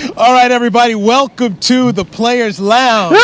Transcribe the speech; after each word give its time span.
All 0.00 0.32
right, 0.32 0.50
everybody, 0.50 0.94
welcome 0.94 1.58
to 1.58 1.92
the 1.92 2.06
Players 2.06 2.58
Lounge. 2.58 3.16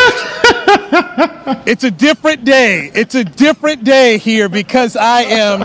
it's 1.66 1.84
a 1.84 1.90
different 1.90 2.44
day. 2.44 2.90
It's 2.94 3.14
a 3.14 3.24
different 3.24 3.82
day 3.82 4.18
here 4.18 4.50
because 4.50 4.94
I 4.94 5.22
am 5.22 5.62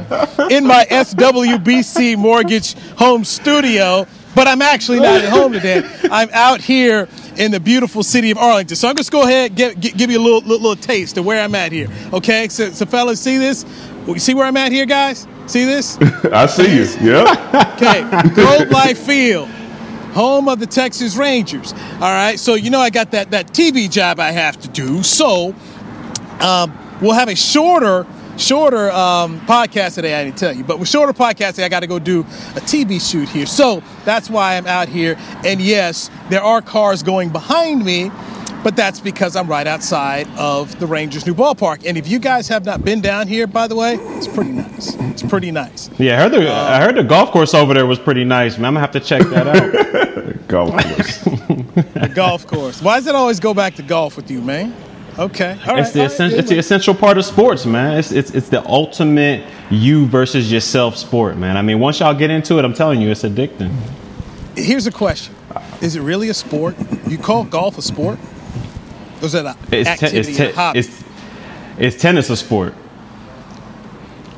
in 0.50 0.66
my 0.66 0.86
SWBC 0.90 2.18
Mortgage 2.18 2.76
home 2.92 3.26
studio, 3.26 4.08
but 4.36 4.48
I'm 4.48 4.62
actually 4.62 5.02
not 5.02 5.22
at 5.22 5.30
home 5.30 5.52
today. 5.52 5.84
I'm 6.04 6.30
out 6.32 6.62
here 6.62 7.10
in 7.36 7.52
the 7.52 7.60
beautiful 7.60 8.04
city 8.04 8.32
of 8.32 8.38
Arlington. 8.38 8.78
So 8.78 8.88
I'm 8.88 8.96
just 8.96 9.12
going 9.12 9.26
to 9.26 9.32
go 9.32 9.36
ahead 9.36 9.52
and 9.60 9.82
give, 9.82 9.98
give, 9.98 10.12
you 10.12 10.18
a 10.18 10.24
little, 10.24 10.40
little, 10.40 10.70
little 10.70 10.76
taste 10.82 11.18
of 11.18 11.26
where 11.26 11.44
I'm 11.44 11.56
at 11.56 11.74
here. 11.74 11.90
Okay, 12.14 12.48
so, 12.48 12.72
so 12.72 12.86
fellas, 12.86 13.20
see 13.20 13.38
this? 13.38 13.66
You 14.08 14.18
see 14.18 14.34
where 14.34 14.46
I'm 14.46 14.58
at 14.58 14.72
here, 14.72 14.86
guys? 14.86 15.28
See 15.48 15.66
this? 15.66 15.98
I 16.32 16.46
see 16.46 16.74
you. 16.74 16.88
Yeah. 17.02 17.74
Okay, 17.76 18.34
Globe 18.34 18.72
Life 18.72 19.00
Field 19.00 19.50
home 20.14 20.48
of 20.48 20.60
the 20.60 20.68
Texas 20.68 21.16
Rangers. 21.16 21.74
All 21.74 22.00
right, 22.00 22.40
so 22.40 22.56
you 22.56 22.70
know 22.70 22.80
I 22.80 22.90
got 22.90 23.12
that 23.12 23.32
that 23.32 23.48
TV 23.48 23.90
job 23.90 24.20
I 24.20 24.32
have 24.32 24.60
to 24.62 24.68
do. 24.68 25.04
So 25.04 25.56
um, 26.40 26.78
we'll 27.02 27.14
have 27.14 27.30
a 27.30 27.36
shorter 27.36 28.06
shorter 28.38 28.92
um, 28.92 29.40
podcast 29.42 29.96
today. 29.96 30.20
I 30.20 30.24
didn't 30.26 30.38
tell 30.38 30.56
you, 30.56 30.64
but 30.64 30.80
with 30.80 30.90
shorter 30.90 31.14
podcast 31.14 31.52
today, 31.52 31.66
I 31.66 31.70
got 31.70 31.82
to 31.82 31.88
go 31.88 32.00
do 32.00 32.22
a 32.22 32.62
TV 32.62 33.00
shoot 33.00 33.30
here. 33.30 33.46
So 33.46 33.84
that's 34.06 34.30
why 34.30 34.58
I'm 34.58 34.68
out 34.68 34.88
here. 34.90 35.18
And 35.46 35.62
yes, 35.62 36.10
there 36.30 36.42
are 36.42 36.62
cars 36.62 37.04
going 37.04 37.30
behind 37.30 37.86
me. 37.86 38.12
But 38.64 38.76
that's 38.76 39.00
because 39.00 39.36
I'm 39.36 39.48
right 39.48 39.66
outside 39.66 40.28
of 40.38 40.80
the 40.80 40.86
Rangers' 40.86 41.26
new 41.26 41.34
ballpark. 41.34 41.84
And 41.84 41.98
if 41.98 42.08
you 42.08 42.20
guys 42.20 42.48
have 42.50 42.64
not 42.64 42.86
been 42.86 43.02
down 43.02 43.28
here, 43.28 43.48
by 43.48 43.68
the 43.68 43.76
way, 43.76 43.96
it's 43.96 44.28
pretty 44.28 44.52
nice. 44.52 44.94
It's 45.00 45.24
pretty 45.24 45.50
nice. 45.50 45.90
Yeah, 45.98 46.20
I 46.20 46.22
heard 46.22 46.32
the 46.32 46.52
I 46.52 46.80
heard 46.80 46.96
the 46.96 47.04
golf 47.04 47.32
course 47.32 47.56
over 47.56 47.74
there 47.74 47.88
was 47.88 47.98
pretty 47.98 48.24
nice, 48.24 48.58
man. 48.58 48.66
I'm 48.66 48.74
gonna 48.76 48.82
have 48.82 48.92
to 48.92 49.00
check 49.00 49.24
that 49.30 49.48
out. 49.48 50.08
Golf 50.48 50.72
course. 50.84 51.18
The 51.24 52.12
golf 52.14 52.48
course. 52.48 52.82
Why 52.82 52.96
does 52.98 53.08
it 53.08 53.16
always 53.16 53.40
go 53.40 53.54
back 53.54 53.76
to 53.76 53.84
golf 53.84 54.16
with 54.16 54.30
you, 54.32 54.42
man? 54.42 54.76
Okay. 55.20 55.58
All 55.68 55.74
right. 55.76 55.80
it's 55.80 55.92
the 55.92 56.00
right, 56.00 56.06
essen- 56.06 56.32
it's 56.32 56.50
the 56.50 56.58
essential 56.58 56.96
part 56.96 57.18
of 57.18 57.26
sports, 57.26 57.66
man. 57.66 57.98
It's, 57.98 58.12
it's 58.12 58.32
it's 58.32 58.48
the 58.50 58.66
ultimate 58.66 59.46
you 59.70 60.06
versus 60.08 60.52
yourself 60.52 60.96
sport, 60.96 61.38
man. 61.38 61.58
I 61.58 61.62
mean, 61.62 61.80
once 61.80 62.00
y'all 62.00 62.14
get 62.14 62.30
into 62.30 62.58
it, 62.60 62.66
I'm 62.66 62.74
telling 62.74 63.02
you, 63.02 63.10
it's 63.10 63.24
addicting. 63.24 63.72
Here's 64.56 64.88
a 64.88 64.92
question: 64.92 65.36
Is 65.82 65.96
it 65.98 66.02
really 66.02 66.30
a 66.30 66.34
sport? 66.34 66.76
You 67.08 67.18
call 67.18 67.44
golf 67.44 67.78
a 67.78 67.82
sport? 67.82 68.20
Or 69.22 69.26
is 69.26 69.36
it 69.36 69.46
an 69.46 69.56
It's 69.72 69.88
te- 69.90 69.94
activity, 70.06 70.18
it's, 70.30 70.38
te- 70.38 70.46
a 70.46 70.54
hobby? 70.56 70.80
it's 70.80 71.04
it's 71.78 72.02
tennis 72.02 72.30
a 72.30 72.38
sport. 72.38 72.74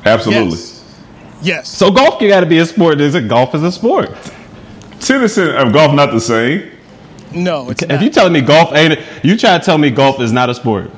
Absolutely. 0.04 0.50
Yes. 0.58 1.00
Yes. 1.42 1.68
So 1.68 1.90
golf 1.90 2.20
you 2.20 2.28
got 2.28 2.40
to 2.40 2.46
be 2.46 2.58
a 2.58 2.66
sport. 2.66 3.00
Is 3.00 3.14
it 3.14 3.28
golf 3.28 3.54
is 3.54 3.62
a 3.62 3.72
sport? 3.72 4.10
Tennis 5.04 5.36
and 5.38 5.50
uh, 5.50 5.70
golf 5.70 5.94
not 5.94 6.10
the 6.12 6.20
same. 6.20 6.70
no, 7.32 7.70
it's 7.70 7.82
If 7.82 7.88
not. 7.88 8.02
you 8.02 8.10
telling 8.10 8.32
me 8.32 8.40
golf 8.40 8.72
ain't, 8.74 8.98
you 9.22 9.36
try 9.36 9.58
to 9.58 9.64
tell 9.64 9.78
me 9.78 9.90
golf 9.90 10.20
is 10.20 10.32
not 10.32 10.50
a 10.50 10.54
sport. 10.54 10.90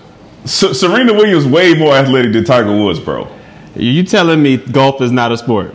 S- 0.45 0.79
Serena 0.79 1.12
Williams 1.12 1.47
way 1.47 1.75
more 1.75 1.94
athletic 1.94 2.33
than 2.33 2.45
Tiger 2.45 2.71
Woods, 2.77 3.00
bro. 3.00 3.28
You 3.75 4.03
telling 4.05 4.43
me 4.43 4.56
golf 4.59 5.03
is 5.03 5.11
not 5.12 5.33
a 5.33 5.37
sport? 5.39 5.75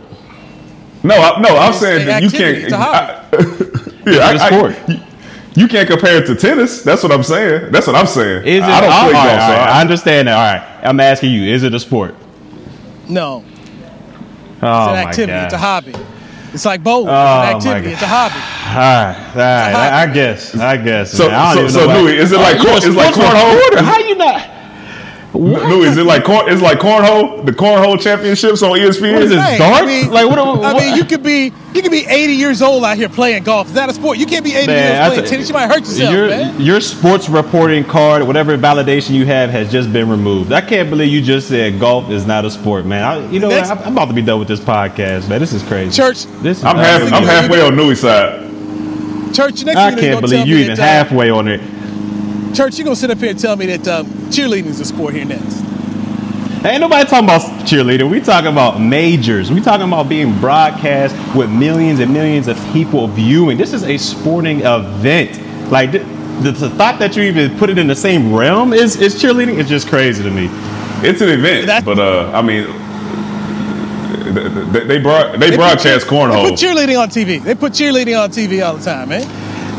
No, 1.04 1.14
I, 1.14 1.40
no, 1.40 1.56
I'm 1.56 1.70
It's 1.70 1.80
saying 1.80 2.06
that 2.06 2.22
you 2.22 2.30
can't. 2.30 2.56
It's 2.58 2.72
a 2.72 2.76
hobby. 2.78 3.12
I- 4.06 4.10
yeah, 4.10 4.18
I, 4.26 4.32
It's 4.34 4.42
a 4.42 4.44
I- 4.44 4.50
sport. 4.50 4.88
you, 4.88 5.00
you 5.54 5.68
can't 5.68 5.88
compare 5.88 6.16
it 6.22 6.26
to 6.26 6.34
tennis. 6.34 6.82
That's 6.82 7.02
what 7.02 7.12
I'm 7.12 7.22
saying. 7.22 7.70
That's 7.72 7.86
what 7.86 7.94
I'm 7.96 8.06
saying. 8.06 8.46
Is 8.46 8.58
it? 8.58 8.62
I 8.62 8.80
don't 8.80 8.92
all 8.92 9.02
play 9.04 9.12
golf, 9.12 9.26
all 9.26 9.30
so 9.30 9.36
right, 9.52 9.68
I- 9.68 9.78
I 9.78 9.80
understand 9.82 10.28
that. 10.28 10.34
All 10.34 10.60
right, 10.80 10.86
I'm 10.88 10.98
asking 11.00 11.32
you: 11.32 11.52
Is 11.52 11.62
it 11.64 11.74
a 11.74 11.80
sport? 11.80 12.14
no, 13.08 13.44
Oh 14.62 14.84
it's 14.84 14.88
an 14.92 15.08
activity. 15.08 15.32
God. 15.32 15.44
It's 15.44 15.54
a 15.54 15.58
hobby. 15.58 15.94
It's 16.52 16.64
like 16.64 16.82
bowling. 16.84 17.08
Oh, 17.08 17.56
it's 17.56 17.64
an 17.64 17.70
oh, 17.72 17.74
activity. 17.74 17.92
It's 17.94 18.02
a 18.02 18.06
hobby. 18.06 18.34
All 18.34 18.76
right, 18.76 19.16
all 19.16 19.36
right. 19.36 19.74
I, 19.74 20.02
I 20.02 20.06
guess. 20.12 20.54
I 20.54 20.76
guess. 20.76 21.10
So- 21.12 21.28
man. 21.28 21.34
I 21.34 21.54
don't 21.54 21.54
so- 21.54 21.60
even 21.60 21.70
so, 21.72 21.80
know 21.80 21.86
why- 21.88 22.00
Louis, 22.10 22.16
is 22.18 22.32
it 22.32 22.36
like 22.38 22.56
Oh, 22.56 22.62
you 22.62 22.68
cor- 22.68 22.74
a 22.74 22.88
is 22.90 22.96
like 22.96 23.14
cornhole? 23.14 23.80
How 23.84 23.98
you 23.98 24.14
not? 24.16 24.61
No, 25.34 25.82
is 25.82 25.96
it 25.96 26.04
like 26.04 26.24
corn? 26.24 26.50
It's 26.52 26.60
like 26.60 26.78
cornhole, 26.78 27.44
the 27.46 27.52
cornhole 27.52 27.98
championships 27.98 28.62
on 28.62 28.72
ESPN. 28.72 29.14
What 29.14 29.22
is 29.22 29.30
this, 29.30 29.42
Hey, 29.42 29.56
darts? 29.56 29.82
I 29.82 29.86
mean, 29.86 30.10
Like, 30.10 30.26
what- 30.28 30.38
I 30.38 30.78
mean, 30.78 30.94
you 30.96 31.04
could 31.04 31.22
be 31.22 31.52
you 31.72 31.80
could 31.80 31.90
be 31.90 32.04
80 32.06 32.34
years 32.34 32.60
old 32.60 32.84
out 32.84 32.98
here 32.98 33.08
playing 33.08 33.44
golf. 33.44 33.68
Is 33.68 33.72
that 33.72 33.88
a 33.88 33.94
sport? 33.94 34.18
You 34.18 34.26
can't 34.26 34.44
be 34.44 34.54
80 34.54 34.66
Man, 34.66 34.76
years 34.76 34.90
old 34.90 35.06
playing 35.06 35.22
tell- 35.22 35.30
tennis. 35.30 35.48
You 35.48 35.54
might 35.54 35.68
hurt 35.68 35.80
yourself, 35.80 36.12
your, 36.14 36.28
man. 36.28 36.60
your 36.60 36.80
sports 36.82 37.30
reporting 37.30 37.82
card, 37.84 38.24
whatever 38.26 38.58
validation 38.58 39.10
you 39.12 39.24
have, 39.24 39.48
has 39.48 39.72
just 39.72 39.90
been 39.90 40.10
removed. 40.10 40.52
I 40.52 40.60
can't 40.60 40.90
believe 40.90 41.10
you 41.10 41.22
just 41.22 41.48
said 41.48 41.80
golf 41.80 42.10
is 42.10 42.26
not 42.26 42.44
a 42.44 42.50
sport, 42.50 42.84
man. 42.84 43.02
I, 43.02 43.26
you 43.30 43.40
know, 43.40 43.48
what? 43.48 43.54
Next- 43.56 43.70
I'm, 43.70 43.78
I'm 43.78 43.92
about 43.94 44.08
to 44.08 44.14
be 44.14 44.20
done 44.22 44.38
with 44.38 44.48
this 44.48 44.60
podcast, 44.60 45.30
man. 45.30 45.40
This 45.40 45.54
is 45.54 45.62
crazy. 45.62 45.96
Church, 45.96 46.24
this 46.42 46.58
is 46.58 46.64
I'm 46.64 46.76
half. 46.76 47.10
I'm 47.10 47.22
halfway 47.24 47.62
on 47.62 47.74
Newy 47.74 47.94
side. 47.94 48.40
church. 49.34 49.64
Next 49.64 49.78
I 49.78 49.90
thing 49.94 50.04
you 50.04 50.10
know, 50.10 50.12
can't 50.16 50.20
believe 50.20 50.46
you 50.46 50.56
me 50.56 50.62
even 50.64 50.76
halfway 50.76 51.30
on 51.30 51.48
it. 51.48 51.60
Church, 52.54 52.76
you're 52.78 52.84
gonna 52.84 52.96
sit 52.96 53.10
up 53.10 53.18
here 53.18 53.30
and 53.30 53.38
tell 53.38 53.56
me 53.56 53.66
that 53.66 53.88
um, 53.88 54.06
cheerleading 54.30 54.66
is 54.66 54.78
a 54.80 54.84
sport 54.84 55.14
here 55.14 55.24
next. 55.24 55.62
Ain't 56.64 56.80
nobody 56.80 57.08
talking 57.08 57.24
about 57.24 57.40
cheerleading. 57.66 58.10
We 58.10 58.20
talking 58.20 58.52
about 58.52 58.78
majors. 58.80 59.50
We 59.50 59.60
talking 59.60 59.86
about 59.88 60.08
being 60.08 60.38
broadcast 60.38 61.14
with 61.34 61.50
millions 61.50 61.98
and 61.98 62.12
millions 62.12 62.46
of 62.48 62.56
people 62.72 63.08
viewing. 63.08 63.56
This 63.58 63.72
is 63.72 63.82
a 63.84 63.96
sporting 63.96 64.60
event. 64.60 65.40
Like 65.72 65.92
the, 65.92 65.98
the, 66.42 66.52
the 66.52 66.70
thought 66.70 66.98
that 67.00 67.16
you 67.16 67.22
even 67.24 67.56
put 67.58 67.68
it 67.70 67.78
in 67.78 67.86
the 67.86 67.96
same 67.96 68.32
realm 68.34 68.72
is 68.74 68.96
is 69.00 69.14
cheerleading 69.20 69.54
is 69.58 69.68
just 69.68 69.88
crazy 69.88 70.22
to 70.22 70.30
me. 70.30 70.48
It's 71.04 71.20
an 71.20 71.30
event, 71.30 71.66
That- 71.66 71.84
but 71.84 71.98
uh, 71.98 72.30
I 72.32 72.42
mean, 72.42 72.64
they, 74.72 74.84
they, 74.84 74.98
broad, 74.98 75.32
they, 75.34 75.38
They 75.38 75.50
put 75.50 75.56
broadcast 75.56 75.84
They 76.08 76.16
cornhole. 76.16 76.50
put 76.50 76.58
cheerleading 76.60 77.00
on 77.00 77.08
TV. 77.08 77.42
They 77.42 77.54
put 77.54 77.72
cheerleading 77.72 78.22
on 78.22 78.30
TV 78.30 78.64
all 78.64 78.76
the 78.76 78.84
time, 78.84 79.08
man. 79.08 79.22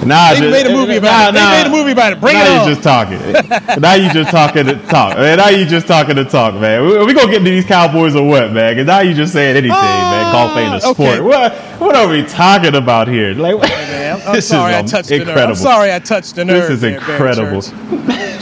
Nah, 0.06 0.34
They 0.34 0.40
just- 0.40 0.52
made 0.52 0.68
a 0.68 0.74
movie 0.74 0.98
about 0.98 1.30
it. 1.30 1.34
They 1.34 1.42
made 1.42 1.68
a 1.68 1.70
movie 1.70 1.92
about 1.92 2.14
it. 2.14 2.20
Bring 2.22 2.36
now 2.36 2.64
it 2.64 2.68
you 2.68 2.74
just 2.76 2.84
talking. 2.84 3.82
now 3.82 3.94
you 3.94 4.10
just 4.12 4.32
talking 4.32 4.66
to 4.66 4.76
talk. 4.88 5.18
Man, 5.18 5.38
now 5.38 5.50
you 5.50 5.66
just 5.66 5.88
talking 5.88 6.16
to 6.16 6.26
talk, 6.26 6.56
man. 6.56 6.84
We, 6.86 7.06
we 7.06 7.14
gonna 7.14 7.32
get 7.32 7.40
to 7.40 7.44
these 7.46 7.66
Cowboys 7.66 8.16
or 8.16 8.28
what, 8.28 8.52
man? 8.52 8.74
Because 8.74 8.88
now 8.88 9.00
you 9.02 9.14
just 9.14 9.34
saying 9.34 9.56
anything, 9.58 9.70
man. 9.78 10.26
Uh, 10.26 10.32
Golf 10.32 10.58
ain't 10.58 10.76
a 10.76 10.82
sport. 10.82 11.00
okay. 11.00 11.22
What 11.22 11.54
what 11.80 11.96
are 11.96 12.08
we 12.08 12.24
talking 12.24 12.76
about 12.76 13.08
here? 13.08 13.34
Like, 13.34 13.60
Man, 13.60 14.16
I'm, 14.22 14.28
I'm 14.28 14.36
this 14.36 14.48
sorry 14.48 14.74
is 14.74 14.80
I 14.94 14.98
touched 14.98 15.10
the 15.10 15.18
nerve. 15.20 15.28
incredible. 15.28 15.50
I'm 15.52 15.56
sorry 15.56 15.94
I 15.94 16.00
touched 16.00 16.36
the 16.36 16.46
nerve. 16.46 16.62
This 16.64 16.70
is 16.72 16.82
there, 16.82 16.96
incredible. 16.96 17.62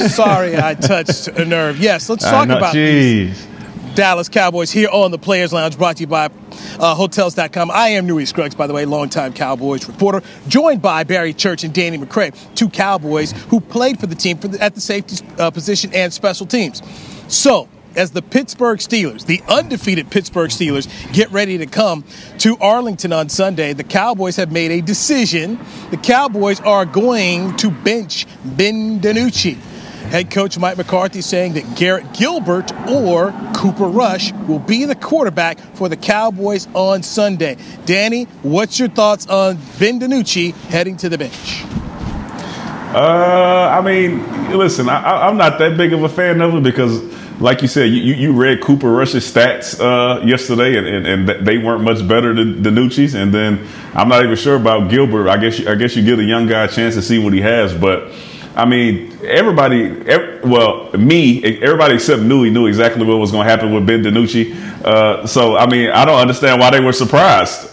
Sorry 0.09 0.57
I 0.57 0.73
touched 0.73 1.27
a 1.27 1.45
nerve. 1.45 1.77
Yes, 1.79 2.09
let's 2.09 2.23
talk 2.23 2.49
about 2.49 2.73
these 2.73 3.29
Jeez. 3.37 3.47
Dallas 3.95 4.29
Cowboys 4.29 4.71
here 4.71 4.87
on 4.89 5.11
the 5.11 5.17
Players 5.17 5.51
Lounge, 5.51 5.77
brought 5.77 5.97
to 5.97 6.01
you 6.01 6.07
by 6.07 6.29
uh, 6.79 6.95
Hotels.com. 6.95 7.69
I 7.71 7.89
am 7.89 8.07
Newy 8.07 8.25
Scruggs, 8.25 8.55
by 8.55 8.65
the 8.65 8.73
way, 8.73 8.85
longtime 8.85 9.33
Cowboys 9.33 9.85
reporter, 9.87 10.21
joined 10.47 10.81
by 10.81 11.03
Barry 11.03 11.33
Church 11.33 11.65
and 11.65 11.73
Danny 11.73 11.97
McCray, 11.97 12.33
two 12.55 12.69
Cowboys 12.69 13.33
who 13.49 13.59
played 13.59 13.99
for 13.99 14.07
the 14.07 14.15
team 14.15 14.37
for 14.37 14.47
the, 14.47 14.61
at 14.61 14.75
the 14.75 14.81
safety 14.81 15.25
uh, 15.37 15.51
position 15.51 15.91
and 15.93 16.13
special 16.13 16.45
teams. 16.45 16.81
So, 17.27 17.67
as 17.95 18.11
the 18.11 18.21
Pittsburgh 18.21 18.79
Steelers, 18.79 19.25
the 19.25 19.41
undefeated 19.49 20.09
Pittsburgh 20.09 20.49
Steelers, 20.49 20.87
get 21.11 21.29
ready 21.31 21.57
to 21.57 21.65
come 21.65 22.05
to 22.39 22.55
Arlington 22.61 23.11
on 23.11 23.27
Sunday, 23.27 23.73
the 23.73 23.83
Cowboys 23.83 24.37
have 24.37 24.53
made 24.53 24.71
a 24.71 24.81
decision. 24.81 25.59
The 25.89 25.97
Cowboys 25.97 26.61
are 26.61 26.85
going 26.85 27.57
to 27.57 27.69
bench 27.69 28.25
Ben 28.45 29.01
DiNucci. 29.01 29.57
Head 30.09 30.29
coach 30.29 30.57
Mike 30.57 30.77
McCarthy 30.77 31.21
saying 31.21 31.53
that 31.53 31.77
Garrett 31.77 32.13
Gilbert 32.13 32.71
or 32.89 33.33
Cooper 33.55 33.87
Rush 33.87 34.33
will 34.33 34.59
be 34.59 34.85
the 34.85 34.95
quarterback 34.95 35.57
for 35.75 35.87
the 35.87 35.95
Cowboys 35.95 36.67
on 36.73 37.01
Sunday. 37.01 37.57
Danny, 37.85 38.25
what's 38.43 38.77
your 38.77 38.89
thoughts 38.89 39.27
on 39.27 39.57
Ben 39.79 39.99
DiNucci 39.99 40.53
heading 40.69 40.97
to 40.97 41.09
the 41.09 41.17
bench? 41.17 41.63
Uh, 42.93 43.69
I 43.71 43.81
mean, 43.81 44.57
listen, 44.57 44.89
I, 44.89 45.27
I'm 45.27 45.37
not 45.37 45.59
that 45.59 45.77
big 45.77 45.93
of 45.93 46.03
a 46.03 46.09
fan 46.09 46.41
of 46.41 46.55
it 46.55 46.63
because, 46.63 47.01
like 47.39 47.61
you 47.61 47.69
said, 47.69 47.83
you, 47.85 48.13
you 48.13 48.33
read 48.33 48.59
Cooper 48.61 48.91
Rush's 48.91 49.31
stats 49.33 49.79
uh, 49.79 50.25
yesterday, 50.25 50.77
and, 50.77 50.85
and, 50.85 51.29
and 51.29 51.47
they 51.47 51.57
weren't 51.57 51.83
much 51.83 52.05
better 52.05 52.33
than 52.33 52.61
DiNucci's. 52.61 53.13
And 53.13 53.33
then 53.33 53.65
I'm 53.93 54.09
not 54.09 54.25
even 54.25 54.35
sure 54.35 54.57
about 54.57 54.89
Gilbert. 54.89 55.29
I 55.29 55.37
guess 55.37 55.59
you, 55.59 55.69
I 55.69 55.75
guess 55.75 55.95
you 55.95 56.03
give 56.03 56.19
a 56.19 56.23
young 56.23 56.47
guy 56.47 56.65
a 56.65 56.67
chance 56.67 56.95
to 56.95 57.01
see 57.01 57.17
what 57.17 57.31
he 57.31 57.39
has, 57.39 57.73
but. 57.73 58.11
I 58.55 58.65
mean, 58.65 59.17
everybody, 59.23 59.85
ev- 60.07 60.43
well, 60.43 60.91
me, 60.91 61.41
everybody 61.61 61.95
except 61.95 62.21
Newy 62.21 62.49
knew 62.49 62.65
exactly 62.67 63.05
what 63.05 63.17
was 63.17 63.31
going 63.31 63.45
to 63.45 63.49
happen 63.49 63.73
with 63.73 63.85
Ben 63.87 64.03
DiNucci. 64.03 64.83
Uh, 64.83 65.25
so, 65.25 65.55
I 65.55 65.65
mean, 65.67 65.89
I 65.89 66.03
don't 66.05 66.19
understand 66.19 66.59
why 66.59 66.69
they 66.71 66.79
were 66.81 66.91
surprised. 66.93 67.69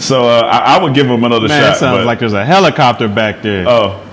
So, 0.00 0.24
uh, 0.28 0.40
I, 0.42 0.76
I 0.76 0.82
would 0.82 0.94
give 0.94 1.06
him 1.10 1.24
another 1.24 1.48
Man, 1.48 1.62
shot. 1.62 1.76
it 1.76 1.78
sounds 1.78 1.98
but- 1.98 2.06
like 2.06 2.20
there's 2.20 2.32
a 2.32 2.44
helicopter 2.44 3.08
back 3.08 3.42
there. 3.42 3.68
Oh, 3.68 4.06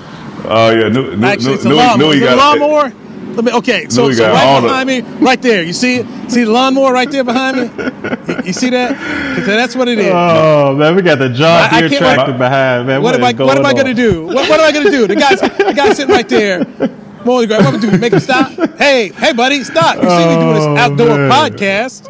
Oh 0.50 0.70
yeah, 0.72 0.88
new, 0.90 1.16
new, 1.18 1.28
Actually, 1.28 1.56
it's 1.56 1.66
a 1.66 1.70
new, 1.70 1.76
lawnmower. 1.76 1.98
new, 1.98 2.12
Is 2.14 2.22
it 2.22 2.24
a 2.24 2.36
got 2.36 2.60
lawnmower? 2.60 2.94
Let 3.38 3.46
me. 3.46 3.52
Okay, 3.54 3.88
so, 3.88 4.12
so 4.12 4.28
right 4.32 4.60
the- 4.60 4.68
behind 4.68 4.88
me, 4.88 5.02
right 5.24 5.40
there. 5.40 5.62
You 5.64 5.72
see? 5.72 6.04
See 6.28 6.44
the 6.44 6.52
lawnmower 6.52 6.92
right 6.92 7.10
there 7.10 7.24
behind 7.24 7.58
me? 7.58 7.84
You, 8.28 8.42
you 8.46 8.54
see 8.54 8.72
that? 8.72 8.98
that's 9.46 9.76
what 9.76 9.88
it 9.88 10.00
is. 10.00 10.12
Oh 10.12 10.76
man, 10.76 10.96
we 10.96 11.04
got 11.04 11.20
the 11.20 11.30
John 11.30 11.70
Deere 11.70 11.88
tractor 11.88 12.34
behind 12.34 12.88
man. 12.88 13.04
what 13.04 13.14
am 13.14 13.24
I? 13.24 13.34
What 13.34 13.58
am 13.60 13.66
I 13.66 13.74
to 13.74 13.94
do? 13.94 14.26
What, 14.26 14.50
what 14.50 14.60
am 14.60 14.66
I 14.66 14.72
going 14.72 14.86
to 14.86 14.92
do? 14.92 15.06
The 15.06 15.16
guy's 15.16 15.40
the 15.40 15.74
guy's 15.76 15.98
sitting 15.98 16.16
right 16.16 16.28
there. 16.28 16.66
Molly 17.28 17.46
Grab, 17.46 17.64
what 17.66 17.74
am 17.74 17.76
I 17.76 17.80
going 17.80 17.92
to 17.92 17.92
do? 17.92 17.98
Make 18.00 18.14
him 18.14 18.20
stop? 18.20 18.52
Hey, 18.78 19.10
hey, 19.10 19.34
buddy, 19.34 19.64
stop! 19.64 19.96
You 20.02 20.10
see 20.10 20.28
me 20.28 20.36
doing 20.40 20.54
this 20.56 20.64
Oh, 20.64 20.78
outdoor 20.78 21.18
man. 21.18 21.30
podcast? 21.32 22.10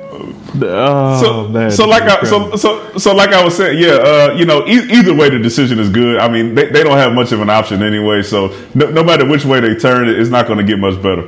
Oh 0.62 1.22
so, 1.22 1.48
man, 1.48 1.72
so 1.72 1.88
like 1.88 2.04
is 2.04 2.14
I, 2.14 2.24
so, 2.26 2.56
so 2.56 2.98
so 2.98 3.16
like 3.16 3.30
I 3.30 3.44
was 3.44 3.56
saying, 3.56 3.78
yeah, 3.80 3.90
uh, 3.92 4.34
you 4.38 4.46
know, 4.46 4.66
e- 4.68 4.88
either 4.92 5.14
way 5.14 5.30
the 5.30 5.40
decision 5.40 5.80
is 5.80 5.90
good. 5.90 6.20
I 6.20 6.28
mean, 6.30 6.56
they, 6.56 6.68
they 6.68 6.84
don't 6.84 6.98
have 6.98 7.14
much 7.14 7.32
of 7.32 7.42
an 7.42 7.50
option 7.50 7.84
anyway. 7.84 8.22
So 8.22 8.56
no, 8.76 8.90
no 8.92 9.04
matter 9.04 9.26
which 9.26 9.46
way 9.46 9.60
they 9.60 9.76
turn 9.76 10.08
it, 10.08 10.20
it's 10.20 10.30
not 10.30 10.46
going 10.48 10.58
to 10.60 10.64
get 10.64 10.80
much 10.80 11.02
better. 11.02 11.28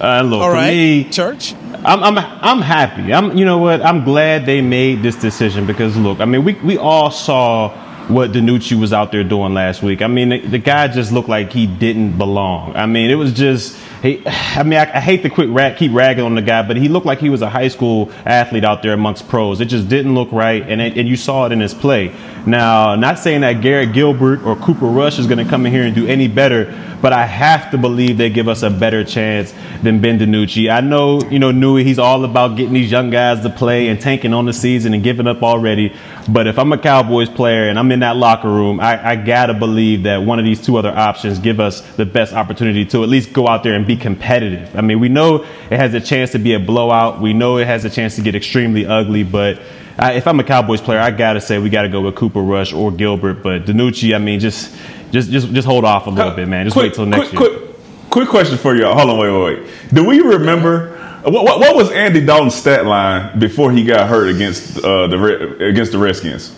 Uh, 0.00 0.22
look, 0.22 0.42
All 0.42 0.50
for 0.50 0.54
right, 0.54 0.70
me, 0.74 1.04
church. 1.10 1.54
I'm, 1.84 2.02
I'm 2.02 2.18
I'm 2.18 2.60
happy. 2.60 3.12
I'm 3.12 3.36
you 3.36 3.44
know 3.44 3.58
what? 3.58 3.80
I'm 3.82 4.04
glad 4.04 4.44
they 4.46 4.60
made 4.60 5.02
this 5.02 5.16
decision 5.16 5.66
because 5.66 5.96
look, 5.96 6.20
I 6.20 6.24
mean 6.24 6.44
we 6.44 6.54
we 6.54 6.76
all 6.76 7.10
saw 7.10 7.70
what 8.08 8.30
DiNucci 8.30 8.78
was 8.78 8.92
out 8.92 9.10
there 9.10 9.24
doing 9.24 9.54
last 9.54 9.82
week. 9.82 10.00
I 10.02 10.06
mean 10.06 10.28
the, 10.28 10.40
the 10.40 10.58
guy 10.58 10.88
just 10.88 11.10
looked 11.10 11.28
like 11.28 11.52
he 11.52 11.66
didn't 11.66 12.18
belong. 12.18 12.76
I 12.76 12.86
mean 12.86 13.10
it 13.10 13.16
was 13.16 13.32
just 13.32 13.76
he. 14.02 14.22
I 14.26 14.62
mean 14.62 14.78
I, 14.78 14.96
I 14.96 15.00
hate 15.00 15.22
to 15.22 15.46
rag, 15.46 15.76
keep 15.76 15.92
ragging 15.92 16.24
on 16.24 16.34
the 16.34 16.42
guy, 16.42 16.62
but 16.62 16.76
he 16.76 16.88
looked 16.88 17.06
like 17.06 17.18
he 17.18 17.30
was 17.30 17.42
a 17.42 17.50
high 17.50 17.68
school 17.68 18.12
athlete 18.24 18.64
out 18.64 18.82
there 18.82 18.92
amongst 18.92 19.28
pros. 19.28 19.60
It 19.60 19.66
just 19.66 19.88
didn't 19.88 20.14
look 20.14 20.30
right, 20.30 20.62
and 20.62 20.80
it, 20.80 20.96
and 20.96 21.08
you 21.08 21.16
saw 21.16 21.46
it 21.46 21.52
in 21.52 21.60
his 21.60 21.74
play. 21.74 22.14
Now, 22.46 22.94
not 22.94 23.18
saying 23.18 23.40
that 23.40 23.60
Garrett 23.60 23.92
Gilbert 23.92 24.44
or 24.44 24.54
Cooper 24.54 24.86
Rush 24.86 25.18
is 25.18 25.26
going 25.26 25.44
to 25.44 25.50
come 25.50 25.66
in 25.66 25.72
here 25.72 25.82
and 25.82 25.94
do 25.96 26.06
any 26.06 26.28
better, 26.28 26.72
but 27.02 27.12
I 27.12 27.26
have 27.26 27.72
to 27.72 27.78
believe 27.78 28.18
they 28.18 28.30
give 28.30 28.46
us 28.46 28.62
a 28.62 28.70
better 28.70 29.02
chance 29.04 29.52
than 29.82 30.00
Ben 30.00 30.18
DiNucci. 30.18 30.70
I 30.70 30.80
know, 30.80 31.20
you 31.22 31.40
know, 31.40 31.50
Newy, 31.50 31.82
he's 31.82 31.98
all 31.98 32.24
about 32.24 32.56
getting 32.56 32.72
these 32.72 32.90
young 32.90 33.10
guys 33.10 33.42
to 33.42 33.50
play 33.50 33.88
and 33.88 34.00
tanking 34.00 34.32
on 34.32 34.46
the 34.46 34.52
season 34.52 34.94
and 34.94 35.02
giving 35.02 35.26
up 35.26 35.42
already. 35.42 35.92
But 36.28 36.46
if 36.46 36.56
I'm 36.56 36.72
a 36.72 36.78
Cowboys 36.78 37.28
player 37.28 37.68
and 37.68 37.80
I'm 37.80 37.90
in 37.90 38.00
that 38.00 38.16
locker 38.16 38.48
room, 38.48 38.78
I, 38.78 39.10
I 39.10 39.16
got 39.16 39.46
to 39.46 39.54
believe 39.54 40.04
that 40.04 40.18
one 40.18 40.38
of 40.38 40.44
these 40.44 40.64
two 40.64 40.76
other 40.76 40.96
options 40.96 41.40
give 41.40 41.58
us 41.58 41.80
the 41.96 42.06
best 42.06 42.32
opportunity 42.32 42.84
to 42.86 43.02
at 43.02 43.08
least 43.08 43.32
go 43.32 43.48
out 43.48 43.64
there 43.64 43.74
and 43.74 43.86
be 43.86 43.96
competitive. 43.96 44.74
I 44.76 44.82
mean, 44.82 45.00
we 45.00 45.08
know 45.08 45.44
it 45.70 45.78
has 45.78 45.94
a 45.94 46.00
chance 46.00 46.30
to 46.30 46.38
be 46.38 46.54
a 46.54 46.60
blowout. 46.60 47.20
We 47.20 47.32
know 47.32 47.58
it 47.58 47.66
has 47.66 47.84
a 47.84 47.90
chance 47.90 48.14
to 48.16 48.22
get 48.22 48.36
extremely 48.36 48.86
ugly, 48.86 49.24
but 49.24 49.60
I, 49.98 50.12
if 50.12 50.26
I'm 50.26 50.38
a 50.40 50.44
Cowboys 50.44 50.80
player, 50.80 51.00
I 51.00 51.10
gotta 51.10 51.40
say 51.40 51.58
we 51.58 51.70
gotta 51.70 51.88
go 51.88 52.02
with 52.02 52.14
Cooper 52.14 52.42
Rush 52.42 52.72
or 52.72 52.90
Gilbert. 52.92 53.42
But 53.42 53.64
DiNucci, 53.64 54.14
I 54.14 54.18
mean, 54.18 54.40
just 54.40 54.74
just 55.10 55.30
just 55.30 55.52
just 55.52 55.66
hold 55.66 55.84
off 55.84 56.06
a 56.06 56.10
little 56.10 56.32
bit, 56.32 56.48
man. 56.48 56.66
Just 56.66 56.74
quick, 56.74 56.90
wait 56.90 56.94
till 56.94 57.06
next 57.06 57.30
quick, 57.30 57.40
year. 57.40 57.60
Quick, 57.60 58.10
quick 58.10 58.28
question 58.28 58.58
for 58.58 58.74
y'all. 58.76 58.94
Hold 58.94 59.10
on, 59.10 59.18
wait, 59.18 59.30
wait, 59.30 59.64
wait. 59.64 59.94
Do 59.94 60.04
we 60.04 60.20
remember 60.20 60.96
what, 61.22 61.44
what, 61.44 61.58
what 61.58 61.74
was 61.74 61.90
Andy 61.90 62.24
Dalton's 62.24 62.54
stat 62.54 62.86
line 62.86 63.38
before 63.38 63.72
he 63.72 63.84
got 63.84 64.08
hurt 64.08 64.28
against 64.28 64.78
uh, 64.78 65.06
the 65.08 65.66
against 65.66 65.92
the 65.92 65.98
Redskins? 65.98 66.54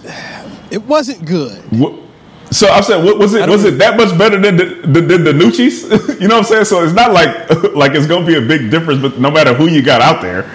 It 0.70 0.82
wasn't 0.82 1.24
good. 1.24 1.58
What, 1.72 1.94
so 2.50 2.68
I'm 2.68 2.82
saying, 2.82 3.04
what, 3.04 3.18
was 3.18 3.34
it 3.34 3.48
was 3.48 3.64
it 3.64 3.78
that 3.78 3.96
much 3.96 4.16
better 4.18 4.38
than 4.38 4.56
the, 4.56 4.64
the, 4.64 5.00
than 5.00 5.24
the 5.24 5.32
Nucci's? 5.32 5.82
you 6.20 6.28
know 6.28 6.36
what 6.36 6.44
I'm 6.44 6.44
saying? 6.44 6.64
So 6.66 6.82
it's 6.82 6.92
not 6.92 7.12
like 7.12 7.50
like 7.74 7.92
it's 7.92 8.06
gonna 8.06 8.26
be 8.26 8.36
a 8.36 8.40
big 8.40 8.70
difference, 8.70 9.00
but 9.00 9.18
no 9.18 9.30
matter 9.30 9.54
who 9.54 9.68
you 9.68 9.82
got 9.82 10.02
out 10.02 10.22
there. 10.22 10.50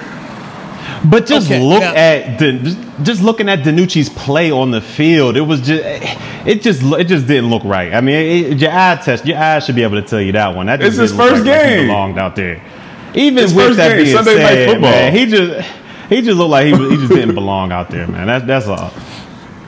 But 1.06 1.26
just 1.26 1.48
Okay, 1.48 1.60
look 1.62 1.82
now- 1.82 1.94
at 1.94 2.40
the 2.40 2.54
just, 2.54 2.78
just 3.04 3.22
looking 3.24 3.50
at 3.50 3.60
DiNucci's 3.60 4.10
play 4.10 4.52
on 4.52 4.72
the 4.72 4.80
field. 4.82 5.36
It 5.36 5.42
was 5.42 5.60
just 5.62 5.84
eh, 5.84 6.44
it 6.46 6.62
just 6.62 6.82
it 6.84 7.06
just 7.06 7.28
didn't 7.28 7.50
look 7.50 7.64
right. 7.66 7.94
I 7.94 8.00
mean, 8.02 8.16
it, 8.54 8.58
your 8.60 8.72
eye 8.72 8.96
test, 9.04 9.26
your 9.26 9.38
eyes 9.38 9.66
should 9.66 9.76
be 9.76 9.84
able 9.84 10.02
to 10.02 10.08
tell 10.08 10.22
you 10.22 10.32
that 10.32 10.56
one. 10.56 10.68
That 10.68 10.82
It's 10.82 10.96
his 10.96 11.12
didn't 11.12 11.18
look 11.26 11.30
first 11.36 11.46
like 11.46 11.62
he 11.64 11.70
game. 11.76 11.88
belonged 11.88 12.18
out 12.20 12.36
there. 12.38 12.62
Even 13.16 13.44
His 13.44 13.54
with 13.54 13.66
first 13.68 13.78
that 13.78 13.90
game, 13.96 14.04
being 14.06 14.16
Sunday 14.16 14.36
Night 14.42 14.48
said, 14.50 14.70
Football. 14.70 14.90
man, 14.92 15.14
he 15.16 15.26
just 15.26 15.70
he 16.10 16.22
just 16.22 16.38
looked 16.38 16.52
like 16.52 16.66
he 16.68 16.72
he 16.90 16.96
just 16.96 17.10
didn't 17.10 17.36
belong 17.36 17.72
out 17.72 17.90
there, 17.90 18.08
man. 18.08 18.28
That's 18.28 18.46
that's 18.46 18.68
all. 18.68 18.92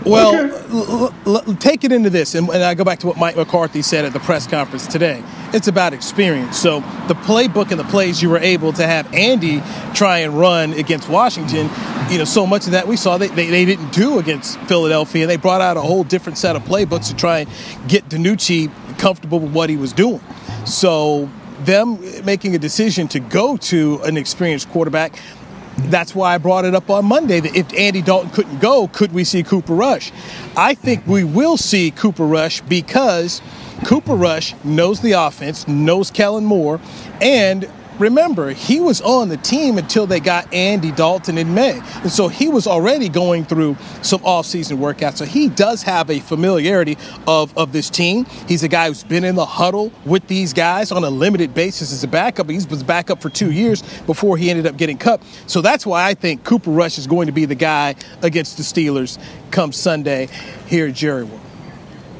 Well, 0.05 0.35
l- 0.35 1.13
l- 1.25 1.43
l- 1.47 1.55
take 1.55 1.83
it 1.83 1.91
into 1.91 2.11
this, 2.11 2.35
and, 2.35 2.47
and 2.49 2.63
I 2.63 2.75
go 2.75 2.83
back 2.83 2.99
to 2.99 3.07
what 3.07 3.17
Mike 3.17 3.35
McCarthy 3.35 3.81
said 3.81 4.05
at 4.05 4.13
the 4.13 4.19
press 4.19 4.45
conference 4.45 4.85
today. 4.85 5.23
It's 5.55 5.69
about 5.69 5.93
experience. 5.93 6.57
So 6.57 6.81
the 7.07 7.13
playbook 7.13 7.71
and 7.71 7.79
the 7.79 7.85
plays 7.85 8.21
you 8.21 8.29
were 8.29 8.39
able 8.39 8.73
to 8.73 8.85
have 8.85 9.11
Andy 9.13 9.63
try 9.93 10.19
and 10.19 10.37
run 10.37 10.73
against 10.73 11.07
Washington, 11.07 11.69
you 12.09 12.17
know, 12.17 12.25
so 12.25 12.45
much 12.45 12.65
of 12.65 12.73
that 12.73 12.89
we 12.89 12.97
saw 12.97 13.17
they, 13.17 13.29
they, 13.29 13.47
they 13.47 13.63
didn't 13.63 13.93
do 13.93 14.19
against 14.19 14.59
Philadelphia, 14.63 15.23
and 15.23 15.31
they 15.31 15.37
brought 15.37 15.61
out 15.61 15.77
a 15.77 15.81
whole 15.81 16.03
different 16.03 16.37
set 16.37 16.57
of 16.57 16.63
playbooks 16.63 17.07
to 17.07 17.15
try 17.15 17.39
and 17.39 17.49
get 17.87 18.09
DiNucci 18.09 18.69
comfortable 18.99 19.39
with 19.39 19.53
what 19.53 19.69
he 19.69 19.77
was 19.77 19.93
doing. 19.93 20.19
So 20.65 21.29
them 21.59 22.01
making 22.25 22.53
a 22.53 22.59
decision 22.59 23.07
to 23.07 23.21
go 23.21 23.55
to 23.55 24.01
an 24.03 24.17
experienced 24.17 24.69
quarterback 24.71 25.17
that's 25.77 26.15
why 26.15 26.33
I 26.33 26.37
brought 26.37 26.65
it 26.65 26.73
up 26.73 26.89
on 26.89 27.05
Monday 27.05 27.39
that 27.39 27.55
if 27.55 27.73
Andy 27.73 28.01
Dalton 28.01 28.31
couldn't 28.31 28.59
go, 28.59 28.87
could 28.87 29.13
we 29.13 29.23
see 29.23 29.43
Cooper 29.43 29.73
Rush? 29.73 30.11
I 30.55 30.73
think 30.73 31.05
we 31.05 31.23
will 31.23 31.57
see 31.57 31.91
Cooper 31.91 32.25
Rush 32.25 32.61
because 32.61 33.41
Cooper 33.85 34.15
Rush 34.15 34.55
knows 34.63 35.01
the 35.01 35.13
offense, 35.13 35.67
knows 35.67 36.11
Kellen 36.11 36.45
Moore, 36.45 36.79
and 37.21 37.69
remember, 37.99 38.51
he 38.51 38.79
was 38.79 39.01
on 39.01 39.29
the 39.29 39.37
team 39.37 39.77
until 39.77 40.05
they 40.07 40.19
got 40.19 40.51
Andy 40.53 40.91
Dalton 40.91 41.37
in 41.37 41.53
May. 41.53 41.79
And 42.01 42.11
so 42.11 42.27
he 42.27 42.47
was 42.47 42.67
already 42.67 43.09
going 43.09 43.45
through 43.45 43.77
some 44.01 44.21
offseason 44.21 44.77
workouts. 44.77 45.17
So 45.17 45.25
he 45.25 45.49
does 45.49 45.83
have 45.83 46.09
a 46.09 46.19
familiarity 46.19 46.97
of, 47.27 47.57
of 47.57 47.71
this 47.71 47.89
team. 47.89 48.25
He's 48.47 48.63
a 48.63 48.67
guy 48.67 48.87
who's 48.87 49.03
been 49.03 49.23
in 49.23 49.35
the 49.35 49.45
huddle 49.45 49.91
with 50.05 50.27
these 50.27 50.53
guys 50.53 50.91
on 50.91 51.03
a 51.03 51.09
limited 51.09 51.53
basis 51.53 51.91
as 51.93 52.03
a 52.03 52.07
backup. 52.07 52.49
He 52.49 52.55
was 52.55 52.83
backup 52.83 53.21
for 53.21 53.29
two 53.29 53.51
years 53.51 53.81
before 54.05 54.37
he 54.37 54.49
ended 54.49 54.67
up 54.67 54.77
getting 54.77 54.97
cut. 54.97 55.21
So 55.47 55.61
that's 55.61 55.85
why 55.85 56.05
I 56.07 56.13
think 56.13 56.43
Cooper 56.43 56.71
Rush 56.71 56.97
is 56.97 57.07
going 57.07 57.27
to 57.27 57.33
be 57.33 57.45
the 57.45 57.55
guy 57.55 57.95
against 58.21 58.57
the 58.57 58.63
Steelers 58.63 59.19
come 59.51 59.71
Sunday 59.71 60.27
here 60.67 60.87
at 60.87 60.95
Jerry 60.95 61.23
World. 61.23 61.41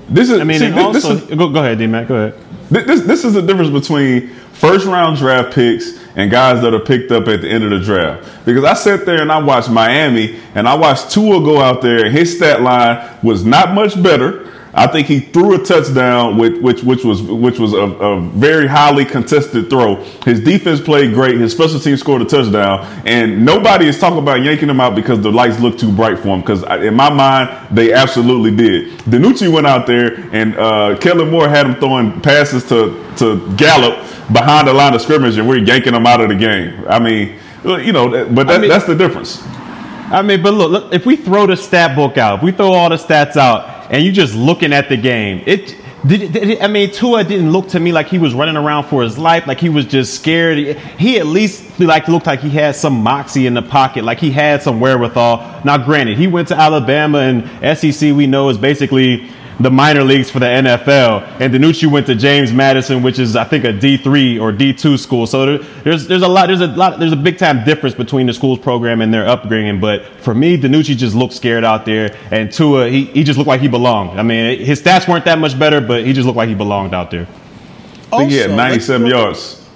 This 0.08 0.30
is 0.30 0.40
I 0.40 0.44
mean, 0.44 0.60
see, 0.60 0.66
and 0.68 0.76
thi- 0.76 0.82
also 0.82 1.16
this 1.16 1.30
is 1.30 1.36
go, 1.38 1.50
go 1.50 1.60
ahead, 1.60 1.80
D 1.80 1.88
Mac. 1.88 2.08
Go 2.08 2.16
ahead. 2.16 2.40
Th- 2.72 2.86
This 2.86 3.02
this 3.02 3.26
is 3.26 3.34
the 3.34 3.42
difference 3.42 3.72
between 3.72 4.35
first 4.56 4.86
round 4.86 5.18
draft 5.18 5.54
picks 5.54 6.00
and 6.16 6.32
guys 6.32 6.62
that 6.62 6.74
are 6.74 6.80
picked 6.80 7.12
up 7.12 7.28
at 7.28 7.42
the 7.42 7.50
end 7.50 7.64
of 7.64 7.72
the 7.72 7.80
draft. 7.80 8.46
Because 8.46 8.64
I 8.64 8.74
sat 8.74 9.06
there 9.06 9.22
and 9.22 9.32
I 9.32 9.40
watched 9.40 9.70
Miami 9.70 10.40
and 10.56 10.68
I 10.68 10.76
watched 10.76 11.12
Tua 11.12 11.42
go 11.42 11.60
out 11.60 11.82
there 11.82 12.06
and 12.06 12.16
his 12.16 12.38
stat 12.38 12.62
line 12.62 13.18
was 13.22 13.46
not 13.46 13.74
much 13.74 14.02
better. 14.02 14.52
I 14.78 14.88
think 14.88 15.08
he 15.08 15.22
threw 15.22 15.56
a 15.56 15.64
touchdown, 15.64 16.38
with, 16.38 16.62
which 16.62 16.84
which 16.84 17.06
was 17.06 17.22
which 17.22 17.60
was 17.60 17.72
a, 17.72 17.78
a 17.78 18.22
very 18.22 18.68
highly 18.68 19.06
contested 19.06 19.70
throw. 19.70 19.96
His 20.26 20.42
defense 20.42 20.82
played 20.82 21.14
great. 21.14 21.38
His 21.40 21.54
special 21.54 21.80
team 21.80 21.96
scored 21.96 22.22
a 22.22 22.26
touchdown, 22.26 22.86
and 23.06 23.46
nobody 23.46 23.88
is 23.88 23.98
talking 23.98 24.20
about 24.20 24.42
yanking 24.44 24.70
him 24.70 24.82
out 24.82 24.94
because 24.94 25.22
the 25.22 25.32
lights 25.32 25.62
look 25.62 25.78
too 25.78 25.94
bright 25.94 26.20
for 26.20 26.28
him. 26.28 26.42
Because 26.42 26.64
in 26.84 26.94
my 26.94 27.10
mind, 27.10 27.74
they 27.74 27.94
absolutely 27.94 28.54
did. 28.54 29.00
DiNucci 29.00 29.50
went 29.50 29.66
out 29.66 29.88
there, 29.88 30.16
and 30.34 30.58
uh, 30.58 30.98
Kellen 31.00 31.32
Moore 31.32 31.48
had 31.48 31.66
him 31.68 31.76
throwing 31.76 32.20
passes 32.20 32.68
to 32.68 33.02
to 33.16 33.56
Gallup 33.56 33.96
behind 34.34 34.68
the 34.68 34.74
line 34.74 34.94
of 34.94 35.02
scrimmage, 35.02 35.38
and 35.38 35.48
we're 35.48 35.64
yanking 35.64 35.94
him 35.94 36.06
out 36.06 36.20
of 36.20 36.28
the 36.28 36.36
game. 36.36 36.84
I 36.90 37.00
mean, 37.00 37.40
you 37.64 37.94
know, 37.94 38.10
but 38.30 38.48
that, 38.48 38.60
mean- 38.60 38.70
that's 38.70 38.86
the 38.86 38.96
difference. 38.96 39.42
I 40.12 40.22
mean, 40.22 40.44
but 40.44 40.54
look, 40.54 40.72
look, 40.72 40.94
if 40.94 41.06
we 41.06 41.16
throw 41.16 41.48
the 41.48 41.56
stat 41.58 41.96
book 41.96 42.18
out, 42.18 42.40
if 42.40 42.44
we 42.44 42.52
throw 42.52 42.74
all 42.74 42.90
the 42.90 42.96
stats 42.98 43.38
out, 43.38 43.75
and 43.90 44.04
you're 44.04 44.14
just 44.14 44.36
looking 44.36 44.74
at 44.74 44.90
the 44.90 44.98
game, 44.98 45.44
it. 45.46 45.76
Did, 46.06 46.34
did 46.34 46.62
I 46.62 46.68
mean, 46.68 46.92
Tua 46.92 47.24
didn't 47.24 47.52
look 47.52 47.70
to 47.70 47.80
me 47.80 47.92
like 47.92 48.08
he 48.08 48.20
was 48.20 48.36
running 48.36 48.56
around 48.56 48.84
for 48.84 49.02
his 49.02 49.18
life, 49.18 49.48
like 49.48 49.60
he 49.60 49.70
was 49.70 49.88
just 49.88 50.14
scared. 50.14 50.78
He 51.00 51.18
at 51.18 51.26
least 51.26 51.80
like 51.80 52.08
looked 52.08 52.28
like 52.28 52.42
he 52.42 52.52
had 52.52 52.76
some 52.76 53.02
moxie 53.02 53.48
in 53.48 53.56
the 53.56 53.64
pocket, 53.64 54.04
like 54.04 54.20
he 54.20 54.30
had 54.30 54.62
some 54.62 54.80
wherewithal. 54.80 55.64
Now, 55.66 55.80
granted, 55.80 56.20
he 56.20 56.28
went 56.28 56.50
to 56.50 56.56
Alabama 56.56 57.20
and 57.20 57.78
SEC. 57.78 58.16
We 58.16 58.28
know 58.28 58.50
is 58.50 58.58
basically 58.60 59.32
the 59.60 59.72
minor 59.72 60.04
leagues 60.04 60.30
for 60.30 60.40
the 60.40 60.46
NFL, 60.46 61.40
and 61.40 61.54
DiNucci 61.54 61.90
went 61.90 62.06
to 62.08 62.16
James 62.16 62.52
Madison, 62.52 63.02
which 63.02 63.20
is 63.20 63.36
I 63.36 63.46
think 63.46 63.64
a 63.64 63.72
D 63.72 63.98
three 63.98 64.38
or 64.38 64.52
D 64.52 64.74
two 64.74 64.98
school. 64.98 65.28
So 65.28 65.58
there's 65.58 66.08
there's 66.08 66.22
a 66.22 66.28
lot 66.28 66.48
there's 66.48 66.62
a 66.62 66.68
lot 66.68 67.00
there's 67.00 67.14
a 67.14 67.18
big 67.18 67.38
time 67.38 67.64
difference 67.64 67.96
between 67.96 68.28
the 68.28 68.34
school's 68.34 68.60
program 68.60 69.02
and 69.02 69.14
their 69.14 69.28
upbringing. 69.28 69.80
But 69.80 70.06
for 70.22 70.34
me, 70.34 70.58
DiNucci 70.58 70.98
just 70.98 71.16
looked 71.16 71.34
scared 71.34 71.64
out 71.64 71.86
there, 71.86 72.16
and 72.32 72.52
Tua 72.52 72.90
he, 72.90 73.06
he 73.06 73.24
just 73.24 73.38
looked 73.38 73.48
like 73.48 73.62
he 73.62 73.68
belonged. 73.68 74.20
I 74.20 74.24
mean, 74.24 74.60
his 74.60 74.82
stats 74.82 75.08
weren't 75.08 75.26
that 75.26 75.40
much 75.40 75.58
better, 75.58 75.80
but 75.80 76.06
he 76.06 76.14
just 76.14 76.26
looked 76.26 76.38
like 76.38 76.50
he 76.50 76.56
belonged 76.56 76.94
out 76.94 77.12
there. 77.12 77.28
I 78.12 78.18
think 78.20 78.32
he 78.32 78.38
had 78.38 78.52
97 78.52 79.08
yards. 79.08 79.62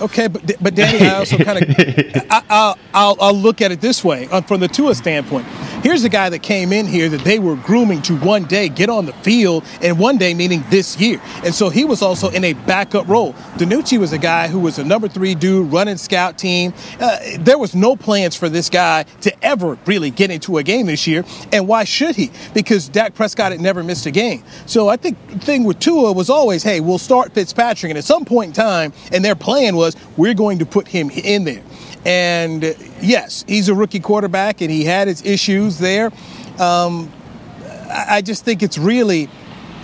Okay, 0.00 0.26
but 0.26 0.42
but 0.60 0.74
Danny, 0.74 1.06
I 1.06 1.14
also 1.14 1.36
kind 1.36 1.62
of 1.62 1.76
I, 1.78 2.42
I'll, 2.50 2.78
I'll 2.92 3.16
I'll 3.20 3.34
look 3.34 3.60
at 3.60 3.70
it 3.70 3.80
this 3.80 4.02
way 4.02 4.26
uh, 4.32 4.40
from 4.40 4.58
the 4.58 4.66
Tua 4.66 4.96
standpoint. 4.96 5.46
Here's 5.82 6.04
a 6.04 6.08
guy 6.08 6.28
that 6.28 6.44
came 6.44 6.72
in 6.72 6.86
here 6.86 7.08
that 7.08 7.22
they 7.22 7.40
were 7.40 7.56
grooming 7.56 8.02
to 8.02 8.16
one 8.16 8.44
day 8.44 8.68
get 8.68 8.88
on 8.88 9.04
the 9.04 9.12
field, 9.12 9.64
and 9.80 9.98
one 9.98 10.16
day 10.16 10.32
meaning 10.32 10.62
this 10.70 11.00
year. 11.00 11.20
And 11.44 11.52
so 11.52 11.70
he 11.70 11.84
was 11.84 12.02
also 12.02 12.30
in 12.30 12.44
a 12.44 12.52
backup 12.52 13.08
role. 13.08 13.32
DiNucci 13.56 13.98
was 13.98 14.12
a 14.12 14.18
guy 14.18 14.46
who 14.46 14.60
was 14.60 14.78
a 14.78 14.84
number 14.84 15.08
three 15.08 15.34
dude 15.34 15.72
running 15.72 15.96
scout 15.96 16.38
team. 16.38 16.72
Uh, 17.00 17.18
there 17.40 17.58
was 17.58 17.74
no 17.74 17.96
plans 17.96 18.36
for 18.36 18.48
this 18.48 18.70
guy 18.70 19.02
to 19.22 19.44
ever 19.44 19.76
really 19.86 20.10
get 20.10 20.30
into 20.30 20.58
a 20.58 20.62
game 20.62 20.86
this 20.86 21.08
year. 21.08 21.24
And 21.50 21.66
why 21.66 21.82
should 21.82 22.14
he? 22.14 22.30
Because 22.54 22.88
Dak 22.88 23.14
Prescott 23.14 23.50
had 23.50 23.60
never 23.60 23.82
missed 23.82 24.06
a 24.06 24.12
game. 24.12 24.44
So 24.66 24.88
I 24.88 24.96
think 24.96 25.18
the 25.30 25.40
thing 25.40 25.64
with 25.64 25.80
Tua 25.80 26.12
was 26.12 26.30
always, 26.30 26.62
hey, 26.62 26.78
we'll 26.78 26.98
start 26.98 27.34
Fitzpatrick. 27.34 27.90
And 27.90 27.98
at 27.98 28.04
some 28.04 28.24
point 28.24 28.48
in 28.48 28.54
time, 28.54 28.92
and 29.10 29.24
their 29.24 29.34
plan 29.34 29.74
was, 29.74 29.96
we're 30.16 30.34
going 30.34 30.60
to 30.60 30.66
put 30.66 30.86
him 30.86 31.10
in 31.10 31.42
there. 31.42 31.62
And 32.04 32.62
yes, 33.00 33.44
he's 33.46 33.68
a 33.68 33.74
rookie 33.74 34.00
quarterback 34.00 34.60
and 34.60 34.70
he 34.70 34.84
had 34.84 35.08
his 35.08 35.24
issues 35.24 35.78
there. 35.78 36.10
Um, 36.58 37.10
I 37.90 38.22
just 38.22 38.44
think 38.44 38.62
it's 38.62 38.78
really, 38.78 39.28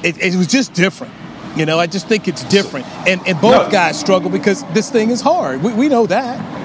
it, 0.03 0.19
it, 0.19 0.35
was 0.37 0.47
just 0.47 0.73
different. 0.73 1.13
You 1.57 1.67
know, 1.67 1.79
I 1.79 1.87
just 1.87 2.09
think 2.09 2.29
it's 2.29 2.45
different. 2.45 2.87
And, 3.07 3.21
and 3.27 3.41
both 3.41 3.67
no. 3.67 3.71
guys 3.71 3.99
struggle 3.99 4.31
because 4.31 4.65
this 4.73 4.91
thing 4.91 5.11
is 5.11 5.21
hard. 5.21 5.63
We, 5.63 5.73
we 5.75 5.89
know 5.89 6.07
that. 6.07 6.59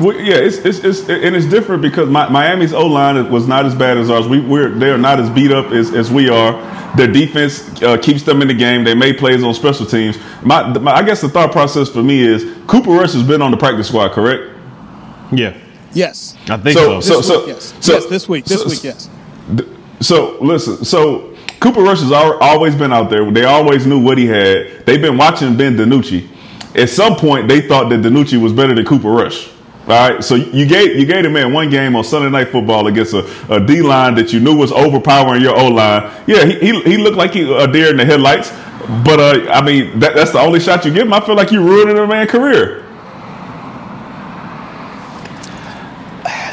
Well, 0.00 0.14
yeah, 0.16 0.36
it's, 0.36 0.58
it's, 0.58 0.78
it's, 0.78 1.00
and 1.08 1.34
it's 1.34 1.46
different 1.46 1.82
because 1.82 2.08
my, 2.08 2.28
Miami's 2.28 2.72
O 2.72 2.86
line 2.86 3.30
was 3.30 3.48
not 3.48 3.66
as 3.66 3.74
bad 3.74 3.96
as 3.96 4.10
ours. 4.10 4.28
We, 4.28 4.40
we're 4.40 4.70
they're 4.70 4.98
not 4.98 5.18
as 5.18 5.28
beat 5.30 5.50
up 5.50 5.72
as, 5.72 5.92
as 5.92 6.10
we 6.10 6.28
are. 6.28 6.52
Their 6.96 7.10
defense 7.10 7.82
uh, 7.82 7.96
keeps 7.96 8.22
them 8.22 8.40
in 8.40 8.48
the 8.48 8.54
game. 8.54 8.84
They 8.84 8.94
make 8.94 9.18
plays 9.18 9.42
on 9.42 9.52
special 9.54 9.86
teams. 9.86 10.16
My, 10.42 10.66
my, 10.78 10.92
I 10.92 11.02
guess 11.02 11.20
the 11.20 11.28
thought 11.28 11.50
process 11.50 11.88
for 11.88 12.02
me 12.02 12.20
is 12.20 12.44
Cooper 12.68 12.90
Rush 12.90 13.12
has 13.12 13.24
been 13.24 13.42
on 13.42 13.50
the 13.50 13.56
practice 13.56 13.88
squad, 13.88 14.12
correct? 14.12 14.57
Yeah. 15.32 15.56
Yes. 15.92 16.36
I 16.48 16.56
think 16.56 16.78
so. 16.78 17.00
So, 17.00 17.20
so, 17.22 17.38
week, 17.40 17.48
yes. 17.48 17.74
so, 17.80 17.92
yes, 17.94 18.06
this 18.06 18.28
week. 18.28 18.44
This 18.44 18.62
so, 18.62 18.68
week, 18.68 18.84
yes. 18.84 19.08
So 20.00 20.38
listen. 20.40 20.84
So 20.84 21.34
Cooper 21.60 21.80
Rush 21.80 22.00
has 22.00 22.12
always 22.12 22.74
been 22.74 22.92
out 22.92 23.10
there. 23.10 23.30
They 23.30 23.44
always 23.44 23.86
knew 23.86 24.00
what 24.00 24.18
he 24.18 24.26
had. 24.26 24.86
They've 24.86 25.00
been 25.00 25.16
watching 25.16 25.56
Ben 25.56 25.76
DiNucci. 25.76 26.28
At 26.76 26.90
some 26.90 27.16
point, 27.16 27.48
they 27.48 27.62
thought 27.62 27.88
that 27.88 28.00
DiNucci 28.00 28.40
was 28.40 28.52
better 28.52 28.74
than 28.74 28.84
Cooper 28.84 29.10
Rush. 29.10 29.48
All 29.88 30.10
right, 30.10 30.22
so 30.22 30.34
you 30.34 30.66
gave 30.66 30.98
you 30.98 31.06
gave 31.06 31.22
the 31.22 31.30
man 31.30 31.50
one 31.50 31.70
game 31.70 31.96
on 31.96 32.04
Sunday 32.04 32.28
Night 32.28 32.48
Football 32.48 32.88
against 32.88 33.14
a, 33.14 33.24
a 33.50 33.58
D 33.58 33.80
line 33.80 34.14
that 34.16 34.34
you 34.34 34.38
knew 34.38 34.54
was 34.54 34.70
overpowering 34.70 35.40
your 35.40 35.58
O 35.58 35.68
line. 35.68 36.12
Yeah, 36.26 36.44
he, 36.44 36.58
he, 36.58 36.82
he 36.82 36.96
looked 36.98 37.16
like 37.16 37.32
he 37.32 37.50
a 37.50 37.66
deer 37.66 37.88
in 37.90 37.96
the 37.96 38.04
headlights, 38.04 38.50
but 39.02 39.18
uh, 39.18 39.50
I 39.50 39.64
mean 39.64 39.98
that, 39.98 40.14
that's 40.14 40.32
the 40.32 40.40
only 40.40 40.60
shot 40.60 40.84
you 40.84 40.92
give 40.92 41.06
him. 41.06 41.14
I 41.14 41.20
feel 41.24 41.36
like 41.36 41.50
you 41.52 41.62
ruined 41.62 41.86
ruining 41.86 42.04
a 42.04 42.06
man's 42.06 42.30
career. 42.30 42.84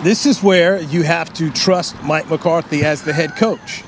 This 0.05 0.27
is 0.27 0.43
where 0.43 0.79
you 0.79 1.01
have 1.01 1.33
to 1.33 1.49
trust 1.49 1.99
Mike 2.03 2.29
McCarthy 2.29 2.85
as 2.85 3.01
the 3.01 3.11
head 3.11 3.35
coach. 3.35 3.83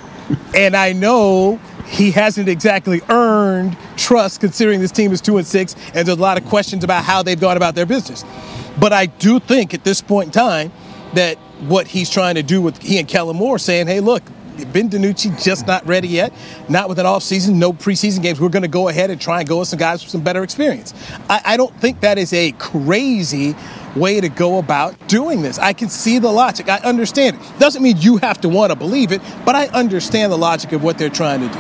and 0.56 0.76
I 0.76 0.92
know 0.92 1.60
he 1.86 2.10
hasn't 2.10 2.50
exactly 2.50 3.02
earned 3.08 3.78
trust 3.98 4.40
considering 4.40 4.80
this 4.80 4.92
team 4.92 5.12
is 5.12 5.22
2 5.22 5.38
and 5.38 5.46
6 5.46 5.76
and 5.94 6.08
there's 6.08 6.18
a 6.18 6.20
lot 6.20 6.42
of 6.42 6.46
questions 6.46 6.84
about 6.84 7.04
how 7.04 7.22
they've 7.22 7.40
gone 7.40 7.56
about 7.56 7.76
their 7.76 7.86
business. 7.86 8.26
But 8.80 8.94
I 8.94 9.06
do 9.06 9.40
think 9.40 9.76
at 9.76 9.84
this 9.84 10.02
point 10.02 10.30
in 10.30 10.32
time 10.32 10.72
that 11.14 11.38
what 11.68 11.86
he's 11.86 12.10
trying 12.10 12.34
to 12.34 12.42
do 12.42 12.64
with 12.64 12.82
he 12.82 12.98
and 12.98 13.08
Kellen 13.08 13.36
Moore 13.36 13.60
saying, 13.60 13.86
"Hey, 13.86 14.00
look, 14.00 14.24
Ben 14.66 14.90
DiNucci 14.90 15.44
just 15.44 15.68
not 15.68 15.86
ready 15.86 16.08
yet. 16.08 16.34
Not 16.70 16.90
with 16.90 17.00
an 17.00 17.06
offseason, 17.06 17.56
no 17.56 17.74
preseason 17.74 18.22
games. 18.22 18.40
We're 18.40 18.50
going 18.50 18.64
to 18.64 18.68
go 18.68 18.88
ahead 18.88 19.10
and 19.10 19.20
try 19.20 19.40
and 19.40 19.50
go 19.50 19.60
with 19.60 19.68
some 19.68 19.80
guys 19.80 20.02
with 20.04 20.12
some 20.12 20.22
better 20.22 20.44
experience. 20.44 20.94
I, 21.30 21.42
I 21.46 21.58
don't 21.58 21.76
think 21.80 22.02
that 22.02 22.18
is 22.18 22.34
a 22.34 22.52
crazy 22.54 23.56
way 23.96 24.22
to 24.22 24.30
go 24.30 24.60
about 24.60 25.08
doing 25.08 25.42
this. 25.42 25.58
I 25.60 25.74
can 25.74 25.90
see 25.90 26.20
the 26.20 26.32
logic. 26.32 26.70
I 26.70 26.78
understand 26.80 27.38
it. 27.38 27.60
Doesn't 27.60 27.82
mean 27.82 27.98
you 28.00 28.18
have 28.18 28.42
to 28.42 28.50
want 28.50 28.72
to 28.72 28.76
believe 28.76 29.12
it, 29.12 29.22
but 29.46 29.56
I 29.56 29.68
understand 29.68 30.32
the 30.32 30.38
logic 30.38 30.72
of 30.72 30.84
what 30.84 30.98
they're 30.98 31.10
trying 31.10 31.42
to 31.42 31.48
do. 31.48 31.60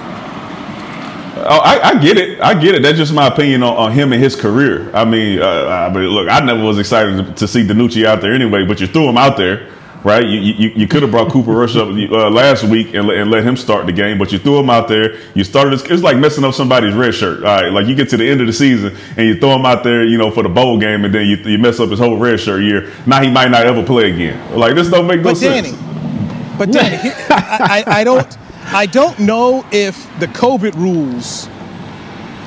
Oh, 1.39 1.59
I, 1.63 1.89
I, 1.89 2.01
get 2.01 2.17
it. 2.17 2.41
I 2.41 2.59
get 2.59 2.75
it. 2.75 2.81
That's 2.81 2.97
just 2.97 3.13
my 3.13 3.27
opinion 3.27 3.61
on, 3.61 3.77
on 3.77 3.91
him 3.91 4.11
and 4.11 4.21
his 4.21 4.35
career. 4.35 4.93
I 4.95 5.05
mean, 5.05 5.39
uh, 5.39 5.89
I 5.89 5.93
mean, 5.93 6.05
look, 6.05 6.27
I 6.29 6.39
never 6.39 6.63
was 6.63 6.79
excited 6.79 7.37
to, 7.37 7.47
see 7.47 7.65
DiNucci 7.65 8.05
out 8.05 8.21
there 8.21 8.33
anyway, 8.33 8.65
but 8.65 8.79
you 8.79 8.87
threw 8.87 9.07
him 9.07 9.17
out 9.17 9.37
there 9.37 9.71
right? 10.03 10.23
You, 10.23 10.39
you, 10.39 10.69
you 10.69 10.87
could 10.87 11.01
have 11.01 11.11
brought 11.11 11.31
Cooper 11.31 11.51
Rush 11.51 11.75
up 11.75 11.87
uh, 11.89 12.29
last 12.29 12.63
week 12.63 12.93
and, 12.93 13.09
and 13.09 13.31
let 13.31 13.43
him 13.43 13.57
start 13.57 13.85
the 13.85 13.91
game, 13.91 14.17
but 14.17 14.31
you 14.31 14.39
threw 14.39 14.59
him 14.59 14.69
out 14.69 14.87
there. 14.87 15.17
You 15.33 15.43
started. 15.43 15.79
It's 15.89 16.03
like 16.03 16.17
messing 16.17 16.43
up 16.43 16.53
somebody's 16.53 16.93
red 16.93 17.13
shirt. 17.13 17.43
All 17.43 17.61
right, 17.61 17.71
like 17.71 17.87
you 17.87 17.95
get 17.95 18.09
to 18.09 18.17
the 18.17 18.29
end 18.29 18.41
of 18.41 18.47
the 18.47 18.53
season 18.53 18.95
and 19.17 19.27
you 19.27 19.39
throw 19.39 19.55
him 19.55 19.65
out 19.65 19.83
there, 19.83 20.05
you 20.05 20.17
know, 20.17 20.31
for 20.31 20.43
the 20.43 20.49
bowl 20.49 20.79
game, 20.79 21.05
and 21.05 21.13
then 21.13 21.27
you, 21.27 21.37
you 21.37 21.57
mess 21.57 21.79
up 21.79 21.89
his 21.89 21.99
whole 21.99 22.17
red 22.17 22.39
shirt 22.39 22.61
year. 22.61 22.91
Now 23.05 23.21
he 23.21 23.29
might 23.29 23.51
not 23.51 23.65
ever 23.65 23.83
play 23.83 24.11
again. 24.11 24.55
Like 24.55 24.75
this 24.75 24.89
don't 24.89 25.07
make 25.07 25.21
no 25.21 25.33
but 25.33 25.39
Danny, 25.39 25.69
sense. 25.69 26.57
But 26.57 26.71
Danny, 26.71 26.97
I, 27.29 27.83
I, 27.87 27.99
I 27.99 28.03
don't. 28.03 28.37
I 28.69 28.85
don't 28.85 29.17
know 29.19 29.65
if 29.71 29.95
the 30.19 30.27
COVID 30.27 30.75
rules 30.75 31.47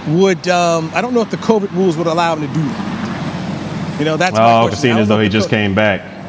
would. 0.07 0.47
Um, 0.49 0.91
I 0.95 1.01
don't 1.01 1.15
know 1.15 1.23
if 1.23 1.31
the 1.31 1.39
COVID 1.39 1.73
rules 1.73 1.97
would 1.97 2.07
allow 2.07 2.37
him 2.37 2.47
to 2.47 2.55
do 2.55 2.63
that. 2.63 3.97
You 3.99 4.05
know, 4.05 4.17
that's 4.17 4.37
oh, 4.37 4.41
my 4.41 4.63
question. 4.63 4.81
seeing 4.81 4.99
as 4.99 5.09
though 5.09 5.21
he 5.21 5.31
just 5.31 5.49
came 5.49 5.75
back. 5.75 6.20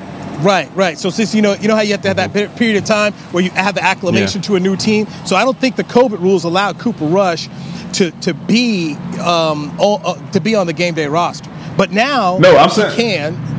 Right, 0.42 0.70
right. 0.76 0.98
So 0.98 1.10
since 1.10 1.36
you 1.36 1.42
know, 1.42 1.54
you 1.54 1.68
know 1.68 1.76
how 1.76 1.82
you 1.82 1.92
have 1.92 2.02
to 2.02 2.08
have 2.08 2.18
that 2.18 2.34
period 2.34 2.78
of 2.78 2.86
time 2.86 3.14
where 3.32 3.44
you 3.44 3.52
have 3.52 3.76
the 3.76 3.84
acclimation 3.84 4.42
yeah. 4.42 4.48
to 4.48 4.56
a 4.56 4.60
new 4.60 4.76
team. 4.76 5.08
So 5.26 5.36
I 5.36 5.44
don't 5.44 5.58
think 5.58 5.76
the 5.76 5.84
COVID 5.84 6.20
rules 6.20 6.44
allow 6.44 6.74
Cooper 6.74 7.06
Rush 7.06 7.48
to 7.94 8.12
to 8.22 8.34
be 8.34 8.96
um, 9.20 9.76
uh, 9.80 10.32
to 10.32 10.40
be 10.40 10.56
on 10.56 10.68
the 10.68 10.74
game 10.74 10.94
day 10.96 11.08
roster. 11.08 11.50
But 11.78 11.92
now, 11.92 12.38
no, 12.40 12.58
I'm 12.58 12.70
saying 12.70 12.96
can. 12.96 13.52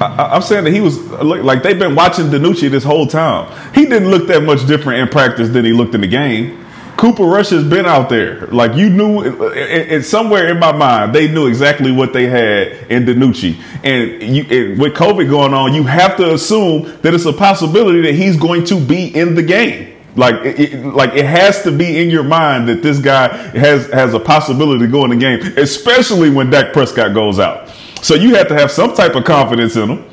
I, 0.00 0.36
am 0.36 0.42
saying 0.42 0.64
that 0.64 0.72
he 0.72 0.80
was 0.80 0.96
like 1.10 1.62
they've 1.62 1.78
been 1.78 1.96
watching 1.96 2.26
DiNucci 2.26 2.70
this 2.70 2.84
whole 2.84 3.06
time. 3.06 3.52
He 3.74 3.84
didn't 3.84 4.10
look 4.10 4.28
that 4.28 4.42
much 4.42 4.66
different 4.66 5.00
in 5.00 5.08
practice 5.08 5.48
than 5.48 5.64
he 5.64 5.72
looked 5.72 5.94
in 5.94 6.00
the 6.00 6.06
game. 6.06 6.57
Cooper 6.98 7.22
Rush 7.22 7.50
has 7.50 7.62
been 7.62 7.86
out 7.86 8.08
there. 8.08 8.48
Like 8.48 8.74
you 8.74 8.90
knew, 8.90 9.22
and 9.22 10.04
somewhere 10.04 10.48
in 10.48 10.58
my 10.58 10.72
mind, 10.72 11.14
they 11.14 11.28
knew 11.28 11.46
exactly 11.46 11.92
what 11.92 12.12
they 12.12 12.26
had 12.26 12.90
in 12.90 13.04
DiNucci. 13.04 13.56
And, 13.84 14.36
you, 14.36 14.42
and 14.42 14.80
with 14.80 14.94
COVID 14.94 15.30
going 15.30 15.54
on, 15.54 15.72
you 15.74 15.84
have 15.84 16.16
to 16.16 16.34
assume 16.34 17.00
that 17.02 17.14
it's 17.14 17.24
a 17.24 17.32
possibility 17.32 18.00
that 18.00 18.14
he's 18.14 18.36
going 18.36 18.64
to 18.64 18.80
be 18.80 19.16
in 19.16 19.36
the 19.36 19.44
game. 19.44 19.96
Like 20.16 20.34
it, 20.44 20.84
like 20.84 21.14
it 21.14 21.24
has 21.24 21.62
to 21.62 21.70
be 21.70 22.02
in 22.02 22.10
your 22.10 22.24
mind 22.24 22.68
that 22.68 22.82
this 22.82 22.98
guy 22.98 23.28
has 23.56 23.88
has 23.92 24.14
a 24.14 24.18
possibility 24.18 24.80
to 24.80 24.90
go 24.90 25.04
in 25.04 25.10
the 25.10 25.16
game, 25.16 25.40
especially 25.56 26.30
when 26.30 26.50
Dak 26.50 26.72
Prescott 26.72 27.14
goes 27.14 27.38
out. 27.38 27.68
So 28.02 28.16
you 28.16 28.34
have 28.34 28.48
to 28.48 28.54
have 28.54 28.72
some 28.72 28.92
type 28.94 29.14
of 29.14 29.22
confidence 29.22 29.76
in 29.76 29.88
him. 29.88 30.04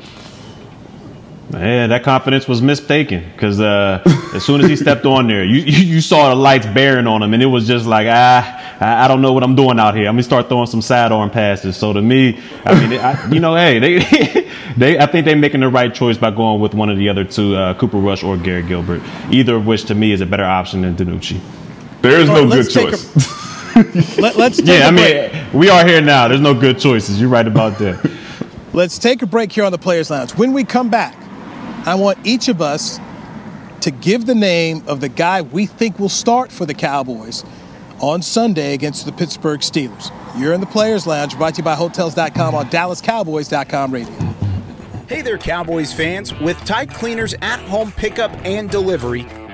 Man, 1.51 1.89
that 1.89 2.03
confidence 2.03 2.47
was 2.47 2.61
mistaken 2.61 3.23
because 3.33 3.59
uh, 3.59 4.01
as 4.33 4.43
soon 4.43 4.61
as 4.61 4.67
he 4.67 4.75
stepped 4.75 5.05
on 5.05 5.27
there, 5.27 5.43
you, 5.45 5.61
you 5.61 6.01
saw 6.01 6.29
the 6.29 6.35
lights 6.35 6.65
bearing 6.65 7.05
on 7.05 7.21
him, 7.21 7.35
and 7.35 7.43
it 7.43 7.45
was 7.45 7.67
just 7.67 7.85
like, 7.85 8.07
ah, 8.09 8.65
I 8.79 9.07
don't 9.07 9.21
know 9.21 9.31
what 9.31 9.43
I'm 9.43 9.55
doing 9.55 9.79
out 9.79 9.95
here. 9.95 10.07
I'm 10.07 10.15
gonna 10.15 10.23
start 10.23 10.49
throwing 10.49 10.65
some 10.65 10.81
sidearm 10.81 11.29
passes. 11.29 11.77
So 11.77 11.93
to 11.93 12.01
me, 12.01 12.39
I 12.65 12.79
mean, 12.79 12.99
I, 12.99 13.29
you 13.31 13.39
know, 13.39 13.55
hey, 13.55 13.77
they, 13.77 14.49
they, 14.77 14.97
I 14.97 15.05
think 15.05 15.25
they're 15.25 15.35
making 15.35 15.61
the 15.61 15.69
right 15.69 15.93
choice 15.93 16.17
by 16.17 16.31
going 16.31 16.61
with 16.61 16.73
one 16.73 16.89
of 16.89 16.97
the 16.97 17.09
other 17.09 17.23
two, 17.23 17.55
uh, 17.55 17.75
Cooper 17.75 17.97
Rush 17.97 18.23
or 18.23 18.37
Garrett 18.37 18.67
Gilbert. 18.67 19.03
Either 19.29 19.55
of 19.55 19.67
which, 19.67 19.85
to 19.85 19.95
me, 19.95 20.13
is 20.13 20.21
a 20.21 20.25
better 20.25 20.43
option 20.43 20.81
than 20.81 20.95
DiNucci. 20.95 21.39
There 22.01 22.19
is 22.19 22.27
no 22.27 22.49
good 22.49 22.69
choice. 22.69 23.75
A, 23.75 24.21
let, 24.21 24.35
us 24.37 24.59
yeah, 24.61 24.87
I 24.87 24.91
mean, 24.91 25.47
we 25.53 25.69
are 25.69 25.85
here 25.85 26.01
now. 26.01 26.27
There's 26.27 26.41
no 26.41 26.53
good 26.53 26.79
choices. 26.79 27.19
You're 27.19 27.29
right 27.29 27.45
about 27.47 27.77
that. 27.79 28.11
Let's 28.73 28.97
take 28.97 29.21
a 29.21 29.27
break 29.27 29.51
here 29.51 29.63
on 29.63 29.71
the 29.71 29.77
Players 29.77 30.09
Lounge. 30.09 30.31
When 30.35 30.51
we 30.51 30.63
come 30.63 30.89
back. 30.89 31.15
I 31.85 31.93
want 31.95 32.17
each 32.25 32.47
of 32.47 32.61
us 32.61 32.99
to 33.81 33.91
give 33.91 34.25
the 34.25 34.33
name 34.33 34.83
of 34.87 35.01
the 35.01 35.09
guy 35.09 35.43
we 35.43 35.67
think 35.67 35.99
will 35.99 36.09
start 36.09 36.51
for 36.51 36.65
the 36.65 36.73
Cowboys 36.73 37.43
on 37.99 38.23
Sunday 38.23 38.73
against 38.73 39.05
the 39.05 39.11
Pittsburgh 39.11 39.59
Steelers. 39.59 40.11
You're 40.39 40.53
in 40.53 40.61
the 40.61 40.65
Players 40.65 41.05
Lounge, 41.05 41.37
brought 41.37 41.53
to 41.55 41.59
you 41.59 41.63
by 41.63 41.75
Hotels.com 41.75 42.55
on 42.55 42.65
DallasCowboys.com 42.65 43.91
radio. 43.91 44.13
Hey 45.07 45.21
there, 45.21 45.37
Cowboys 45.37 45.93
fans. 45.93 46.33
With 46.39 46.57
Tide 46.65 46.91
Cleaners 46.91 47.35
at 47.43 47.59
home 47.59 47.91
pickup 47.91 48.31
and 48.43 48.67
delivery, 48.71 49.27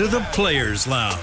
To 0.00 0.06
the 0.06 0.20
Players 0.32 0.86
Lounge. 0.86 1.20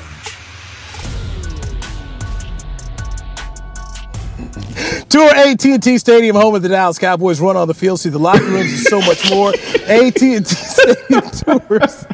Tour 5.10 5.32
AT&T 5.36 5.98
Stadium, 5.98 6.36
home 6.36 6.54
of 6.54 6.62
the 6.62 6.70
Dallas 6.70 7.00
Cowboys. 7.00 7.42
Run 7.42 7.58
on 7.58 7.68
the 7.68 7.74
field, 7.74 8.00
see 8.00 8.10
the 8.10 8.20
locker 8.20 8.46
rooms, 8.46 8.72
and 8.72 8.82
so 8.82 9.02
much 9.02 9.32
more. 9.32 9.50
AT&T 9.88 10.44
Stadium 10.44 11.22
tours. 11.32 12.06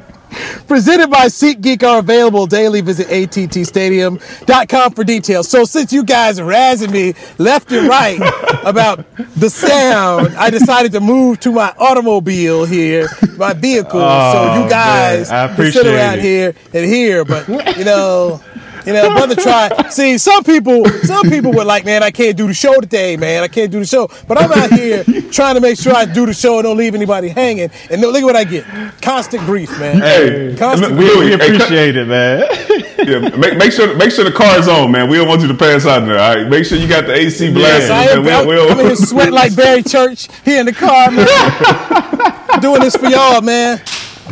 Presented 0.67 1.09
by 1.09 1.25
SeatGeek 1.27 1.83
are 1.83 1.99
available 1.99 2.45
daily. 2.47 2.81
Visit 2.81 3.07
attstadium.com 3.07 4.93
for 4.93 5.03
details. 5.03 5.49
So 5.49 5.65
since 5.65 5.91
you 5.93 6.03
guys 6.03 6.39
are 6.39 6.45
razzing 6.45 6.91
me 6.91 7.13
left 7.37 7.71
and 7.71 7.87
right 7.87 8.19
about 8.65 9.05
the 9.35 9.49
sound, 9.49 10.35
I 10.35 10.49
decided 10.49 10.91
to 10.93 10.99
move 10.99 11.39
to 11.41 11.51
my 11.51 11.73
automobile 11.77 12.65
here, 12.65 13.07
my 13.37 13.53
vehicle, 13.53 13.99
so 13.99 13.99
oh, 14.01 14.63
you 14.63 14.69
guys 14.69 15.29
man, 15.29 15.49
I 15.49 15.55
can 15.55 15.71
sit 15.71 15.85
around 15.87 16.19
it. 16.19 16.23
here 16.23 16.55
and 16.73 16.85
hear. 16.85 17.25
But 17.25 17.47
you 17.77 17.85
know. 17.85 18.41
You 18.85 18.93
know, 18.93 19.09
brother, 19.11 19.35
try. 19.35 19.69
See, 19.89 20.17
some 20.17 20.43
people, 20.43 20.85
some 21.03 21.29
people 21.29 21.51
were 21.53 21.63
like, 21.63 21.85
"Man, 21.85 22.03
I 22.03 22.11
can't 22.11 22.35
do 22.35 22.47
the 22.47 22.53
show 22.53 22.73
today, 22.81 23.15
man. 23.17 23.43
I 23.43 23.47
can't 23.47 23.71
do 23.71 23.79
the 23.79 23.85
show." 23.85 24.09
But 24.27 24.41
I'm 24.41 24.51
out 24.51 24.71
here 24.71 25.03
trying 25.31 25.55
to 25.55 25.61
make 25.61 25.79
sure 25.79 25.93
I 25.95 26.05
do 26.05 26.25
the 26.25 26.33
show 26.33 26.55
and 26.57 26.63
don't 26.63 26.77
leave 26.77 26.93
anybody 26.95 27.29
hanging. 27.29 27.69
And 27.89 28.01
look 28.01 28.15
at 28.15 28.23
what 28.23 28.35
I 28.35 28.43
get: 28.43 28.65
constant 29.01 29.43
grief, 29.45 29.69
man. 29.79 29.99
Hey, 30.01 30.55
constant 30.57 30.93
we- 30.97 31.05
grief. 31.05 31.17
We 31.17 31.25
Hey, 31.27 31.33
appreciate 31.35 31.95
it, 31.97 32.07
man. 32.07 32.47
Yeah, 33.03 33.19
make, 33.35 33.57
make 33.57 33.73
sure 33.73 33.93
make 33.97 34.11
sure 34.11 34.23
the 34.23 34.31
car's 34.31 34.65
on, 34.69 34.89
man. 34.91 35.09
We 35.09 35.17
don't 35.17 35.27
want 35.27 35.41
you 35.41 35.49
to 35.49 35.53
pass 35.53 35.85
out 35.85 36.05
there. 36.05 36.17
All 36.17 36.35
right, 36.35 36.47
make 36.47 36.63
sure 36.63 36.77
you 36.77 36.87
got 36.87 37.05
the 37.05 37.13
AC 37.13 37.51
blasting. 37.53 37.91
I 37.91 38.03
am, 38.05 38.23
man. 38.23 38.41
I'm, 38.41 38.47
We- 38.47 38.55
we- 38.55 38.69
I'm 38.69 38.79
in 38.79 38.85
here 38.85 38.95
sweating 38.95 39.33
like 39.33 39.53
Barry 39.57 39.83
Church 39.83 40.29
here 40.45 40.61
in 40.61 40.65
the 40.67 40.71
car, 40.71 41.11
man. 41.11 41.27
Doing 42.61 42.79
this 42.79 42.95
for 42.95 43.07
y'all, 43.07 43.41
man. 43.41 43.81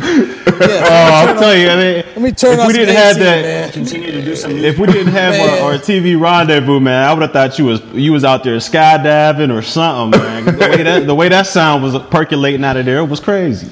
Yeah, 0.00 0.38
Oh, 0.64 1.26
I'll 1.28 1.38
tell 1.38 1.56
you, 1.56 1.68
I 1.68 1.76
mean, 1.76 1.96
Let 2.14 2.20
me 2.20 2.32
turn 2.32 2.54
if 2.54 2.60
on 2.60 2.66
we 2.68 2.72
didn't 2.74 2.94
have 2.94 3.16
AC, 3.16 3.24
that, 3.24 3.76
man. 4.46 4.64
if 4.64 4.78
we 4.78 4.86
didn't 4.86 5.12
have 5.12 5.34
our, 5.62 5.72
our 5.72 5.78
TV 5.78 6.18
rendezvous, 6.20 6.78
man, 6.80 7.08
I 7.08 7.12
would 7.12 7.22
have 7.22 7.32
thought 7.32 7.58
you 7.58 7.64
was 7.66 7.82
you 7.92 8.12
was 8.12 8.24
out 8.24 8.44
there 8.44 8.56
skydiving 8.58 9.52
or 9.52 9.62
something, 9.62 10.20
man. 10.20 10.44
The 10.58 10.68
way 10.68 10.82
that 10.82 11.06
the 11.06 11.14
way 11.14 11.28
that 11.30 11.46
sound 11.46 11.82
was 11.82 11.96
percolating 12.10 12.64
out 12.64 12.76
of 12.76 12.84
there, 12.84 12.98
it 12.98 13.06
was 13.06 13.20
crazy. 13.20 13.68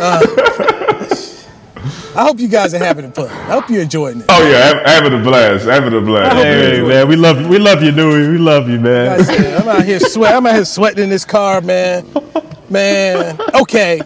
Uh, 0.00 0.20
I 2.16 2.22
hope 2.24 2.40
you 2.40 2.48
guys 2.48 2.74
are 2.74 2.78
having 2.78 3.04
a 3.04 3.10
fun. 3.12 3.28
I 3.28 3.52
hope 3.52 3.68
you're 3.70 3.82
enjoying 3.82 4.20
it. 4.20 4.26
oh 4.28 4.48
yeah, 4.50 4.58
have- 4.58 4.86
having 4.86 5.18
a 5.20 5.22
blast, 5.22 5.66
having 5.66 5.94
a 5.94 6.00
blast. 6.00 6.36
hey, 6.36 6.82
man, 6.82 7.06
we 7.06 7.14
love 7.16 7.40
you, 7.40 7.48
we 7.48 7.58
love 7.58 7.82
you, 7.82 7.92
Dewey. 7.92 8.28
We 8.28 8.38
love 8.38 8.68
you, 8.68 8.80
man. 8.80 9.20
I 9.20 9.22
said, 9.22 9.62
I'm 9.62 9.68
out 9.68 9.84
here 9.84 10.00
sweat. 10.00 10.34
I'm 10.34 10.44
out 10.46 10.54
here 10.54 10.64
sweating 10.64 11.04
in 11.04 11.10
this 11.10 11.24
car, 11.24 11.60
man. 11.60 12.04
Man, 12.68 13.38
okay. 13.54 14.00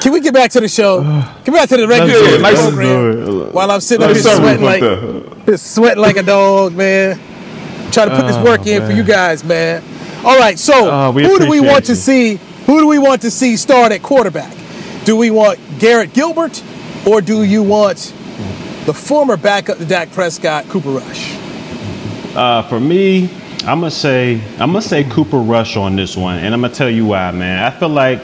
Can 0.00 0.12
we 0.12 0.20
get 0.20 0.32
back 0.32 0.50
to 0.52 0.60
the 0.60 0.68
show? 0.68 1.02
Get 1.44 1.52
back 1.52 1.68
to 1.68 1.76
the 1.76 1.86
regular 1.86 2.38
Let's 2.38 2.60
program. 2.62 3.52
While 3.52 3.70
I'm 3.70 3.80
sitting 3.80 4.06
up 4.06 4.12
here 4.12 4.22
sweating 4.22 4.64
like 4.64 5.58
sweating 5.58 6.00
like 6.02 6.16
a 6.16 6.22
dog, 6.22 6.74
man. 6.74 7.18
Trying 7.92 8.10
to 8.10 8.16
put 8.16 8.26
this 8.28 8.36
work 8.44 8.66
in 8.66 8.86
for 8.86 8.92
you 8.92 9.02
guys, 9.02 9.42
man. 9.44 9.82
All 10.24 10.38
right, 10.38 10.58
so 10.58 10.90
Oh, 10.90 11.12
who 11.12 11.38
do 11.38 11.48
we 11.48 11.60
want 11.60 11.86
to 11.86 11.96
see? 11.96 12.36
Who 12.66 12.78
do 12.80 12.86
we 12.86 12.98
want 12.98 13.22
to 13.22 13.30
see 13.30 13.56
start 13.56 13.90
at 13.92 14.02
quarterback? 14.02 14.56
Do 15.04 15.16
we 15.16 15.30
want 15.30 15.58
Garrett 15.78 16.12
Gilbert, 16.12 16.62
or 17.06 17.20
do 17.20 17.42
you 17.42 17.62
want 17.62 18.14
the 18.86 18.94
former 18.94 19.36
backup 19.36 19.78
to 19.78 19.84
Dak 19.84 20.10
Prescott, 20.12 20.68
Cooper 20.68 20.90
Rush? 20.90 21.36
Uh, 22.36 22.62
for 22.68 22.78
me, 22.78 23.28
I'm 23.66 23.80
gonna 23.80 23.90
say 23.90 24.40
I'm 24.58 24.68
gonna 24.72 24.82
say 24.82 25.04
Cooper 25.04 25.38
Rush 25.38 25.76
on 25.76 25.96
this 25.96 26.16
one, 26.16 26.38
and 26.38 26.54
I'm 26.54 26.60
gonna 26.60 26.72
tell 26.72 26.90
you 26.90 27.06
why, 27.06 27.30
man. 27.32 27.64
I 27.64 27.70
feel 27.76 27.88
like 27.88 28.20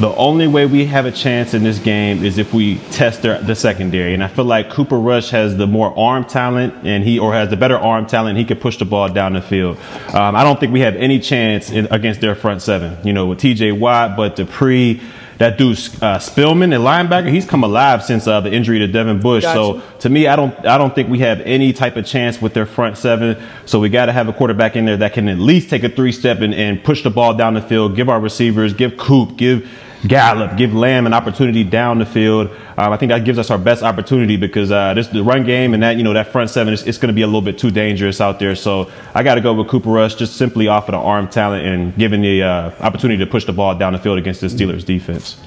the 0.00 0.14
only 0.16 0.48
way 0.48 0.66
we 0.66 0.86
have 0.86 1.06
a 1.06 1.12
chance 1.12 1.54
in 1.54 1.62
this 1.62 1.78
game 1.78 2.24
is 2.24 2.38
if 2.38 2.52
we 2.52 2.78
test 2.90 3.22
their, 3.22 3.40
the 3.40 3.54
secondary, 3.54 4.12
and 4.12 4.24
I 4.24 4.28
feel 4.28 4.44
like 4.44 4.70
Cooper 4.70 4.98
Rush 4.98 5.30
has 5.30 5.56
the 5.56 5.66
more 5.66 5.96
arm 5.96 6.24
talent, 6.24 6.74
and 6.84 7.04
he 7.04 7.18
or 7.18 7.32
has 7.32 7.50
the 7.50 7.56
better 7.56 7.78
arm 7.78 8.06
talent. 8.06 8.36
He 8.36 8.44
could 8.44 8.60
push 8.60 8.76
the 8.78 8.84
ball 8.84 9.08
down 9.08 9.34
the 9.34 9.42
field. 9.42 9.78
Um, 10.12 10.34
I 10.34 10.42
don't 10.42 10.58
think 10.58 10.72
we 10.72 10.80
have 10.80 10.96
any 10.96 11.20
chance 11.20 11.70
in, 11.70 11.86
against 11.92 12.20
their 12.20 12.34
front 12.34 12.62
seven. 12.62 12.98
You 13.06 13.12
know, 13.12 13.26
with 13.26 13.38
T.J. 13.38 13.72
Watt, 13.72 14.16
Bud 14.16 14.34
Dupree. 14.34 15.00
That 15.38 15.58
dude 15.58 15.78
uh, 16.00 16.18
Spillane, 16.18 16.70
the 16.70 16.76
linebacker, 16.76 17.28
he's 17.28 17.44
come 17.44 17.64
alive 17.64 18.04
since 18.04 18.26
uh, 18.26 18.40
the 18.40 18.52
injury 18.52 18.78
to 18.78 18.86
Devin 18.86 19.20
Bush. 19.20 19.42
So 19.42 19.82
to 20.00 20.08
me, 20.08 20.28
I 20.28 20.36
don't 20.36 20.54
I 20.64 20.78
don't 20.78 20.94
think 20.94 21.08
we 21.08 21.18
have 21.20 21.40
any 21.40 21.72
type 21.72 21.96
of 21.96 22.06
chance 22.06 22.40
with 22.40 22.54
their 22.54 22.66
front 22.66 22.98
seven. 22.98 23.42
So 23.66 23.80
we 23.80 23.88
got 23.88 24.06
to 24.06 24.12
have 24.12 24.28
a 24.28 24.32
quarterback 24.32 24.76
in 24.76 24.84
there 24.84 24.96
that 24.98 25.12
can 25.12 25.28
at 25.28 25.38
least 25.38 25.70
take 25.70 25.82
a 25.82 25.88
three 25.88 26.12
step 26.12 26.40
and, 26.40 26.54
and 26.54 26.82
push 26.82 27.02
the 27.02 27.10
ball 27.10 27.34
down 27.34 27.54
the 27.54 27.62
field. 27.62 27.96
Give 27.96 28.08
our 28.08 28.20
receivers, 28.20 28.72
give 28.74 28.96
Coop, 28.96 29.36
give 29.36 29.68
Gallup, 30.06 30.56
give 30.56 30.74
Lamb 30.74 31.06
an 31.06 31.14
opportunity 31.14 31.64
down 31.64 31.98
the 31.98 32.04
field. 32.04 32.50
Um, 32.76 32.92
I 32.92 32.96
think 32.96 33.10
that 33.10 33.24
gives 33.24 33.38
us 33.38 33.50
our 33.50 33.58
best 33.58 33.82
opportunity 33.82 34.36
because 34.36 34.70
uh, 34.70 34.92
this 34.94 35.06
the 35.08 35.22
run 35.22 35.44
game 35.44 35.72
and 35.72 35.82
that 35.82 35.96
you 35.96 36.02
know 36.02 36.12
that 36.12 36.28
front 36.28 36.50
seven 36.50 36.74
is 36.74 36.86
it's 36.86 36.98
going 36.98 37.08
to 37.08 37.14
be 37.14 37.22
a 37.22 37.26
little 37.26 37.40
bit 37.40 37.58
too 37.58 37.70
dangerous 37.70 38.20
out 38.20 38.38
there. 38.38 38.54
So 38.54 38.90
I 39.14 39.22
got 39.22 39.36
to 39.36 39.40
go 39.40 39.54
with 39.54 39.68
Cooper 39.68 39.90
Rush 39.90 40.14
just 40.16 40.36
simply 40.36 40.68
off 40.68 40.88
of 40.88 40.92
the 40.92 40.98
arm 40.98 41.28
talent 41.28 41.66
and 41.66 41.96
giving 41.96 42.20
the 42.20 42.42
uh, 42.42 42.70
opportunity 42.80 43.24
to 43.24 43.30
push 43.30 43.46
the 43.46 43.52
ball 43.52 43.76
down 43.76 43.94
the 43.94 43.98
field 43.98 44.18
against 44.18 44.42
the 44.42 44.48
Steelers 44.48 44.84
defense. 44.84 45.40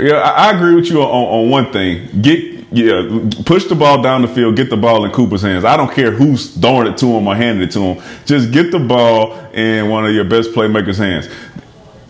Yeah, 0.00 0.14
I, 0.14 0.48
I 0.48 0.56
agree 0.56 0.74
with 0.74 0.88
you 0.90 1.02
on, 1.02 1.08
on 1.08 1.50
one 1.50 1.72
thing. 1.72 2.22
Get 2.22 2.56
yeah, 2.72 3.30
push 3.44 3.66
the 3.66 3.76
ball 3.76 4.02
down 4.02 4.22
the 4.22 4.28
field, 4.28 4.56
get 4.56 4.70
the 4.70 4.76
ball 4.76 5.04
in 5.04 5.12
Cooper's 5.12 5.42
hands. 5.42 5.64
I 5.64 5.76
don't 5.76 5.92
care 5.92 6.10
who's 6.10 6.50
throwing 6.50 6.88
it 6.88 6.98
to 6.98 7.06
him 7.06 7.26
or 7.26 7.36
handing 7.36 7.68
it 7.68 7.72
to 7.72 7.80
him. 7.80 8.02
Just 8.24 8.50
get 8.50 8.72
the 8.72 8.80
ball 8.80 9.38
in 9.52 9.88
one 9.88 10.04
of 10.04 10.12
your 10.12 10.24
best 10.24 10.50
playmakers' 10.50 10.98
hands. 10.98 11.28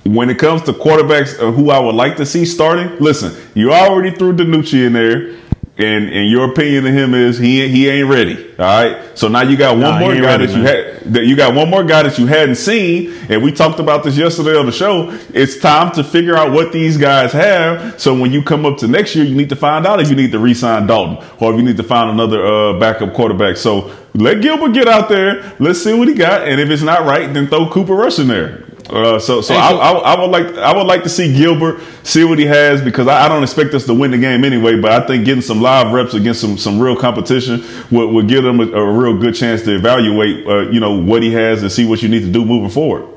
When 0.07 0.31
it 0.31 0.39
comes 0.39 0.63
to 0.63 0.73
quarterbacks 0.73 1.39
uh, 1.41 1.51
who 1.51 1.71
I 1.71 1.79
would 1.81 1.95
like 1.95 2.17
to 2.17 2.27
see 2.27 2.45
starting, 2.45 2.97
listen, 2.99 3.35
you 3.55 3.73
already 3.73 4.13
threw 4.13 4.33
DiNucci 4.33 4.87
in 4.87 4.93
there, 4.93 5.37
and 5.79 6.09
and 6.09 6.31
your 6.31 6.51
opinion 6.51 6.87
of 6.87 6.95
him 6.95 7.13
is 7.13 7.39
he 7.39 7.67
he 7.69 7.89
ain't 7.89 8.09
ready. 8.09 8.51
All 8.59 8.65
right, 8.65 9.19
so 9.19 9.29
now 9.29 9.43
you 9.43 9.57
got 9.57 9.73
one 9.73 9.81
Nah, 9.81 9.99
more 9.99 10.15
guy 10.15 10.37
ready, 10.37 10.47
that 10.47 10.57
you 10.57 10.63
had 10.63 11.01
that 11.15 11.25
you 11.27 11.37
got 11.37 11.55
one 11.55 11.69
more 11.69 11.85
guy 11.85 12.05
that 12.05 12.19
you 12.19 12.27
hadn't 12.27 12.55
seen, 12.55 13.13
and 13.29 13.43
we 13.43 13.53
talked 13.53 13.81
about 13.81 14.05
this 14.05 14.17
yesterday 14.17 14.57
on 14.57 14.67
the 14.67 14.73
show. 14.73 15.11
It's 15.35 15.59
time 15.59 15.93
to 15.95 16.05
figure 16.05 16.37
out 16.37 16.53
what 16.53 16.73
these 16.73 16.97
guys 16.97 17.33
have. 17.33 18.01
So 18.01 18.19
when 18.19 18.33
you 18.33 18.43
come 18.43 18.65
up 18.65 18.79
to 18.79 18.89
next 18.89 19.17
year, 19.17 19.25
you 19.25 19.35
need 19.35 19.49
to 19.51 19.57
find 19.57 19.87
out 19.87 20.01
if 20.01 20.09
you 20.09 20.17
need 20.17 20.33
to 20.33 20.39
re-sign 20.39 20.87
Dalton 20.87 21.19
or 21.41 21.53
if 21.53 21.59
you 21.59 21.65
need 21.65 21.77
to 21.79 21.83
find 21.83 22.11
another 22.11 22.47
uh, 22.47 22.79
backup 22.79 23.13
quarterback. 23.13 23.57
So 23.57 23.95
let 24.15 24.41
Gilbert 24.41 24.73
get 24.73 24.89
out 24.89 25.09
there. 25.09 25.55
Let's 25.59 25.83
see 25.83 25.93
what 25.93 26.09
he 26.09 26.15
got, 26.15 26.47
and 26.49 26.61
if 26.61 26.71
it's 26.71 26.83
not 26.83 27.05
right, 27.05 27.33
then 27.35 27.49
throw 27.49 27.69
Cooper 27.69 27.95
Rush 27.95 28.19
in 28.19 28.29
there. 28.29 28.66
Uh, 28.89 29.19
so, 29.19 29.41
so 29.41 29.55
I, 29.55 29.73
I, 29.73 29.93
I, 30.15 30.21
would 30.21 30.31
like 30.31 30.57
I 30.59 30.77
would 30.77 30.87
like 30.87 31.03
to 31.03 31.09
see 31.09 31.37
Gilbert 31.37 31.81
see 32.05 32.23
what 32.23 32.39
he 32.39 32.47
has 32.47 32.81
because 32.81 33.09
I, 33.09 33.25
I, 33.25 33.29
don't 33.29 33.43
expect 33.43 33.75
us 33.75 33.85
to 33.87 33.95
win 33.95 34.13
the 34.13 34.19
game 34.19 34.45
anyway. 34.45 34.81
But 34.81 34.93
I 34.93 35.05
think 35.05 35.25
getting 35.25 35.43
some 35.43 35.61
live 35.61 35.93
reps 35.93 36.15
against 36.15 36.41
some 36.41 36.57
some 36.57 36.79
real 36.79 36.95
competition 36.95 37.65
would, 37.91 38.11
would 38.11 38.29
give 38.29 38.45
him 38.45 38.61
a, 38.61 38.71
a 38.71 38.93
real 38.93 39.19
good 39.19 39.35
chance 39.35 39.63
to 39.63 39.75
evaluate, 39.75 40.47
uh, 40.47 40.71
you 40.71 40.79
know, 40.79 41.03
what 41.03 41.23
he 41.25 41.33
has 41.33 41.63
and 41.63 41.73
see 41.73 41.85
what 41.85 42.01
you 42.01 42.09
need 42.09 42.21
to 42.21 42.31
do 42.31 42.45
moving 42.45 42.71
forward. 42.71 43.09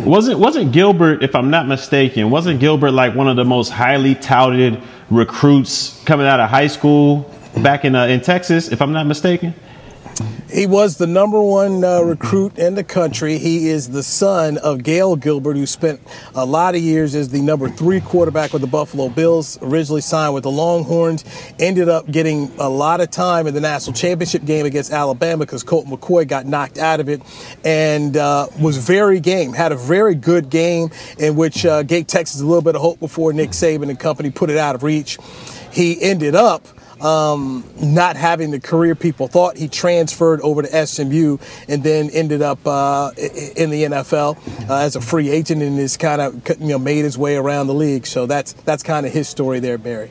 Wasn't 0.00 0.38
wasn't 0.38 0.72
Gilbert, 0.72 1.22
if 1.22 1.34
I'm 1.34 1.48
not 1.48 1.66
mistaken, 1.66 2.28
wasn't 2.28 2.60
Gilbert 2.60 2.90
like 2.90 3.14
one 3.14 3.28
of 3.28 3.36
the 3.36 3.44
most 3.44 3.70
highly 3.70 4.14
touted 4.14 4.82
recruits 5.10 6.02
coming 6.04 6.26
out 6.26 6.40
of 6.40 6.50
high 6.50 6.66
school 6.66 7.30
back 7.62 7.86
in 7.86 7.94
uh, 7.94 8.06
in 8.06 8.20
Texas, 8.20 8.68
if 8.68 8.82
I'm 8.82 8.92
not 8.92 9.06
mistaken? 9.06 9.54
He 10.54 10.66
was 10.66 10.98
the 10.98 11.06
number 11.08 11.40
one 11.42 11.82
uh, 11.82 12.02
recruit 12.02 12.58
in 12.58 12.76
the 12.76 12.84
country. 12.84 13.38
He 13.38 13.68
is 13.68 13.90
the 13.90 14.04
son 14.04 14.56
of 14.58 14.84
Gale 14.84 15.16
Gilbert, 15.16 15.56
who 15.56 15.66
spent 15.66 16.00
a 16.34 16.46
lot 16.46 16.76
of 16.76 16.80
years 16.80 17.16
as 17.16 17.30
the 17.30 17.40
number 17.40 17.68
three 17.68 18.00
quarterback 18.00 18.52
with 18.52 18.62
the 18.62 18.68
Buffalo 18.68 19.08
Bills, 19.08 19.58
originally 19.62 20.00
signed 20.00 20.32
with 20.32 20.44
the 20.44 20.52
Longhorns, 20.52 21.24
ended 21.58 21.88
up 21.88 22.08
getting 22.08 22.52
a 22.58 22.68
lot 22.68 23.00
of 23.00 23.10
time 23.10 23.48
in 23.48 23.54
the 23.54 23.60
national 23.60 23.94
championship 23.94 24.44
game 24.44 24.64
against 24.64 24.92
Alabama 24.92 25.44
because 25.44 25.64
Colt 25.64 25.86
McCoy 25.86 26.28
got 26.28 26.46
knocked 26.46 26.78
out 26.78 27.00
of 27.00 27.08
it, 27.08 27.20
and 27.64 28.16
uh, 28.16 28.46
was 28.60 28.76
very 28.76 29.18
game, 29.18 29.52
had 29.52 29.72
a 29.72 29.76
very 29.76 30.14
good 30.14 30.50
game 30.50 30.90
in 31.18 31.34
which 31.34 31.66
uh, 31.66 31.82
gave 31.82 32.06
Texas 32.06 32.40
a 32.40 32.46
little 32.46 32.62
bit 32.62 32.76
of 32.76 32.80
hope 32.80 33.00
before 33.00 33.32
Nick 33.32 33.50
Saban 33.50 33.88
and 33.88 33.98
company 33.98 34.30
put 34.30 34.50
it 34.50 34.56
out 34.56 34.76
of 34.76 34.84
reach. 34.84 35.18
He 35.72 36.00
ended 36.00 36.36
up 36.36 36.68
um, 37.00 37.64
not 37.80 38.16
having 38.16 38.50
the 38.50 38.60
career 38.60 38.94
people 38.94 39.28
thought. 39.28 39.56
He 39.56 39.68
transferred 39.68 40.40
over 40.40 40.62
to 40.62 40.86
SMU 40.86 41.38
and 41.68 41.82
then 41.82 42.10
ended 42.10 42.42
up 42.42 42.58
uh, 42.66 43.10
in 43.16 43.70
the 43.70 43.84
NFL 43.84 44.68
uh, 44.68 44.76
as 44.78 44.96
a 44.96 45.00
free 45.00 45.30
agent 45.30 45.62
and 45.62 45.78
has 45.78 45.96
kind 45.96 46.20
of 46.20 46.60
you 46.60 46.68
know 46.68 46.78
made 46.78 47.04
his 47.04 47.18
way 47.18 47.36
around 47.36 47.66
the 47.66 47.74
league. 47.74 48.06
So 48.06 48.26
that's 48.26 48.52
that's 48.52 48.82
kind 48.82 49.06
of 49.06 49.12
his 49.12 49.28
story 49.28 49.60
there, 49.60 49.78
Barry. 49.78 50.10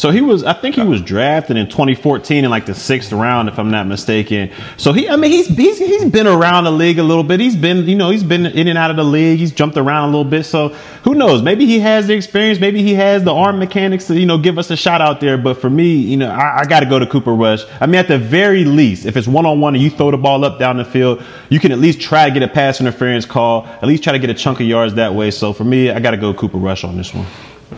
So 0.00 0.10
he 0.10 0.22
was, 0.22 0.44
I 0.44 0.54
think 0.54 0.76
he 0.76 0.82
was 0.82 1.02
drafted 1.02 1.58
in 1.58 1.68
2014 1.68 2.46
in 2.46 2.50
like 2.50 2.64
the 2.64 2.74
sixth 2.74 3.12
round, 3.12 3.50
if 3.50 3.58
I'm 3.58 3.70
not 3.70 3.86
mistaken. 3.86 4.50
So 4.78 4.94
he, 4.94 5.06
I 5.10 5.16
mean, 5.16 5.30
he's 5.30 5.46
he's 5.46 5.76
he's 5.76 6.06
been 6.06 6.26
around 6.26 6.64
the 6.64 6.70
league 6.70 6.98
a 6.98 7.02
little 7.02 7.22
bit. 7.22 7.38
He's 7.38 7.54
been, 7.54 7.86
you 7.86 7.96
know, 7.96 8.08
he's 8.08 8.24
been 8.24 8.46
in 8.46 8.66
and 8.66 8.78
out 8.78 8.90
of 8.90 8.96
the 8.96 9.04
league. 9.04 9.38
He's 9.38 9.52
jumped 9.52 9.76
around 9.76 10.04
a 10.04 10.06
little 10.06 10.24
bit. 10.24 10.44
So 10.44 10.70
who 11.04 11.14
knows? 11.14 11.42
Maybe 11.42 11.66
he 11.66 11.80
has 11.80 12.06
the 12.06 12.14
experience. 12.14 12.58
Maybe 12.58 12.82
he 12.82 12.94
has 12.94 13.24
the 13.24 13.34
arm 13.34 13.58
mechanics 13.58 14.06
to, 14.06 14.18
you 14.18 14.24
know, 14.24 14.38
give 14.38 14.56
us 14.56 14.70
a 14.70 14.76
shot 14.76 15.02
out 15.02 15.20
there. 15.20 15.36
But 15.36 15.60
for 15.60 15.68
me, 15.68 15.96
you 15.96 16.16
know, 16.16 16.30
I, 16.30 16.60
I 16.60 16.64
got 16.64 16.80
to 16.80 16.86
go 16.86 16.98
to 16.98 17.06
Cooper 17.06 17.34
Rush. 17.34 17.66
I 17.78 17.84
mean, 17.84 17.96
at 17.96 18.08
the 18.08 18.16
very 18.16 18.64
least, 18.64 19.04
if 19.04 19.18
it's 19.18 19.28
one 19.28 19.44
on 19.44 19.60
one 19.60 19.74
and 19.74 19.84
you 19.84 19.90
throw 19.90 20.10
the 20.12 20.16
ball 20.16 20.46
up 20.46 20.58
down 20.58 20.78
the 20.78 20.84
field, 20.86 21.22
you 21.50 21.60
can 21.60 21.72
at 21.72 21.78
least 21.78 22.00
try 22.00 22.26
to 22.26 22.32
get 22.32 22.42
a 22.42 22.48
pass 22.48 22.80
interference 22.80 23.26
call. 23.26 23.66
At 23.66 23.84
least 23.84 24.02
try 24.02 24.14
to 24.14 24.18
get 24.18 24.30
a 24.30 24.34
chunk 24.34 24.60
of 24.60 24.66
yards 24.66 24.94
that 24.94 25.12
way. 25.12 25.30
So 25.30 25.52
for 25.52 25.64
me, 25.64 25.90
I 25.90 26.00
got 26.00 26.12
to 26.12 26.16
go 26.16 26.32
Cooper 26.32 26.56
Rush 26.56 26.84
on 26.84 26.96
this 26.96 27.12
one. 27.12 27.26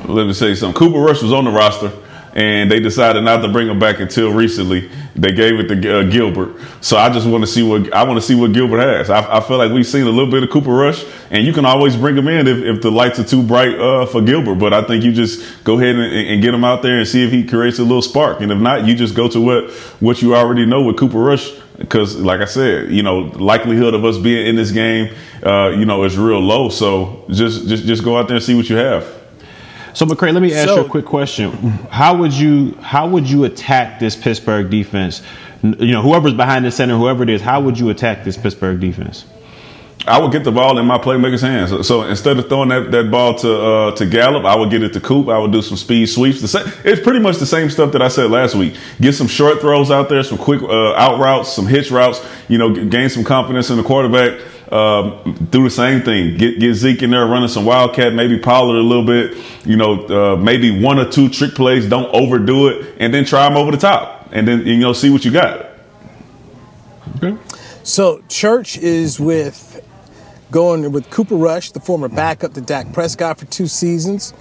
Let 0.05 0.29
me 0.29 0.35
say 0.35 0.55
something. 0.55 0.79
Cooper 0.79 1.01
Rush 1.01 1.21
was 1.21 1.33
on 1.33 1.47
the 1.47 1.51
roster 1.51 1.91
and 2.35 2.71
they 2.71 2.81
decided 2.81 3.23
not 3.23 3.43
to 3.43 3.49
bring 3.49 3.69
him 3.69 3.79
back 3.79 4.01
until 4.01 4.33
recently. 4.33 4.91
They 5.15 5.33
gave 5.33 5.61
it 5.61 5.69
to 5.69 5.99
uh, 5.99 6.03
Gilbert. 6.05 6.59
So 6.81 6.97
I 6.97 7.13
just 7.13 7.27
want 7.27 7.43
to 7.43 7.47
see 7.47 7.63
what 7.63 7.93
I 7.93 8.03
want 8.05 8.19
to 8.19 8.27
see 8.27 8.35
what 8.35 8.53
Gilbert 8.53 8.81
has. 8.81 9.11
I, 9.11 9.39
I, 9.39 9.41
feel 9.41 9.59
like 9.59 9.71
we've 9.71 9.87
seen 9.87 10.07
a 10.07 10.11
little 10.11 10.31
bit 10.31 10.43
of 10.43 10.51
Cooper 10.51 10.73
Rush, 10.73 11.05
and 11.31 11.47
you 11.47 11.53
can 11.53 11.67
always 11.67 11.97
bring 11.97 12.17
him 12.17 12.29
in 12.29 12.47
if, 12.49 12.59
if 12.59 12.83
the 12.83 12.91
lights 12.91 13.19
are 13.19 13.25
too 13.25 13.43
bright 13.43 13.79
uh, 13.79 14.07
for 14.07 14.23
Gilbert. 14.23 14.55
But 14.55 14.73
I 14.73 14.83
think 14.83 15.05
you 15.05 15.13
just 15.13 15.65
go 15.65 15.79
ahead 15.79 15.97
and, 15.97 16.29
and, 16.29 16.43
get 16.43 16.55
him 16.55 16.65
out 16.65 16.83
there 16.83 16.99
and 16.99 17.07
see 17.07 17.25
if 17.25 17.31
he 17.31 17.47
creates 17.47 17.79
a 17.79 17.83
little 17.83 18.03
spark. 18.03 18.41
And 18.41 18.51
if 18.51 18.59
not, 18.59 18.87
you 18.87 18.95
just 18.95 19.15
go 19.15 19.29
to 19.29 19.41
what 19.41 19.71
what 20.01 20.23
you 20.23 20.35
already 20.35 20.65
know 20.65 20.83
with 20.83 20.97
Cooper 20.97 21.19
Rush. 21.19 21.51
Because, 21.77 22.17
like 22.17 22.41
I 22.41 22.45
said, 22.45 22.91
you 22.91 23.03
know, 23.03 23.19
likelihood 23.19 23.95
of 23.95 24.05
us 24.05 24.17
being 24.17 24.47
in 24.47 24.57
this 24.57 24.71
game, 24.71 25.15
uh, 25.45 25.71
you 25.71 25.85
know, 25.85 26.05
is 26.05 26.17
real 26.17 26.41
low. 26.41 26.71
So 26.71 27.25
just 27.29 27.69
just 27.69 27.85
just 27.85 28.03
go 28.03 28.17
out 28.17 28.29
there 28.29 28.37
and 28.37 28.45
see 28.45 28.55
what 28.55 28.71
you 28.71 28.77
have. 28.77 29.22
So 29.95 30.07
McCray, 30.07 30.33
let 30.33 30.43
me 30.43 30.55
ask 30.55 30.69
so, 30.69 30.77
you 30.77 30.87
a 30.87 30.89
quick 30.89 31.05
question. 31.05 31.51
How 31.91 32.17
would 32.17 32.33
you 32.33 32.75
how 32.81 33.09
would 33.09 33.29
you 33.29 33.45
attack 33.45 34.01
this 34.01 34.17
Pittsburgh 34.17 34.71
defense? 34.71 35.23
You 35.63 35.93
know, 35.93 36.03
whoever's 36.03 36.35
behind 36.35 36.65
the 36.65 36.71
center, 36.71 36.97
whoever 36.97 37.23
it 37.23 37.31
is, 37.31 37.41
how 37.41 37.61
would 37.61 37.79
you 37.79 37.91
attack 37.91 38.25
this 38.25 38.37
Pittsburgh 38.37 38.81
defense? 38.81 39.27
I 40.07 40.19
would 40.19 40.33
get 40.33 40.43
the 40.43 40.51
ball 40.51 40.79
in 40.79 40.87
my 40.87 40.99
playmaker's 40.99 41.43
hands. 41.43 41.71
So, 41.71 41.83
so 41.83 42.03
instead 42.03 42.37
of 42.37 42.49
throwing 42.49 42.71
that, 42.71 42.91
that 42.91 43.11
ball 43.11 43.37
to 43.37 43.63
uh, 43.63 43.97
to 43.97 44.07
Gallup, 44.07 44.45
I 44.45 44.57
would 44.57 44.71
get 44.71 44.83
it 44.83 44.93
to 44.95 45.01
Coop. 45.01 45.29
I 45.29 45.39
would 45.39 45.53
do 45.53 45.63
some 45.63 45.77
speed 45.77 46.07
sweeps. 46.07 46.41
The 46.41 46.49
same, 46.49 46.67
it's 46.85 47.01
pretty 47.01 47.21
much 47.21 47.37
the 47.37 47.47
same 47.47 47.71
stuff 47.71 47.93
that 47.93 48.03
I 48.03 48.09
said 48.09 48.31
last 48.31 48.55
week. 48.55 48.75
Get 49.01 49.15
some 49.15 49.29
short 49.29 49.61
throws 49.61 49.91
out 49.91 50.09
there, 50.09 50.23
some 50.25 50.39
quick 50.39 50.63
uh, 50.63 50.95
out 50.95 51.21
routes, 51.21 51.53
some 51.53 51.67
hitch 51.67 51.91
routes. 51.91 52.27
You 52.49 52.59
know, 52.59 52.87
gain 52.87 53.11
some 53.11 53.23
confidence 53.23 53.71
in 53.71 53.77
the 53.77 53.85
quarterback. 53.85 54.41
Um, 54.73 55.35
do 55.51 55.65
the 55.65 55.71
same 55.71 56.01
thing. 56.01 56.39
Get 56.39 56.59
get 56.59 56.73
Zeke 56.73 57.03
in 57.03 57.11
there 57.11 57.27
running 57.27 57.51
some 57.51 57.67
wildcat, 57.67 58.15
maybe 58.15 58.39
Pollard 58.39 58.79
a 58.79 58.83
little 58.83 59.05
bit. 59.05 59.37
You 59.67 59.77
know, 59.77 60.07
uh, 60.07 60.37
maybe 60.37 60.83
one 60.83 60.99
or 60.99 61.11
two 61.11 61.29
trick 61.29 61.55
plays. 61.55 61.87
Don't 61.87 62.11
overdo 62.15 62.69
it, 62.69 62.95
and 62.99 63.13
then 63.13 63.27
try 63.27 63.47
them 63.47 63.59
over 63.59 63.71
the 63.71 63.77
top, 63.77 64.31
and 64.33 64.49
then 64.49 64.67
you 64.67 64.79
know 64.79 64.95
see 64.95 65.11
what 65.11 65.27
you 65.27 65.31
got. 65.31 65.67
Okay. 67.17 67.37
So 67.83 68.23
Church 68.29 68.79
is 68.79 69.21
with 69.21 69.87
going 70.51 70.91
with 70.91 71.11
Cooper 71.11 71.37
Rush, 71.37 71.73
the 71.73 71.81
former 71.81 72.09
backup 72.09 72.55
to 72.55 72.63
Dak 72.63 72.95
Prescott 72.95 73.39
for 73.39 73.45
two 73.47 73.67
seasons. 73.67 74.33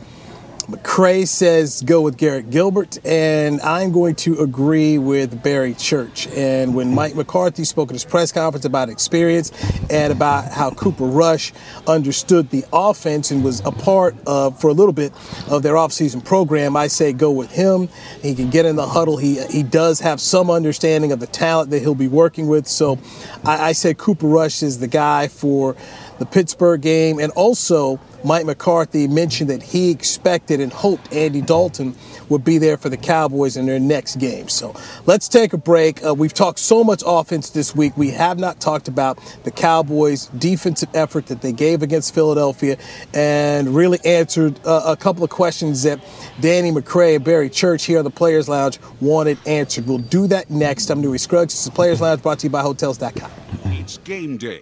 McCray 0.71 1.27
says 1.27 1.81
go 1.81 2.01
with 2.01 2.15
Garrett 2.15 2.49
Gilbert, 2.49 2.97
and 3.05 3.59
I'm 3.59 3.91
going 3.91 4.15
to 4.15 4.39
agree 4.39 4.97
with 4.97 5.43
Barry 5.43 5.73
Church. 5.73 6.27
And 6.29 6.73
when 6.73 6.95
Mike 6.95 7.13
McCarthy 7.13 7.65
spoke 7.65 7.89
at 7.89 7.93
his 7.93 8.05
press 8.05 8.31
conference 8.31 8.63
about 8.63 8.87
experience 8.87 9.51
and 9.89 10.13
about 10.13 10.49
how 10.49 10.71
Cooper 10.71 11.03
Rush 11.03 11.51
understood 11.87 12.49
the 12.51 12.63
offense 12.71 13.31
and 13.31 13.43
was 13.43 13.59
a 13.65 13.71
part 13.71 14.15
of, 14.25 14.61
for 14.61 14.69
a 14.69 14.73
little 14.73 14.93
bit, 14.93 15.11
of 15.49 15.61
their 15.61 15.73
offseason 15.73 16.23
program, 16.23 16.77
I 16.77 16.87
say 16.87 17.11
go 17.11 17.31
with 17.31 17.51
him. 17.51 17.89
He 18.21 18.33
can 18.33 18.49
get 18.49 18.65
in 18.65 18.77
the 18.77 18.87
huddle. 18.87 19.17
He 19.17 19.43
he 19.47 19.63
does 19.63 19.99
have 19.99 20.21
some 20.21 20.49
understanding 20.49 21.11
of 21.11 21.19
the 21.19 21.27
talent 21.27 21.71
that 21.71 21.79
he'll 21.79 21.95
be 21.95 22.07
working 22.07 22.47
with. 22.47 22.65
So 22.65 22.97
I, 23.43 23.69
I 23.69 23.71
say 23.73 23.93
Cooper 23.93 24.27
Rush 24.27 24.63
is 24.63 24.79
the 24.79 24.87
guy 24.87 25.27
for 25.27 25.75
the 26.21 26.25
Pittsburgh 26.27 26.81
game, 26.81 27.19
and 27.19 27.31
also 27.33 27.99
Mike 28.23 28.45
McCarthy 28.45 29.07
mentioned 29.07 29.49
that 29.49 29.63
he 29.63 29.89
expected 29.89 30.59
and 30.59 30.71
hoped 30.71 31.11
Andy 31.13 31.41
Dalton 31.41 31.95
would 32.29 32.43
be 32.45 32.57
there 32.57 32.77
for 32.77 32.89
the 32.89 32.97
Cowboys 32.97 33.57
in 33.57 33.65
their 33.65 33.79
next 33.79 34.17
game. 34.17 34.47
So 34.47 34.75
let's 35.05 35.27
take 35.27 35.53
a 35.53 35.57
break. 35.57 36.05
Uh, 36.05 36.13
we've 36.13 36.33
talked 36.33 36.59
so 36.59 36.83
much 36.83 37.03
offense 37.05 37.49
this 37.49 37.75
week. 37.75 37.97
We 37.97 38.11
have 38.11 38.39
not 38.39 38.59
talked 38.61 38.87
about 38.87 39.19
the 39.43 39.51
Cowboys' 39.51 40.27
defensive 40.27 40.89
effort 40.93 41.25
that 41.27 41.41
they 41.41 41.51
gave 41.51 41.81
against 41.81 42.13
Philadelphia 42.13 42.77
and 43.13 43.75
really 43.75 43.99
answered 44.05 44.59
uh, 44.65 44.83
a 44.85 44.95
couple 44.95 45.23
of 45.23 45.29
questions 45.29 45.83
that 45.83 45.99
Danny 46.39 46.71
McCray 46.71 47.15
and 47.15 47.25
Barry 47.25 47.49
Church 47.49 47.85
here 47.85 47.97
on 47.97 48.03
the 48.03 48.11
Players 48.11 48.47
Lounge 48.47 48.79
wanted 49.01 49.37
answered. 49.47 49.87
We'll 49.87 49.97
do 49.97 50.27
that 50.27 50.49
next. 50.49 50.89
I'm 50.89 51.01
Newy 51.01 51.17
Scruggs. 51.17 51.53
This 51.53 51.59
is 51.59 51.65
the 51.65 51.71
Players 51.71 51.99
Lounge 51.99 52.21
brought 52.21 52.39
to 52.39 52.47
you 52.47 52.51
by 52.51 52.61
Hotels.com. 52.61 53.31
It's 53.65 53.97
game 53.97 54.37
day. 54.37 54.61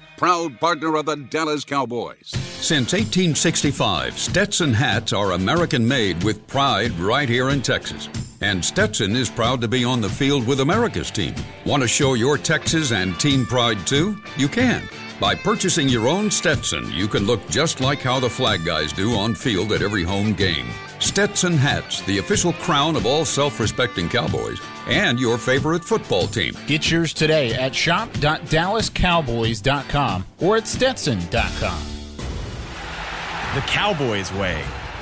proud 0.21 0.59
partner 0.59 0.97
of 0.97 1.07
the 1.07 1.15
Dallas 1.15 1.65
Cowboys. 1.65 2.29
Since 2.29 2.93
1865, 2.93 4.19
Stetson 4.19 4.71
hats 4.71 5.13
are 5.13 5.31
American 5.31 5.87
made 5.87 6.23
with 6.23 6.45
pride 6.45 6.91
right 6.99 7.27
here 7.27 7.49
in 7.49 7.63
Texas. 7.63 8.07
And 8.39 8.63
Stetson 8.63 9.15
is 9.15 9.31
proud 9.31 9.61
to 9.61 9.67
be 9.67 9.83
on 9.83 9.99
the 9.99 10.07
field 10.07 10.45
with 10.45 10.59
America's 10.59 11.09
team. 11.09 11.33
Want 11.65 11.81
to 11.81 11.87
show 11.87 12.13
your 12.13 12.37
Texas 12.37 12.91
and 12.91 13.19
team 13.19 13.47
pride 13.47 13.87
too? 13.87 14.15
You 14.37 14.47
can. 14.47 14.87
By 15.19 15.33
purchasing 15.33 15.89
your 15.89 16.07
own 16.07 16.29
Stetson, 16.29 16.91
you 16.91 17.07
can 17.07 17.25
look 17.25 17.47
just 17.49 17.81
like 17.81 18.01
how 18.01 18.19
the 18.19 18.29
flag 18.29 18.63
guys 18.63 18.93
do 18.93 19.15
on 19.15 19.33
field 19.33 19.71
at 19.71 19.81
every 19.81 20.03
home 20.03 20.33
game. 20.33 20.67
Stetson 20.99 21.53
hats, 21.53 22.01
the 22.03 22.19
official 22.19 22.53
crown 22.53 22.95
of 22.95 23.07
all 23.07 23.25
self 23.25 23.59
respecting 23.59 24.07
cowboys, 24.07 24.59
and 24.91 25.19
your 25.19 25.37
favorite 25.37 25.85
football 25.85 26.27
team. 26.27 26.53
Get 26.67 26.91
yours 26.91 27.13
today 27.13 27.53
at 27.53 27.73
shop.dallascowboys.com 27.73 30.25
or 30.39 30.57
at 30.57 30.67
stetson.com. 30.67 31.81
The 33.55 33.61
Cowboys 33.61 34.31
Way, 34.33 34.61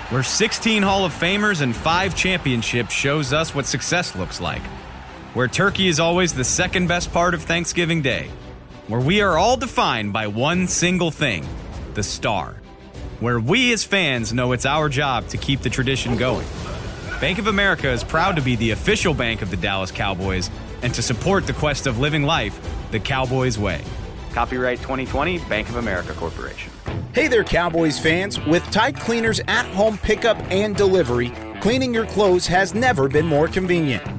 where 0.10 0.24
16 0.24 0.82
Hall 0.84 1.06
of 1.06 1.14
Famers 1.14 1.62
and 1.62 1.76
5 1.76 2.16
championships 2.16 2.94
shows 2.94 3.34
us 3.34 3.54
what 3.54 3.66
success 3.66 4.16
looks 4.16 4.40
like. 4.42 4.62
Where 5.36 5.48
turkey 5.48 5.88
is 5.88 6.00
always 6.00 6.34
the 6.34 6.44
second 6.44 6.88
best 6.88 7.12
part 7.14 7.34
of 7.36 7.44
Thanksgiving 7.44 8.02
Day. 8.02 8.30
Where 8.88 9.00
we 9.00 9.22
are 9.22 9.38
all 9.38 9.58
defined 9.58 10.12
by 10.14 10.26
one 10.28 10.68
single 10.68 11.12
thing 11.12 11.48
the 11.94 12.02
star. 12.04 12.56
where 13.20 13.40
we 13.40 13.74
as 13.74 13.84
fans 13.84 14.34
know 14.34 14.52
it's 14.54 14.66
our 14.66 14.90
job 14.90 15.28
to 15.28 15.38
keep 15.38 15.62
the 15.62 15.70
tradition 15.70 16.16
going. 16.18 16.48
Bank 17.20 17.38
of 17.38 17.48
America 17.48 17.90
is 17.90 18.02
proud 18.02 18.38
to 18.38 18.42
be 18.42 18.56
the 18.56 18.72
official 18.72 19.14
bank 19.14 19.42
of 19.42 19.52
the 19.52 19.58
Dallas 19.58 19.92
Cowboys 19.92 20.50
and 20.84 20.94
to 20.94 21.02
support 21.02 21.46
the 21.46 21.52
quest 21.52 21.86
of 21.86 22.00
living 22.00 22.24
life 22.24 22.58
the 22.92 23.00
Cowboys 23.00 23.60
way. 23.60 23.84
Copyright 24.32 24.78
2020 24.78 25.40
Bank 25.40 25.68
of 25.68 25.76
America 25.76 26.14
Corporation. 26.14 26.72
Hey 27.14 27.28
there, 27.28 27.44
Cowboys 27.44 28.00
fans. 28.00 28.40
With 28.46 28.64
Tide 28.72 28.98
Cleaners 28.98 29.42
at 29.50 29.66
home 29.74 29.98
pickup 29.98 30.38
and 30.50 30.78
delivery, 30.78 31.34
cleaning 31.60 31.94
your 31.94 32.06
clothes 32.06 32.48
has 32.48 32.74
never 32.74 33.10
been 33.10 33.26
more 33.26 33.50
convenient. 33.50 34.19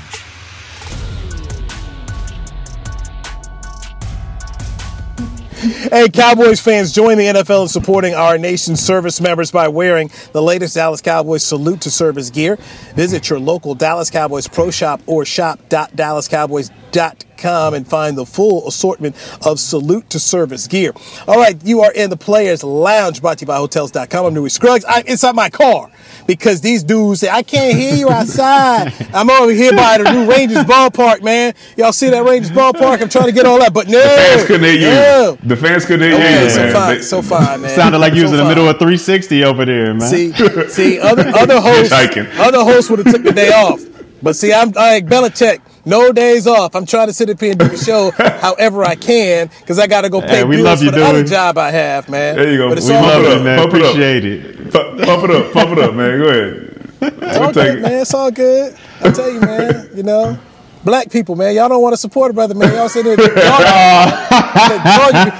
Hey, 5.61 6.09
Cowboys 6.09 6.59
fans, 6.59 6.91
join 6.91 7.19
the 7.19 7.25
NFL 7.25 7.61
in 7.61 7.67
supporting 7.67 8.15
our 8.15 8.39
nation's 8.39 8.79
service 8.79 9.21
members 9.21 9.51
by 9.51 9.67
wearing 9.67 10.09
the 10.31 10.41
latest 10.41 10.73
Dallas 10.73 11.01
Cowboys 11.01 11.43
salute 11.43 11.81
to 11.81 11.91
service 11.91 12.31
gear. 12.31 12.55
Visit 12.95 13.29
your 13.29 13.39
local 13.39 13.75
Dallas 13.75 14.09
Cowboys 14.09 14.47
Pro 14.47 14.71
Shop 14.71 15.01
or 15.05 15.23
shop.dallascowboys.com 15.23 17.73
and 17.75 17.87
find 17.87 18.17
the 18.17 18.25
full 18.25 18.67
assortment 18.67 19.15
of 19.45 19.59
salute 19.59 20.09
to 20.09 20.19
service 20.19 20.65
gear. 20.65 20.93
All 21.27 21.37
right, 21.37 21.63
you 21.63 21.81
are 21.81 21.91
in 21.91 22.09
the 22.09 22.17
Players 22.17 22.63
Lounge 22.63 23.21
brought 23.21 23.37
to 23.37 23.43
you 23.43 23.47
by 23.47 23.57
Hotels.com. 23.57 24.25
I'm 24.25 24.33
Newy 24.33 24.49
Scruggs. 24.49 24.83
I'm 24.89 25.05
inside 25.05 25.35
my 25.35 25.51
car 25.51 25.91
because 26.27 26.61
these 26.61 26.83
dudes 26.83 27.21
say, 27.21 27.29
I 27.29 27.43
can't 27.43 27.77
hear 27.77 27.95
you 27.95 28.09
outside. 28.09 28.93
I'm 29.13 29.29
over 29.29 29.51
here 29.51 29.71
by 29.75 29.97
the 29.97 30.11
new 30.11 30.29
Rangers 30.29 30.63
ballpark, 30.65 31.21
man. 31.21 31.53
Y'all 31.77 31.91
see 31.93 32.09
that 32.09 32.23
Rangers 32.23 32.51
ballpark? 32.51 33.01
I'm 33.01 33.09
trying 33.09 33.25
to 33.25 33.31
get 33.31 33.45
all 33.45 33.59
that, 33.59 33.73
but 33.73 33.87
no. 33.87 33.99
The 34.01 34.07
fans 34.07 34.45
couldn't 34.47 34.63
hear 34.63 34.73
you. 34.73 34.81
no. 34.85 35.37
The 35.43 35.55
fans 35.57 35.85
couldn't 35.85 36.07
hear 36.07 36.15
Okay, 36.17 36.43
you, 36.43 36.49
so 36.49 36.59
man. 36.63 36.73
fine, 36.73 36.95
They- 36.97 37.01
so 37.01 37.21
fine, 37.21 37.61
man. 37.61 37.69
Sounded 37.75 37.97
like 37.99 38.13
you 38.13 38.21
was 38.23 38.31
So 38.31 38.35
in 38.35 38.37
the 38.37 38.43
fine. 38.43 38.49
middle 38.51 38.67
of 38.69 38.77
360 38.77 39.43
over 39.43 39.65
there, 39.65 39.93
man. 39.93 40.01
See, 40.01 40.31
see, 40.69 40.99
other 40.99 41.27
other 41.35 41.59
hosts, 41.61 41.91
other 42.39 42.63
hosts 42.63 42.89
would 42.89 42.99
have 43.05 43.13
took 43.13 43.23
the 43.23 43.31
day 43.33 43.51
off. 43.51 43.81
But 44.23 44.35
see, 44.35 44.53
I'm 44.53 44.69
like 44.73 45.07
Belichick, 45.07 45.61
no 45.83 46.11
days 46.11 46.45
off. 46.45 46.75
I'm 46.75 46.85
trying 46.85 47.07
to 47.07 47.13
sit 47.13 47.27
up 47.31 47.39
here 47.39 47.51
and 47.51 47.59
do 47.59 47.67
the 47.69 47.77
show 47.77 48.11
however 48.39 48.83
I 48.83 48.93
can 48.93 49.49
because 49.61 49.79
I 49.79 49.87
got 49.87 50.01
to 50.01 50.09
go 50.09 50.21
pay 50.21 50.27
Hey, 50.37 50.43
we 50.43 50.57
bills 50.57 50.65
love 50.65 50.77
for 50.79 50.85
you, 50.85 50.91
the 50.91 51.03
other 51.03 51.23
job 51.23 51.57
I 51.57 51.71
have, 51.71 52.07
man. 52.07 52.35
There 52.35 52.51
you 52.51 52.57
go. 52.59 52.69
But 52.69 52.77
it's 52.77 52.87
We 52.87 52.93
all 52.93 53.01
love 53.01 53.23
good. 53.23 53.41
it, 53.41 53.43
man. 53.43 53.57
Pump. 53.57 53.73
Appreciate 53.73 54.23
it. 54.25 54.71
Pump 54.71 54.90
pump 55.05 55.23
it 55.23 55.31
up, 55.31 55.53
pump 55.53 55.71
it 55.71 55.79
up, 55.79 55.93
man. 55.93 56.19
Go 56.19 56.29
ahead. 56.29 56.71
It's 57.01 57.37
all 57.37 57.53
good, 57.53 57.81
man. 57.81 58.01
It's 58.01 58.13
all 58.13 58.31
good. 58.31 58.77
I 59.01 59.11
tell 59.11 59.31
you, 59.31 59.39
man. 59.41 59.89
You 59.95 60.03
know, 60.03 60.39
black 60.83 61.11
people, 61.11 61.35
man. 61.35 61.55
Y'all 61.55 61.69
don't 61.69 61.81
want 61.81 61.93
to 61.93 61.97
support 61.97 62.31
a 62.31 62.33
brother, 62.33 62.53
man. 62.55 62.73
Y'all 62.73 62.89
that. 63.03 63.19
Y'all, 63.19 63.21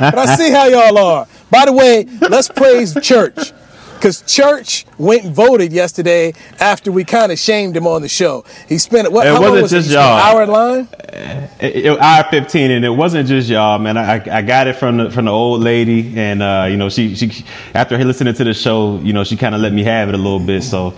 but 0.12 0.18
I 0.18 0.36
see 0.36 0.50
how 0.52 0.66
y'all 0.66 0.98
are. 0.98 1.28
By 1.50 1.66
the 1.66 1.74
way, 1.74 2.06
let's 2.22 2.48
praise 2.48 2.94
church. 3.02 3.52
Because 4.02 4.24
Church 4.24 4.88
went 4.98 5.26
and 5.26 5.36
voted 5.36 5.72
yesterday 5.72 6.34
after 6.60 6.92
we 6.92 7.04
kind 7.04 7.32
of 7.32 7.38
shamed 7.38 7.78
him 7.78 7.86
on 7.86 8.02
the 8.02 8.10
show. 8.10 8.44
He 8.68 8.80
spent 8.80 9.12
what? 9.12 9.28
It 9.28 9.30
how 9.30 9.36
long 9.36 9.52
wasn't 9.52 9.62
was 9.62 9.72
just 9.72 9.90
spent 9.92 10.02
y'all. 10.02 10.18
Hour 10.18 10.42
in 10.42 10.50
line. 10.50 10.88
It, 11.60 11.86
it, 11.86 12.00
hour 12.00 12.24
15 12.32 12.72
and 12.72 12.84
it 12.84 12.90
wasn't 12.90 13.28
just 13.28 13.48
y'all 13.48 13.78
man 13.78 13.98
I, 13.98 14.38
I 14.38 14.42
got 14.42 14.66
it 14.66 14.78
from 14.78 14.98
the 14.98 15.12
from 15.12 15.26
the 15.26 15.32
old 15.32 15.62
lady 15.62 16.18
and 16.18 16.42
uh, 16.42 16.68
you 16.68 16.78
know 16.78 16.90
she 16.90 17.14
she 17.16 17.46
after 17.76 17.96
listening 18.04 18.34
to 18.34 18.44
the 18.44 18.54
show 18.54 18.98
you 19.00 19.14
know 19.14 19.24
she 19.24 19.38
kind 19.38 19.54
of 19.54 19.62
let 19.62 19.74
me 19.74 19.84
have 19.84 20.10
it 20.10 20.16
a 20.16 20.18
little 20.18 20.40
bit 20.40 20.64
so 20.64 20.96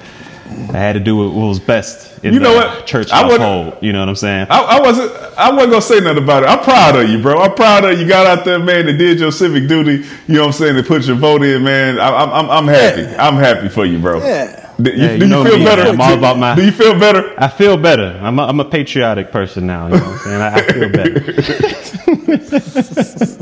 I 0.73 0.77
had 0.77 0.93
to 0.93 0.99
do 0.99 1.15
what 1.17 1.33
was 1.33 1.59
best 1.59 2.23
in 2.23 2.33
You 2.33 2.39
know 2.39 2.51
the 2.53 2.57
what? 2.67 2.87
church 2.87 3.11
I 3.11 3.23
wouldn't- 3.23 3.41
household 3.41 3.77
you 3.81 3.91
know 3.93 3.99
what 3.99 4.09
I'm 4.09 4.15
saying 4.15 4.47
I, 4.49 4.59
I 4.61 4.81
wasn't. 4.81 5.11
I 5.37 5.51
wasn't 5.51 5.71
gonna 5.71 5.81
say 5.81 5.99
nothing 5.99 6.23
about 6.23 6.43
it. 6.43 6.49
I'm 6.49 6.59
proud 6.63 6.95
of 6.95 7.09
you, 7.09 7.19
bro. 7.21 7.39
I'm 7.39 7.53
proud 7.55 7.85
of 7.85 7.99
you. 7.99 8.07
Got 8.07 8.27
out 8.27 8.45
there, 8.45 8.59
man. 8.59 8.87
And 8.87 8.97
did 8.99 9.19
your 9.19 9.31
civic 9.31 9.67
duty. 9.67 10.05
You 10.27 10.35
know 10.35 10.41
what 10.41 10.45
I'm 10.47 10.51
saying? 10.53 10.75
To 10.75 10.83
put 10.83 11.05
your 11.05 11.15
vote 11.15 11.41
in, 11.43 11.63
man. 11.63 11.97
I, 11.99 12.07
I'm, 12.09 12.29
I'm, 12.29 12.49
I'm 12.51 12.67
happy. 12.67 13.05
I'm 13.15 13.35
happy 13.35 13.67
for 13.69 13.83
you, 13.85 13.97
bro. 13.99 14.19
Yeah. 14.19 14.59
Do 14.81 14.91
you, 14.91 14.97
Yeah, 15.03 15.17
do 15.17 15.27
you 15.27 15.35
you 15.37 15.43
feel 15.43 15.57
me, 15.59 15.65
better? 15.65 15.83
man. 15.85 15.93
I'm 15.95 16.01
all 16.01 16.13
about 16.17 16.37
my- 16.39 16.55
Do 16.55 16.63
you 16.65 16.71
feel 16.71 16.97
better? 16.99 17.33
I 17.37 17.47
feel 17.47 17.77
better 17.77 18.19
I'm 18.21 18.39
a, 18.39 18.43
I'm 18.43 18.59
a 18.59 18.65
patriotic 18.65 19.31
person 19.31 19.67
now 19.67 19.85
you 19.87 19.97
know 19.97 20.03
what 20.03 20.13
I'm 20.13 20.19
saying 20.19 20.41
I, 20.41 20.53
I 20.55 20.61
feel 20.73 20.89
better 20.89 21.19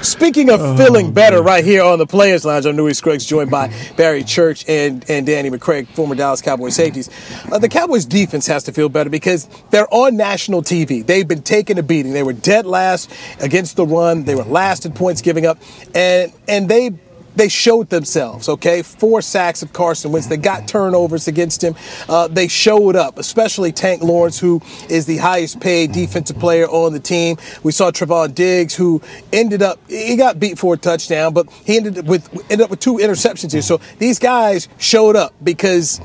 Speaking 0.08 0.50
of 0.50 0.78
feeling 0.78 1.12
better, 1.12 1.44
right 1.44 1.66
here 1.66 1.84
on 1.84 2.00
the 2.00 2.08
Players 2.08 2.46
Lounge, 2.46 2.66
I'm 2.66 2.78
Newy 2.78 2.94
Scruggs, 2.94 3.26
joined 3.26 3.52
by 3.52 3.74
Barry 3.98 4.24
Church 4.24 4.64
and, 4.70 5.04
and 5.10 5.26
Danny 5.26 5.50
McCray, 5.50 5.86
former 5.86 6.16
Dallas 6.16 6.42
Cowboys 6.42 6.76
safeties. 6.76 7.10
Uh, 7.52 7.60
the 7.60 7.68
Cowboys 7.68 8.06
defense 8.06 8.48
has 8.48 8.64
to 8.64 8.72
feel 8.72 8.88
better 8.88 9.10
because 9.10 9.50
they're 9.70 9.94
on 9.94 10.16
national 10.16 10.64
TV. 10.64 11.06
They've 11.06 11.28
been 11.28 11.42
taking 11.42 11.78
a 11.78 11.84
beating. 11.84 12.14
They 12.14 12.24
were 12.24 12.32
dead 12.32 12.66
last 12.66 13.12
against 13.42 13.76
the 13.76 13.86
run. 13.86 14.24
They 14.24 14.36
were 14.36 14.46
last 14.46 14.86
in 14.86 14.94
points 14.94 15.22
giving 15.22 15.46
up, 15.46 15.58
and 15.94 16.32
and 16.48 16.70
they 16.70 16.92
they 17.38 17.50
showed 17.50 17.90
themselves, 17.90 18.50
okay? 18.50 18.82
Four 18.82 19.22
sacks 19.22 19.62
of 19.62 19.72
Carson 19.72 20.12
Wentz. 20.12 20.28
They 20.28 20.38
got 20.38 20.68
turnovers 20.68 21.28
against 21.28 21.64
him. 21.64 21.76
Uh, 22.10 22.28
they 22.28 22.48
showed 22.48 22.96
up, 22.96 23.18
especially 23.18 23.72
Tank 23.72 24.02
Lawrence, 24.02 24.40
who 24.40 24.62
is 24.90 25.06
the 25.06 25.18
highest 25.18 25.60
paid 25.60 25.92
defensive 25.92 26.40
player 26.40 26.66
on 26.68 26.94
the 26.94 27.00
team. 27.00 27.38
We 27.64 27.72
saw 27.72 27.92
Trevon 27.92 28.34
Diggs, 28.34 28.76
who 28.76 29.02
ended 29.32 29.62
up, 29.62 29.80
he 29.88 30.16
got 30.16 30.40
beat 30.40 30.58
for 30.58 30.74
a 30.74 30.78
touchdown, 30.78 31.34
but 31.34 31.52
he 31.64 31.78
ended 31.78 32.00
up 32.00 32.06
with, 32.06 32.28
ended 32.52 32.62
up 32.62 32.70
with 32.72 32.80
two 32.80 32.96
interceptions 32.96 33.52
here. 33.52 33.62
So 33.62 33.80
these 34.00 34.18
guys 34.20 34.68
showed 34.78 35.16
up 35.16 35.34
because 35.44 36.02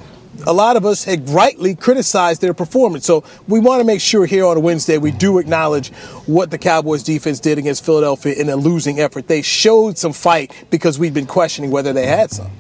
a 0.47 0.53
lot 0.53 0.77
of 0.77 0.87
us 0.87 1.05
had 1.05 1.29
rightly 1.29 1.75
criticized 1.75 2.41
their 2.41 2.55
performance. 2.55 3.05
So 3.05 3.25
we 3.49 3.61
want 3.61 3.81
to 3.81 3.85
make 3.85 4.01
sure 4.01 4.27
here 4.27 4.47
on 4.47 4.63
Wednesday 4.63 4.99
we 4.99 5.11
do 5.11 5.39
acknowledge 5.39 5.91
what 6.27 6.51
the 6.51 6.59
Cowboys 6.59 7.03
defense 7.03 7.41
did 7.41 7.59
against 7.59 7.85
Philadelphia 7.85 8.35
in 8.35 8.49
a 8.49 8.57
losing 8.57 9.01
effort. 9.01 9.29
They 9.29 9.43
showed 9.43 9.99
some 9.99 10.13
fight 10.13 10.53
because 10.71 10.99
we've 10.99 11.15
been 11.15 11.27
questioning 11.27 11.71
whether 11.71 11.93
they 11.93 12.07
had 12.07 12.31
some. 12.31 12.51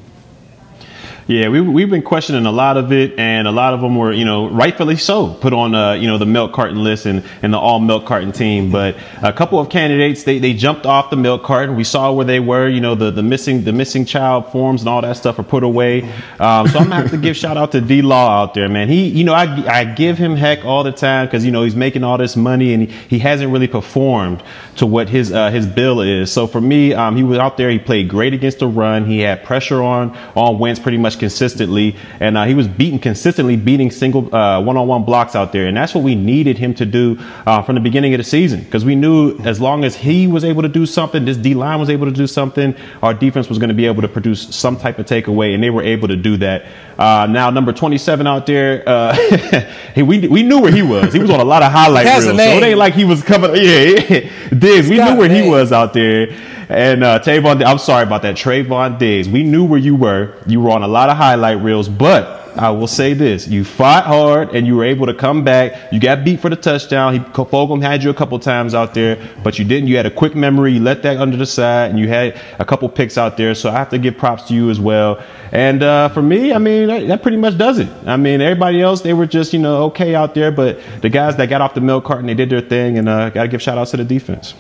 Yeah, 1.32 1.48
we, 1.48 1.62
we've 1.62 1.88
been 1.88 2.02
questioning 2.02 2.44
a 2.44 2.52
lot 2.52 2.76
of 2.76 2.92
it, 2.92 3.18
and 3.18 3.48
a 3.48 3.52
lot 3.52 3.72
of 3.72 3.80
them 3.80 3.96
were, 3.96 4.12
you 4.12 4.26
know, 4.26 4.50
rightfully 4.50 4.98
so, 4.98 5.32
put 5.32 5.54
on, 5.54 5.74
uh, 5.74 5.94
you 5.94 6.06
know, 6.06 6.18
the 6.18 6.26
milk 6.26 6.52
carton 6.52 6.84
list 6.84 7.06
and, 7.06 7.24
and 7.40 7.54
the 7.54 7.58
all 7.58 7.80
milk 7.80 8.04
carton 8.04 8.32
team. 8.32 8.70
But 8.70 8.98
a 9.22 9.32
couple 9.32 9.58
of 9.58 9.70
candidates, 9.70 10.24
they, 10.24 10.38
they 10.38 10.52
jumped 10.52 10.84
off 10.84 11.08
the 11.08 11.16
milk 11.16 11.42
carton. 11.42 11.74
We 11.74 11.84
saw 11.84 12.12
where 12.12 12.26
they 12.26 12.38
were, 12.38 12.68
you 12.68 12.82
know, 12.82 12.94
the, 12.94 13.10
the 13.10 13.22
missing 13.22 13.64
the 13.64 13.72
missing 13.72 14.04
child 14.04 14.52
forms 14.52 14.82
and 14.82 14.90
all 14.90 15.00
that 15.00 15.16
stuff 15.16 15.38
are 15.38 15.42
put 15.42 15.62
away. 15.62 16.02
Um, 16.38 16.68
so 16.68 16.78
I'm 16.80 16.90
gonna 16.90 16.96
have 16.96 17.10
to 17.12 17.16
give 17.16 17.34
shout 17.38 17.56
out 17.56 17.72
to 17.72 17.80
D 17.80 18.02
Law 18.02 18.42
out 18.42 18.52
there, 18.52 18.68
man. 18.68 18.88
He, 18.88 19.08
you 19.08 19.24
know, 19.24 19.32
I, 19.32 19.44
I 19.66 19.84
give 19.84 20.18
him 20.18 20.36
heck 20.36 20.66
all 20.66 20.84
the 20.84 20.92
time 20.92 21.28
because 21.28 21.46
you 21.46 21.50
know 21.50 21.62
he's 21.62 21.74
making 21.74 22.04
all 22.04 22.18
this 22.18 22.36
money 22.36 22.74
and 22.74 22.90
he, 22.90 22.94
he 23.08 23.18
hasn't 23.18 23.50
really 23.50 23.68
performed 23.68 24.42
to 24.76 24.84
what 24.84 25.08
his 25.08 25.32
uh, 25.32 25.50
his 25.50 25.66
bill 25.66 26.02
is. 26.02 26.30
So 26.30 26.46
for 26.46 26.60
me, 26.60 26.92
um, 26.92 27.16
he 27.16 27.22
was 27.22 27.38
out 27.38 27.56
there. 27.56 27.70
He 27.70 27.78
played 27.78 28.10
great 28.10 28.34
against 28.34 28.58
the 28.58 28.66
run. 28.66 29.06
He 29.06 29.20
had 29.20 29.44
pressure 29.44 29.82
on 29.82 30.14
on 30.36 30.58
Wentz 30.58 30.78
pretty 30.78 30.98
much 30.98 31.21
consistently, 31.22 31.94
and 32.18 32.37
uh, 32.37 32.44
he 32.44 32.52
was 32.52 32.66
beating 32.66 32.98
consistently 32.98 33.54
beating 33.54 33.92
single 33.92 34.35
uh, 34.35 34.61
one-on-one 34.61 35.04
blocks 35.04 35.37
out 35.37 35.52
there, 35.52 35.68
and 35.68 35.76
that's 35.76 35.94
what 35.94 36.02
we 36.02 36.16
needed 36.16 36.58
him 36.58 36.74
to 36.74 36.85
do 36.85 37.16
uh, 37.46 37.62
from 37.62 37.76
the 37.76 37.80
beginning 37.80 38.12
of 38.12 38.18
the 38.18 38.24
season 38.24 38.58
because 38.64 38.85
we 38.85 38.96
knew 38.96 39.38
as 39.44 39.61
long 39.61 39.85
as 39.85 39.94
he 39.94 40.26
was 40.26 40.42
able 40.42 40.62
to 40.62 40.68
do 40.68 40.85
something, 40.85 41.24
this 41.24 41.37
D 41.37 41.54
line 41.54 41.78
was 41.78 41.90
able 41.90 42.06
to 42.06 42.12
do 42.12 42.26
something, 42.26 42.74
our 43.04 43.14
defense 43.14 43.48
was 43.48 43.58
going 43.58 43.68
to 43.68 43.74
be 43.74 43.87
able 43.87 44.02
to 44.02 44.08
produce 44.08 44.52
some 44.52 44.76
type 44.76 44.98
of 44.98 45.06
takeaway, 45.06 45.54
and 45.54 45.62
they 45.62 45.70
were 45.70 45.85
able 45.85 46.08
to 46.08 46.16
do 46.16 46.37
that. 46.38 46.66
Uh, 46.98 47.26
now 47.28 47.50
number 47.50 47.72
27 47.72 48.26
out 48.26 48.46
there, 48.46 48.83
uh, 48.87 49.14
he, 49.94 50.02
we 50.02 50.28
we 50.28 50.42
knew 50.42 50.61
where 50.61 50.72
he 50.72 50.83
was. 50.83 51.12
He 51.12 51.18
was 51.18 51.31
on 51.31 51.40
a 51.40 51.44
lot 51.44 51.62
of 51.62 51.72
highlight 51.72 52.05
reels, 52.07 52.37
so 52.37 52.42
it 52.59 52.62
ain't 52.62 52.78
like 52.78 52.94
he 52.94 53.05
was 53.05 53.22
coming. 53.22 53.50
Yeah, 53.62 54.28
Diggs. 54.50 54.88
We 54.88 54.96
knew 54.98 55.16
where 55.16 55.28
he 55.28 55.48
was 55.48 55.72
out 55.72 55.92
there. 55.92 56.28
And 56.68 57.05
uh, 57.05 57.18
Tavon, 57.18 57.62
I'm 57.64 57.78
sorry 57.78 58.02
about 58.05 58.22
that. 58.22 58.35
Trevon 58.37 58.98
Diggs. 58.98 59.28
We 59.28 59.42
knew 59.42 59.64
where 59.64 59.78
you 59.78 59.94
were. 59.94 60.35
You 60.46 60.61
were 60.61 60.70
on 60.70 60.83
a 60.83 60.88
lot 60.88 61.11
of 61.11 61.16
highlight 61.16 61.59
reels, 61.61 61.88
but 61.88 62.41
I 62.56 62.70
will 62.70 62.86
say 62.86 63.14
this: 63.14 63.48
you 63.48 63.64
fought 63.64 64.04
hard 64.04 64.54
and 64.54 64.66
you 64.66 64.76
were 64.76 64.84
able 64.84 65.06
to 65.06 65.14
come 65.14 65.44
back. 65.44 65.92
You 65.92 66.00
got 66.00 66.24
beat 66.24 66.40
for 66.40 66.48
the 66.48 66.56
touchdown. 66.56 67.14
He 67.14 67.20
Fulgham 67.20 67.82
had 67.82 68.02
you 68.02 68.10
a 68.10 68.14
couple 68.14 68.38
times 68.38 68.74
out 68.74 68.94
there, 68.94 69.18
but 69.42 69.58
you 69.58 69.64
didn't. 69.64 69.88
You 69.88 69.96
had 69.96 70.06
a 70.06 70.10
quick 70.10 70.34
memory. 70.34 70.74
You 70.74 70.80
let 70.80 71.02
that 71.02 71.16
under 71.16 71.36
the 71.36 71.46
side, 71.46 71.90
and 71.90 71.98
you 71.98 72.08
had 72.08 72.40
a 72.58 72.64
couple 72.64 72.88
picks 72.88 73.16
out 73.16 73.36
there. 73.36 73.54
So 73.54 73.70
I 73.70 73.72
have 73.72 73.90
to 73.90 73.98
give 73.98 74.16
props 74.16 74.48
to 74.48 74.54
you 74.54 74.70
as 74.70 74.78
well. 74.78 75.22
And 75.50 75.82
uh, 75.82 76.08
for 76.10 76.22
me, 76.22 76.52
I 76.52 76.58
mean, 76.58 76.88
that, 76.88 77.06
that 77.08 77.22
pretty 77.22 77.36
much 77.36 77.58
does 77.58 77.78
it. 77.78 77.88
I 78.06 78.16
mean, 78.16 78.40
everybody 78.40 78.80
else 78.80 79.02
they 79.02 79.12
were 79.12 79.26
just 79.26 79.52
you 79.52 79.58
know 79.58 79.84
okay 79.84 80.14
out 80.14 80.34
there, 80.34 80.52
but 80.52 80.80
the 81.00 81.08
guys 81.08 81.36
that 81.36 81.48
got 81.48 81.60
off 81.60 81.74
the 81.74 81.80
milk 81.80 82.04
carton, 82.04 82.26
they 82.26 82.34
did 82.34 82.50
their 82.50 82.60
thing, 82.60 82.98
and 82.98 83.08
uh, 83.08 83.30
got 83.30 83.42
to 83.42 83.48
give 83.48 83.62
shout 83.62 83.78
outs 83.78 83.92
to 83.92 83.96
the 83.96 84.04
defense. 84.04 84.54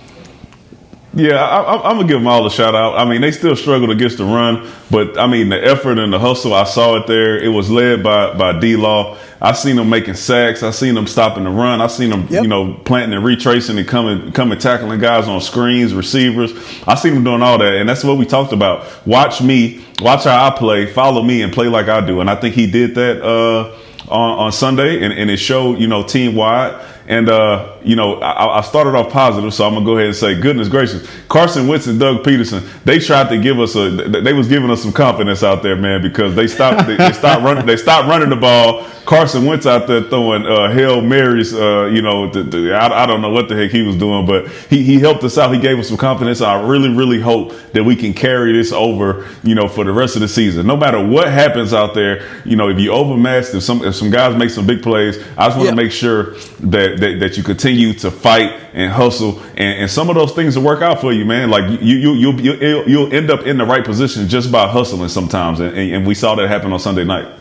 Yeah, 1.14 1.34
I, 1.34 1.90
am 1.90 1.96
gonna 1.96 2.08
give 2.08 2.20
them 2.20 2.26
all 2.26 2.46
a 2.46 2.50
shout 2.50 2.74
out. 2.74 2.96
I 2.96 3.04
mean, 3.04 3.20
they 3.20 3.32
still 3.32 3.54
struggled 3.54 3.90
against 3.90 4.16
the 4.16 4.24
run, 4.24 4.66
but 4.90 5.18
I 5.18 5.26
mean, 5.26 5.50
the 5.50 5.62
effort 5.62 5.98
and 5.98 6.10
the 6.10 6.18
hustle, 6.18 6.54
I 6.54 6.64
saw 6.64 6.96
it 6.96 7.06
there. 7.06 7.38
It 7.38 7.48
was 7.48 7.70
led 7.70 8.02
by 8.02 8.32
by 8.32 8.58
D 8.58 8.76
Law. 8.76 9.18
I 9.38 9.52
seen 9.52 9.76
them 9.76 9.90
making 9.90 10.14
sacks. 10.14 10.62
I 10.62 10.70
seen 10.70 10.94
them 10.94 11.06
stopping 11.06 11.44
the 11.44 11.50
run. 11.50 11.82
I 11.82 11.88
seen 11.88 12.08
them, 12.08 12.28
yep. 12.30 12.44
you 12.44 12.48
know, 12.48 12.72
planting 12.84 13.14
and 13.14 13.24
retracing 13.24 13.76
and 13.76 13.86
coming 13.86 14.32
coming 14.32 14.58
tackling 14.58 15.00
guys 15.00 15.28
on 15.28 15.42
screens, 15.42 15.92
receivers. 15.92 16.52
I 16.86 16.94
seen 16.94 17.12
them 17.12 17.24
doing 17.24 17.42
all 17.42 17.58
that, 17.58 17.74
and 17.74 17.86
that's 17.86 18.04
what 18.04 18.16
we 18.16 18.24
talked 18.24 18.54
about. 18.54 19.06
Watch 19.06 19.42
me, 19.42 19.84
watch 20.00 20.24
how 20.24 20.46
I 20.46 20.56
play, 20.56 20.86
follow 20.86 21.22
me, 21.22 21.42
and 21.42 21.52
play 21.52 21.68
like 21.68 21.88
I 21.88 22.00
do. 22.00 22.20
And 22.20 22.30
I 22.30 22.36
think 22.36 22.54
he 22.54 22.70
did 22.70 22.94
that 22.94 23.22
uh, 23.22 23.76
on 24.08 24.38
on 24.38 24.52
Sunday, 24.52 25.04
and, 25.04 25.12
and 25.12 25.30
it 25.30 25.36
showed, 25.36 25.78
you 25.78 25.88
know, 25.88 26.02
team 26.02 26.34
wide. 26.34 26.88
And 27.12 27.28
uh, 27.28 27.76
you 27.82 27.94
know, 27.94 28.20
I, 28.20 28.58
I, 28.58 28.60
started 28.62 28.94
off 28.94 29.12
positive, 29.12 29.52
so 29.52 29.66
I'm 29.66 29.74
gonna 29.74 29.84
go 29.84 29.96
ahead 29.98 30.06
and 30.06 30.16
say, 30.16 30.40
goodness 30.40 30.68
gracious, 30.68 31.06
Carson 31.28 31.66
Wentz 31.66 31.86
and 31.86 32.00
Doug 32.00 32.24
Pederson, 32.24 32.66
they 32.84 32.98
tried 32.98 33.28
to 33.28 33.38
give 33.38 33.60
us 33.60 33.76
a, 33.76 33.90
they 33.90 34.32
was 34.32 34.48
giving 34.48 34.70
us 34.70 34.82
some 34.82 34.94
confidence 34.94 35.42
out 35.42 35.62
there, 35.62 35.76
man, 35.76 36.00
because 36.00 36.34
they 36.34 36.46
stopped, 36.46 36.86
they, 36.86 36.96
they 36.96 37.12
stopped 37.12 37.44
running, 37.44 37.66
they 37.66 37.76
stopped 37.76 38.08
running 38.08 38.30
the 38.30 38.36
ball. 38.36 38.86
Carson 39.04 39.44
Wentz 39.44 39.66
out 39.66 39.88
there 39.88 40.02
throwing 40.04 40.46
uh, 40.46 40.72
hail 40.72 41.00
marys, 41.02 41.52
uh, 41.52 41.86
you 41.86 42.02
know, 42.02 42.30
the, 42.30 42.44
the, 42.44 42.72
I, 42.72 43.02
I, 43.02 43.06
don't 43.06 43.20
know 43.20 43.30
what 43.30 43.48
the 43.48 43.56
heck 43.56 43.72
he 43.72 43.82
was 43.82 43.96
doing, 43.96 44.26
but 44.26 44.48
he 44.70 44.84
he 44.84 45.00
helped 45.00 45.24
us 45.24 45.36
out. 45.36 45.52
He 45.52 45.60
gave 45.60 45.78
us 45.78 45.88
some 45.88 45.96
confidence. 45.96 46.40
I 46.40 46.62
really, 46.62 46.88
really 46.88 47.20
hope 47.20 47.52
that 47.72 47.82
we 47.82 47.96
can 47.96 48.14
carry 48.14 48.52
this 48.52 48.72
over, 48.72 49.28
you 49.42 49.56
know, 49.56 49.66
for 49.66 49.84
the 49.84 49.92
rest 49.92 50.14
of 50.14 50.22
the 50.22 50.28
season. 50.28 50.68
No 50.68 50.76
matter 50.76 51.04
what 51.04 51.28
happens 51.28 51.74
out 51.74 51.94
there, 51.94 52.28
you 52.44 52.54
know, 52.54 52.68
if 52.68 52.78
you 52.78 52.92
overmatched, 52.92 53.54
if 53.54 53.64
some 53.64 53.84
if 53.84 53.96
some 53.96 54.10
guys 54.10 54.36
make 54.36 54.50
some 54.50 54.66
big 54.66 54.82
plays, 54.82 55.18
I 55.36 55.48
just 55.48 55.56
want 55.56 55.70
to 55.70 55.74
yeah. 55.74 55.82
make 55.82 55.90
sure 55.90 56.34
that, 56.60 56.98
that 57.02 57.20
that 57.20 57.36
you 57.36 57.42
continue 57.42 57.92
to 57.94 58.10
fight 58.10 58.58
and 58.72 58.90
hustle, 58.90 59.40
and, 59.56 59.80
and 59.82 59.90
some 59.90 60.08
of 60.08 60.16
those 60.16 60.32
things 60.32 60.56
will 60.56 60.64
work 60.64 60.82
out 60.82 61.00
for 61.00 61.12
you, 61.12 61.24
man. 61.24 61.50
Like 61.50 61.80
you, 61.82 61.96
you, 61.96 62.14
you, 62.14 62.32
you, 62.38 62.84
you'll 62.86 63.12
end 63.12 63.30
up 63.30 63.46
in 63.46 63.58
the 63.58 63.66
right 63.66 63.84
position 63.84 64.28
just 64.28 64.50
by 64.50 64.68
hustling 64.68 65.08
sometimes, 65.08 65.60
and, 65.60 65.76
and 65.76 66.06
we 66.06 66.14
saw 66.14 66.34
that 66.36 66.48
happen 66.48 66.72
on 66.72 66.80
Sunday 66.80 67.04
night. 67.04 67.38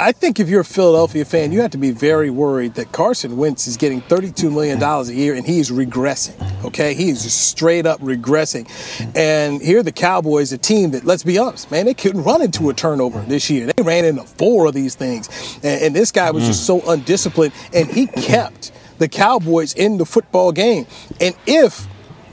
I 0.00 0.12
think 0.12 0.38
if 0.38 0.48
you're 0.48 0.60
a 0.60 0.64
Philadelphia 0.64 1.24
fan, 1.24 1.50
you 1.50 1.60
have 1.60 1.72
to 1.72 1.78
be 1.78 1.90
very 1.90 2.30
worried 2.30 2.74
that 2.74 2.92
Carson 2.92 3.36
Wentz 3.36 3.66
is 3.66 3.76
getting 3.76 4.00
$32 4.02 4.52
million 4.52 4.80
a 4.80 5.02
year 5.12 5.34
and 5.34 5.44
he 5.44 5.58
is 5.58 5.72
regressing. 5.72 6.64
Okay? 6.64 6.94
He's 6.94 7.24
just 7.24 7.48
straight 7.48 7.84
up 7.84 8.00
regressing. 8.00 8.70
And 9.16 9.60
here 9.60 9.82
the 9.82 9.90
Cowboys, 9.90 10.52
a 10.52 10.58
team 10.58 10.92
that, 10.92 11.04
let's 11.04 11.24
be 11.24 11.36
honest, 11.36 11.72
man, 11.72 11.86
they 11.86 11.94
couldn't 11.94 12.22
run 12.22 12.42
into 12.42 12.70
a 12.70 12.74
turnover 12.74 13.20
this 13.22 13.50
year. 13.50 13.72
They 13.72 13.82
ran 13.82 14.04
into 14.04 14.22
four 14.22 14.66
of 14.66 14.74
these 14.74 14.94
things. 14.94 15.28
And, 15.64 15.82
and 15.82 15.96
this 15.96 16.12
guy 16.12 16.30
was 16.30 16.46
just 16.46 16.64
so 16.64 16.80
undisciplined 16.88 17.52
and 17.74 17.90
he 17.90 18.06
kept 18.06 18.70
the 18.98 19.08
Cowboys 19.08 19.74
in 19.74 19.98
the 19.98 20.06
football 20.06 20.52
game. 20.52 20.86
And 21.20 21.34
if 21.44 21.88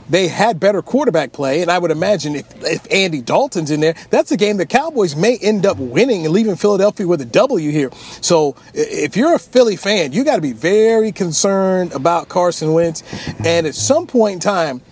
they 0.08 0.28
had 0.28 0.60
better 0.60 0.82
quarterback 0.82 1.32
play, 1.32 1.62
and 1.62 1.70
I 1.70 1.78
would 1.78 1.90
imagine 1.90 2.36
if, 2.36 2.64
if 2.64 2.86
Andy 2.92 3.20
Dalton's 3.20 3.70
in 3.70 3.80
there, 3.80 3.94
that's 4.10 4.30
a 4.30 4.36
game 4.36 4.56
the 4.56 4.66
Cowboys 4.66 5.16
may 5.16 5.36
end 5.38 5.66
up 5.66 5.78
winning 5.78 6.24
and 6.24 6.32
leaving 6.32 6.56
Philadelphia 6.56 7.06
with 7.06 7.20
a 7.20 7.24
W 7.24 7.70
here. 7.70 7.90
So 8.20 8.56
if 8.74 9.16
you're 9.16 9.34
a 9.34 9.38
Philly 9.38 9.76
fan, 9.76 10.12
you 10.12 10.24
got 10.24 10.36
to 10.36 10.42
be 10.42 10.52
very 10.52 11.12
concerned 11.12 11.92
about 11.92 12.28
Carson 12.28 12.72
Wentz. 12.72 13.02
And 13.44 13.66
at 13.66 13.74
some 13.74 14.06
point 14.06 14.34
in 14.34 14.40
time, 14.40 14.82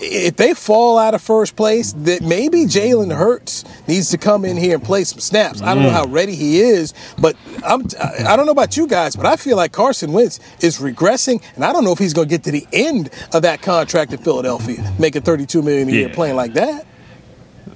if 0.00 0.36
they 0.36 0.54
fall 0.54 0.98
out 0.98 1.14
of 1.14 1.22
first 1.22 1.56
place, 1.56 1.92
that 1.92 2.22
maybe 2.22 2.64
Jalen 2.64 3.14
Hurts 3.14 3.64
needs 3.86 4.10
to 4.10 4.18
come 4.18 4.44
in 4.44 4.56
here 4.56 4.74
and 4.76 4.84
play 4.84 5.04
some 5.04 5.20
snaps. 5.20 5.62
I 5.62 5.74
don't 5.74 5.84
know 5.84 5.90
mm. 5.90 5.92
how 5.92 6.06
ready 6.06 6.34
he 6.34 6.60
is, 6.60 6.94
but 7.18 7.36
I'm, 7.64 7.82
I 8.26 8.36
don't 8.36 8.46
know 8.46 8.52
about 8.52 8.76
you 8.76 8.86
guys, 8.86 9.16
but 9.16 9.26
I 9.26 9.36
feel 9.36 9.56
like 9.56 9.72
Carson 9.72 10.12
Wentz 10.12 10.40
is 10.60 10.78
regressing, 10.78 11.42
and 11.54 11.64
I 11.64 11.72
don't 11.72 11.84
know 11.84 11.92
if 11.92 11.98
he's 11.98 12.12
going 12.12 12.28
to 12.28 12.34
get 12.34 12.44
to 12.44 12.50
the 12.50 12.66
end 12.72 13.10
of 13.32 13.42
that 13.42 13.62
contract 13.62 14.12
in 14.12 14.18
Philadelphia, 14.18 14.94
making 14.98 15.22
32 15.22 15.62
million 15.62 15.88
a 15.88 15.92
year 15.92 16.08
playing 16.08 16.36
like 16.36 16.54
that. 16.54 16.86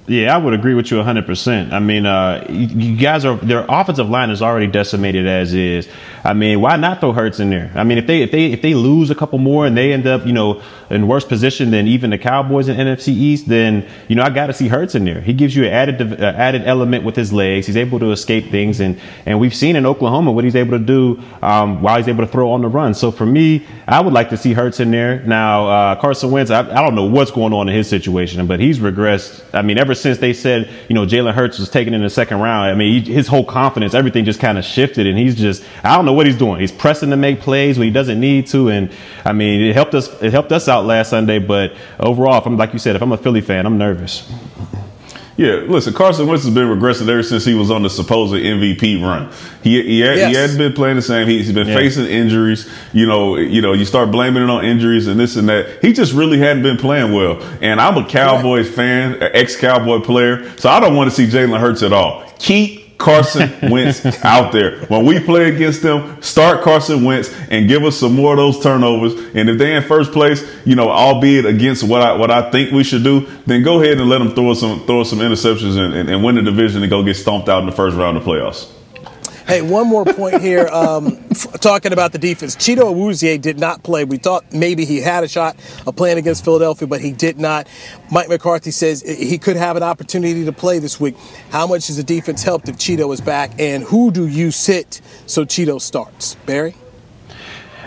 Yeah, 0.09 0.33
I 0.33 0.39
would 0.39 0.55
agree 0.55 0.73
with 0.73 0.89
you 0.89 0.97
100%. 0.97 1.71
I 1.71 1.77
mean, 1.77 2.07
uh, 2.07 2.43
you 2.49 2.97
guys 2.97 3.25
are, 3.25 3.35
their 3.35 3.63
offensive 3.69 4.09
line 4.09 4.31
is 4.31 4.41
already 4.41 4.65
decimated 4.65 5.27
as 5.27 5.53
is. 5.53 5.87
I 6.23 6.33
mean, 6.33 6.61
why 6.61 6.77
not 6.77 6.99
throw 6.99 7.13
Hurts 7.13 7.39
in 7.39 7.51
there? 7.51 7.71
I 7.75 7.83
mean, 7.83 7.99
if 7.99 8.07
they, 8.07 8.23
if 8.23 8.31
they, 8.31 8.45
if 8.47 8.63
they 8.63 8.73
lose 8.73 9.11
a 9.11 9.15
couple 9.15 9.37
more 9.37 9.67
and 9.67 9.77
they 9.77 9.93
end 9.93 10.07
up, 10.07 10.25
you 10.25 10.33
know, 10.33 10.63
in 10.89 11.07
worse 11.07 11.25
position 11.25 11.69
than 11.69 11.87
even 11.87 12.09
the 12.09 12.17
Cowboys 12.17 12.69
in 12.69 12.77
NFC 12.77 13.09
East, 13.09 13.47
then, 13.47 13.87
you 14.07 14.15
know, 14.15 14.23
I 14.23 14.31
got 14.31 14.47
to 14.47 14.53
see 14.53 14.67
Hurts 14.67 14.95
in 14.95 15.05
there. 15.05 15.21
He 15.21 15.33
gives 15.33 15.55
you 15.55 15.65
an 15.65 15.71
added, 15.71 16.19
uh, 16.19 16.25
added 16.25 16.63
element 16.63 17.03
with 17.03 17.15
his 17.15 17.31
legs. 17.31 17.67
He's 17.67 17.77
able 17.77 17.99
to 17.99 18.11
escape 18.11 18.49
things. 18.49 18.79
And, 18.79 18.99
and 19.27 19.39
we've 19.39 19.53
seen 19.53 19.75
in 19.75 19.85
Oklahoma 19.85 20.31
what 20.31 20.43
he's 20.43 20.55
able 20.55 20.71
to 20.71 20.83
do, 20.83 21.21
um, 21.43 21.83
while 21.83 21.97
he's 21.97 22.07
able 22.07 22.25
to 22.25 22.31
throw 22.31 22.49
on 22.51 22.63
the 22.63 22.67
run. 22.67 22.95
So 22.95 23.11
for 23.11 23.27
me, 23.27 23.67
I 23.87 24.01
would 24.01 24.13
like 24.13 24.29
to 24.29 24.37
see 24.37 24.53
Hurts 24.53 24.79
in 24.79 24.89
there. 24.89 25.21
Now, 25.21 25.67
uh, 25.67 26.01
Carson 26.01 26.31
Wentz, 26.31 26.49
I, 26.49 26.61
I 26.61 26.81
don't 26.81 26.95
know 26.95 27.05
what's 27.05 27.29
going 27.29 27.53
on 27.53 27.69
in 27.69 27.75
his 27.75 27.87
situation, 27.87 28.47
but 28.47 28.59
he's 28.59 28.79
regressed. 28.79 29.43
I 29.53 29.61
mean, 29.61 29.77
ever 29.77 29.93
since 30.01 30.17
they 30.17 30.33
said, 30.33 30.69
you 30.87 30.95
know, 30.95 31.05
Jalen 31.05 31.33
Hurts 31.33 31.59
was 31.59 31.69
taken 31.69 31.93
in 31.93 32.01
the 32.01 32.09
second 32.09 32.39
round, 32.39 32.71
I 32.71 32.75
mean, 32.75 33.03
he, 33.03 33.13
his 33.13 33.27
whole 33.27 33.45
confidence, 33.45 33.93
everything 33.93 34.25
just 34.25 34.39
kind 34.39 34.57
of 34.57 34.65
shifted, 34.65 35.07
and 35.07 35.17
he's 35.17 35.35
just, 35.35 35.63
I 35.83 35.95
don't 35.95 36.05
know 36.05 36.13
what 36.13 36.25
he's 36.25 36.37
doing. 36.37 36.59
He's 36.59 36.71
pressing 36.71 37.09
to 37.11 37.17
make 37.17 37.41
plays 37.41 37.77
when 37.77 37.87
he 37.87 37.93
doesn't 37.93 38.19
need 38.19 38.47
to, 38.47 38.69
and 38.69 38.91
I 39.25 39.33
mean, 39.33 39.61
it 39.61 39.73
helped 39.73 39.95
us, 39.95 40.21
it 40.21 40.31
helped 40.31 40.51
us 40.51 40.67
out 40.67 40.85
last 40.85 41.09
Sunday, 41.09 41.39
but 41.39 41.73
overall, 41.99 42.37
if 42.39 42.45
I'm 42.45 42.57
like 42.57 42.73
you 42.73 42.79
said, 42.79 42.95
if 42.95 43.01
I'm 43.01 43.11
a 43.11 43.17
Philly 43.17 43.41
fan, 43.41 43.65
I'm 43.65 43.77
nervous. 43.77 44.31
Yeah, 45.39 45.63
listen, 45.69 45.93
Carson 45.93 46.27
Wentz 46.27 46.43
has 46.43 46.53
been 46.53 46.67
regressing 46.67 47.07
ever 47.07 47.23
since 47.23 47.45
he 47.45 47.53
was 47.53 47.71
on 47.71 47.81
the 47.81 47.89
supposed 47.89 48.33
MVP 48.33 49.01
run. 49.01 49.31
He 49.63 49.81
he, 49.81 50.01
had, 50.01 50.17
yes. 50.17 50.31
he 50.31 50.35
hadn't 50.35 50.57
been 50.57 50.73
playing 50.73 50.97
the 50.97 51.01
same. 51.01 51.29
He, 51.29 51.37
has 51.37 51.53
been 51.53 51.69
yeah. 51.69 51.75
facing 51.75 52.07
injuries. 52.07 52.69
You 52.91 53.05
know, 53.05 53.37
you 53.37 53.61
know, 53.61 53.71
you 53.71 53.85
start 53.85 54.11
blaming 54.11 54.43
it 54.43 54.49
on 54.49 54.65
injuries 54.65 55.07
and 55.07 55.17
this 55.17 55.37
and 55.37 55.47
that. 55.47 55.81
He 55.81 55.93
just 55.93 56.11
really 56.11 56.39
hadn't 56.39 56.63
been 56.63 56.75
playing 56.75 57.13
well. 57.13 57.41
And 57.61 57.79
I'm 57.79 57.95
a 57.95 58.05
Cowboys 58.05 58.67
right. 58.67 58.75
fan, 58.75 59.17
ex 59.21 59.55
Cowboy 59.55 60.01
player, 60.01 60.49
so 60.57 60.67
I 60.67 60.81
don't 60.81 60.97
want 60.97 61.09
to 61.09 61.15
see 61.15 61.25
Jalen 61.25 61.57
Hurts 61.57 61.83
at 61.83 61.93
all. 61.93 62.29
Keep 62.37 62.78
Carson 62.99 63.71
Wentz 63.71 64.05
out 64.23 64.51
there. 64.51 64.81
When 64.85 65.05
we 65.05 65.19
play 65.19 65.55
against 65.55 65.81
them, 65.81 66.21
start 66.21 66.61
Carson 66.61 67.03
Wentz 67.03 67.33
and 67.49 67.67
give 67.67 67.83
us 67.83 67.97
some 67.97 68.13
more 68.13 68.33
of 68.33 68.37
those 68.37 68.61
turnovers. 68.61 69.13
And 69.33 69.49
if 69.49 69.57
they're 69.57 69.77
in 69.77 69.83
first 69.83 70.11
place, 70.11 70.45
you 70.65 70.75
know, 70.75 70.89
albeit 70.89 71.45
against 71.45 71.83
what 71.83 72.01
I 72.01 72.13
what 72.15 72.29
I 72.29 72.51
think 72.51 72.71
we 72.71 72.83
should 72.83 73.03
do, 73.03 73.25
then 73.47 73.63
go 73.63 73.81
ahead 73.81 73.99
and 73.99 74.09
let 74.09 74.19
them 74.19 74.35
throw 74.35 74.53
some 74.53 74.85
throw 74.85 75.03
some 75.03 75.19
interceptions 75.19 75.77
and, 75.83 75.93
and, 75.95 76.09
and 76.09 76.23
win 76.23 76.35
the 76.35 76.43
division 76.43 76.83
and 76.83 76.89
go 76.89 77.01
get 77.01 77.15
stomped 77.15 77.49
out 77.49 77.61
in 77.61 77.65
the 77.65 77.71
first 77.71 77.95
round 77.95 78.17
of 78.17 78.23
playoffs. 78.23 78.69
Hey, 79.49 79.63
one 79.63 79.87
more 79.87 80.05
point 80.05 80.41
here. 80.41 80.67
Um, 80.67 81.17
f- 81.31 81.59
talking 81.59 81.91
about 81.91 82.11
the 82.11 82.19
defense, 82.19 82.55
Chido 82.55 82.83
Awuzie 82.83 83.41
did 83.41 83.57
not 83.57 83.81
play. 83.81 84.03
We 84.03 84.17
thought 84.17 84.53
maybe 84.53 84.85
he 84.85 85.01
had 85.01 85.23
a 85.23 85.27
shot 85.27 85.55
of 85.87 85.95
playing 85.95 86.19
against 86.19 86.45
Philadelphia, 86.45 86.87
but 86.87 87.01
he 87.01 87.11
did 87.11 87.39
not. 87.39 87.67
Mike 88.11 88.29
McCarthy 88.29 88.69
says 88.69 89.01
he 89.01 89.39
could 89.39 89.55
have 89.55 89.75
an 89.75 89.81
opportunity 89.81 90.45
to 90.45 90.51
play 90.51 90.77
this 90.77 90.99
week. 90.99 91.17
How 91.49 91.65
much 91.65 91.87
has 91.87 91.97
the 91.97 92.03
defense 92.03 92.43
helped 92.43 92.69
if 92.69 92.77
Chido 92.77 93.11
is 93.11 93.21
back, 93.21 93.59
and 93.59 93.81
who 93.81 94.11
do 94.11 94.27
you 94.27 94.51
sit 94.51 95.01
so 95.25 95.45
Chido 95.45 95.81
starts? 95.81 96.35
Barry? 96.45 96.75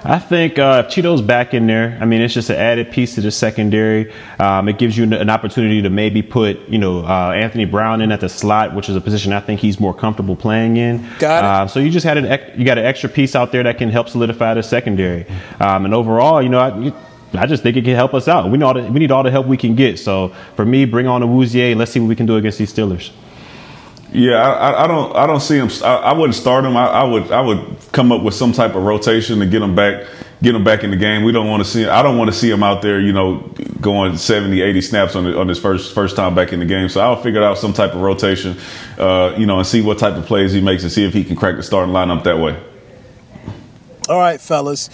I 0.05 0.19
think 0.19 0.59
uh, 0.59 0.85
if 0.85 0.93
Chido's 0.93 1.23
back 1.23 1.55
in 1.55 1.67
there, 1.69 1.97
I 2.01 2.07
mean, 2.07 2.23
it's 2.23 2.35
just 2.35 2.51
an 2.51 2.57
added 2.57 2.91
piece 2.91 3.15
to 3.15 3.21
the 3.21 3.31
secondary. 3.31 4.12
Um, 4.41 4.69
it 4.69 4.79
gives 4.79 4.99
you 4.99 5.05
an 5.05 5.31
opportunity 5.31 5.81
to 5.83 5.91
maybe 5.91 6.23
put, 6.23 6.69
you 6.69 6.79
know, 6.79 7.05
uh, 7.05 7.33
Anthony 7.33 7.67
Brown 7.67 8.01
in 8.01 8.11
at 8.11 8.21
the 8.21 8.29
slot, 8.29 8.75
which 8.75 8.88
is 8.88 8.97
a 8.97 9.01
position 9.01 9.33
I 9.33 9.41
think 9.41 9.61
he's 9.61 9.79
more 9.79 9.95
comfortable 9.95 10.35
playing 10.35 10.77
in. 10.77 11.09
Got 11.21 11.45
it. 11.45 11.45
Uh, 11.45 11.67
so 11.69 11.79
you 11.79 11.91
just 11.91 12.05
had 12.05 12.19
an 12.19 12.59
you 12.59 12.65
got 12.65 12.79
an 12.79 12.85
extra 12.85 13.09
piece 13.09 13.37
out 13.37 13.53
there 13.53 13.62
that 13.62 13.79
can 13.79 13.91
help 13.91 14.09
solidify 14.09 14.55
the 14.55 14.62
secondary. 14.62 15.25
Um, 15.61 15.85
and 15.85 15.95
overall, 15.95 16.43
you 16.43 16.49
know, 16.49 16.59
I, 16.59 17.41
I 17.41 17.47
just 17.47 17.62
think 17.62 17.77
it 17.77 17.85
can 17.85 17.95
help 17.95 18.12
us 18.12 18.27
out. 18.27 18.51
We 18.51 18.59
know 18.59 18.73
we 18.73 18.99
need 18.99 19.12
all 19.12 19.23
the 19.23 19.31
help 19.31 19.47
we 19.47 19.57
can 19.57 19.77
get. 19.77 20.01
So 20.01 20.35
for 20.57 20.65
me, 20.65 20.85
bring 20.85 21.07
on 21.07 21.23
Awuzie 21.23 21.71
and 21.71 21.79
let's 21.79 21.93
see 21.93 22.01
what 22.01 22.09
we 22.09 22.17
can 22.17 22.27
do 22.27 22.37
against 22.37 22.59
these 22.59 22.73
Steelers. 22.73 23.12
Yeah, 24.12 24.35
I, 24.37 24.85
I, 24.85 24.87
don't. 24.87 25.16
I 25.16 25.27
don't 25.27 25.40
see 25.40 25.57
him. 25.57 25.70
I, 25.83 25.96
I 25.96 26.12
wouldn't 26.12 26.35
start 26.35 26.66
him. 26.66 26.77
I, 26.77 26.87
I, 26.87 27.05
would. 27.05 27.33
I 27.33 27.40
would 27.40 27.79
come 27.92 28.12
up 28.12 28.22
with 28.22 28.35
some 28.35 28.53
type 28.53 28.75
of 28.75 28.83
rotation 28.83 29.38
to 29.38 29.46
get 29.46 29.62
him 29.62 29.75
back, 29.75 30.07
get 30.42 30.55
him 30.55 30.64
back 30.64 30.85
in 30.85 30.90
the 30.90 30.98
game. 30.98 31.25
We 31.25 31.33
don't 31.33 31.48
want 31.48 31.64
to 31.64 31.68
see. 31.68 31.87
I 31.87 32.03
don't 32.03 32.18
want 32.18 32.31
to 32.31 32.37
see 32.37 32.51
him 32.51 32.62
out 32.62 32.83
there. 32.83 33.01
You 33.01 33.14
know, 33.14 33.38
going 33.81 34.18
70, 34.18 34.61
80 34.61 34.81
snaps 34.83 35.16
on 35.16 35.25
the, 35.25 35.38
on 35.40 35.48
his 35.48 35.59
first 35.59 35.94
first 35.94 36.14
time 36.14 36.35
back 36.35 36.53
in 36.53 36.61
the 36.61 36.66
game. 36.66 36.90
So 36.90 37.01
I'll 37.01 37.22
figure 37.22 37.42
out 37.42 37.57
some 37.57 37.72
type 37.72 37.94
of 37.94 38.03
rotation. 38.03 38.59
Uh, 38.98 39.35
you 39.38 39.46
know, 39.46 39.57
and 39.57 39.66
see 39.66 39.81
what 39.81 39.98
type 39.98 40.14
of 40.14 40.27
plays 40.27 40.53
he 40.53 40.61
makes 40.61 40.83
and 40.83 40.92
see 40.92 41.07
if 41.07 41.14
he 41.14 41.25
can 41.25 41.35
crack 41.35 41.57
the 41.57 41.62
starting 41.62 41.94
lineup 41.94 42.22
that 42.25 42.38
way. 42.38 42.62
All 44.11 44.18
right, 44.18 44.40
fellas, 44.40 44.90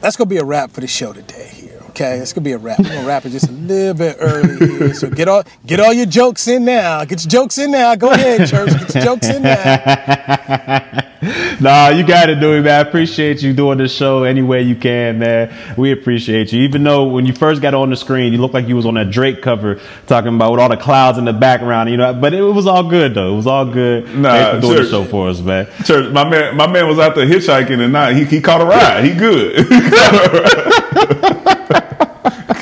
that's 0.00 0.16
gonna 0.16 0.28
be 0.28 0.38
a 0.38 0.44
wrap 0.44 0.72
for 0.72 0.80
the 0.80 0.88
show 0.88 1.12
today. 1.12 1.70
Okay, 1.94 2.18
it's 2.18 2.32
gonna 2.32 2.42
be 2.42 2.50
a 2.50 2.58
wrap. 2.58 2.80
We're 2.80 2.88
gonna 2.88 3.06
wrap 3.06 3.24
it 3.24 3.30
just 3.30 3.48
a 3.48 3.52
little 3.52 3.94
bit 3.94 4.16
early 4.18 4.56
here. 4.56 4.94
So 4.94 5.08
get 5.08 5.28
all 5.28 5.44
get 5.64 5.78
all 5.78 5.92
your 5.92 6.06
jokes 6.06 6.48
in 6.48 6.64
now. 6.64 7.04
Get 7.04 7.22
your 7.22 7.30
jokes 7.30 7.56
in 7.56 7.70
now. 7.70 7.94
Go 7.94 8.10
ahead, 8.10 8.48
church. 8.48 8.70
Get 8.70 8.94
your 8.96 9.04
jokes 9.04 9.28
in 9.28 9.42
now. 9.42 9.76
nah, 11.60 11.90
you 11.90 12.04
got 12.04 12.26
to 12.26 12.34
do 12.34 12.54
it, 12.54 12.62
man. 12.62 12.84
I 12.84 12.88
appreciate 12.88 13.42
you 13.42 13.52
doing 13.52 13.78
the 13.78 13.86
show 13.86 14.24
any 14.24 14.42
way 14.42 14.62
you 14.62 14.74
can, 14.74 15.20
man. 15.20 15.54
We 15.78 15.92
appreciate 15.92 16.52
you. 16.52 16.62
Even 16.62 16.82
though 16.82 17.04
when 17.04 17.26
you 17.26 17.32
first 17.32 17.62
got 17.62 17.74
on 17.74 17.90
the 17.90 17.96
screen, 17.96 18.32
you 18.32 18.40
looked 18.40 18.54
like 18.54 18.66
you 18.66 18.74
was 18.74 18.86
on 18.86 18.94
that 18.94 19.12
Drake 19.12 19.40
cover 19.40 19.80
talking 20.08 20.34
about 20.34 20.50
with 20.50 20.60
all 20.60 20.68
the 20.68 20.76
clouds 20.76 21.16
in 21.16 21.26
the 21.26 21.32
background, 21.32 21.90
you 21.90 21.96
know. 21.96 22.12
But 22.12 22.34
it, 22.34 22.42
was 22.42 22.66
all 22.66 22.82
good 22.82 23.14
though. 23.14 23.34
It 23.34 23.36
was 23.36 23.46
all 23.46 23.66
good. 23.66 24.12
Nah, 24.16 24.32
Thanks 24.32 24.54
for 24.56 24.60
doing 24.62 24.78
church, 24.78 24.86
the 24.86 24.90
show 24.90 25.04
for 25.04 25.28
us, 25.28 25.38
man. 25.38 25.68
Church, 25.84 26.12
my 26.12 26.28
man, 26.28 26.56
my 26.56 26.66
man 26.66 26.88
was 26.88 26.98
out 26.98 27.14
there 27.14 27.24
hitchhiking 27.24 27.78
and 27.78 27.92
not 27.92 28.14
he, 28.14 28.24
he 28.24 28.40
caught 28.40 28.60
a 28.60 28.64
ride. 28.64 29.04
He 29.04 29.14
good. 29.14 29.64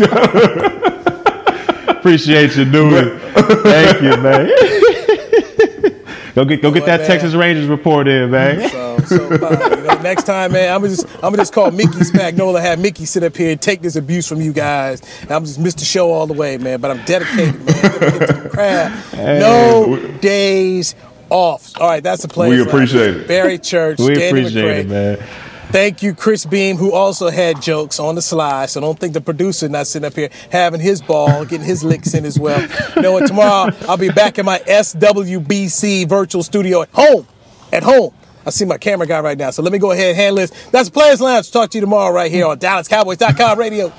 Appreciate 1.88 2.56
you 2.56 2.64
doing. 2.64 3.18
Thank 3.62 4.02
you, 4.02 4.16
man. 4.16 4.46
go 6.34 6.44
get 6.44 6.62
go 6.62 6.70
get 6.72 6.80
Boy, 6.80 6.86
that 6.86 7.00
man. 7.00 7.06
Texas 7.06 7.34
Rangers 7.34 7.66
report 7.66 8.08
in, 8.08 8.30
man. 8.30 8.68
So, 8.70 8.98
so 9.06 9.38
fine. 9.38 9.60
You 9.78 9.84
know, 9.86 10.00
next 10.02 10.24
time, 10.24 10.52
man, 10.52 10.74
I'm 10.74 10.80
gonna 10.80 10.94
just 10.94 11.06
I'm 11.16 11.20
gonna 11.22 11.36
just 11.38 11.52
call 11.52 11.70
Mickey 11.70 11.90
Spagnola, 11.98 12.60
have 12.60 12.78
Mickey 12.80 13.04
sit 13.04 13.22
up 13.22 13.36
here 13.36 13.52
and 13.52 13.60
take 13.60 13.82
this 13.82 13.94
abuse 13.96 14.26
from 14.28 14.40
you 14.40 14.52
guys. 14.52 15.00
And 15.22 15.30
I'm 15.30 15.44
just 15.44 15.60
Mr. 15.60 15.84
Show 15.84 16.10
all 16.10 16.26
the 16.26 16.34
way, 16.34 16.56
man. 16.58 16.80
But 16.80 16.90
I'm 16.90 17.04
dedicated, 17.04 17.54
man. 17.64 17.66
Dedicated 17.82 18.28
to 18.28 18.34
the 18.42 18.48
craft. 18.48 19.14
No 19.16 19.96
days 20.20 20.94
off. 21.30 21.70
All 21.80 21.88
right, 21.88 22.02
that's 22.02 22.22
the 22.22 22.28
place. 22.28 22.50
We 22.50 22.62
appreciate 22.62 23.16
it. 23.16 23.28
Barry 23.28 23.58
Church, 23.58 23.98
We 24.00 24.14
Danny 24.14 24.40
appreciate 24.40 24.86
McCray. 24.86 25.18
it, 25.18 25.18
man. 25.18 25.28
Thank 25.72 26.02
you, 26.02 26.14
Chris 26.14 26.44
Beam, 26.44 26.76
who 26.76 26.92
also 26.92 27.30
had 27.30 27.62
jokes 27.62 27.98
on 27.98 28.14
the 28.14 28.20
slide. 28.20 28.68
So 28.68 28.82
don't 28.82 28.98
think 28.98 29.14
the 29.14 29.22
producer 29.22 29.70
not 29.70 29.86
sitting 29.86 30.06
up 30.06 30.12
here 30.12 30.28
having 30.50 30.80
his 30.80 31.00
ball, 31.00 31.46
getting 31.46 31.66
his 31.66 31.82
licks 31.82 32.12
in 32.12 32.26
as 32.26 32.38
well. 32.38 32.60
You 32.94 33.00
know 33.00 33.12
what? 33.12 33.26
Tomorrow 33.26 33.74
I'll 33.88 33.96
be 33.96 34.10
back 34.10 34.38
in 34.38 34.44
my 34.44 34.58
SWBC 34.58 36.06
virtual 36.06 36.42
studio 36.42 36.82
at 36.82 36.90
home. 36.92 37.26
At 37.72 37.82
home. 37.82 38.12
I 38.44 38.50
see 38.50 38.66
my 38.66 38.76
camera 38.76 39.06
guy 39.06 39.20
right 39.20 39.38
now. 39.38 39.50
So 39.50 39.62
let 39.62 39.72
me 39.72 39.78
go 39.78 39.92
ahead 39.92 40.08
and 40.08 40.16
handle 40.16 40.36
this. 40.36 40.50
That's 40.70 40.90
Players 40.90 41.22
Lounge. 41.22 41.50
Talk 41.50 41.70
to 41.70 41.78
you 41.78 41.80
tomorrow 41.80 42.12
right 42.12 42.30
here 42.30 42.46
on 42.46 42.58
DallasCowboys.com 42.58 43.58
radio. 43.58 43.90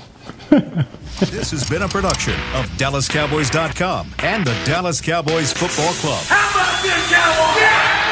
This 0.50 1.50
has 1.50 1.68
been 1.68 1.82
a 1.82 1.88
production 1.88 2.34
of 2.54 2.66
DallasCowboys.com 2.76 4.14
and 4.20 4.46
the 4.46 4.54
Dallas 4.64 5.00
Cowboys 5.00 5.52
Football 5.52 5.92
Club. 5.94 6.22
How 6.26 6.50
about 6.50 6.82
this, 6.82 7.10
Cowboys? 7.12 8.03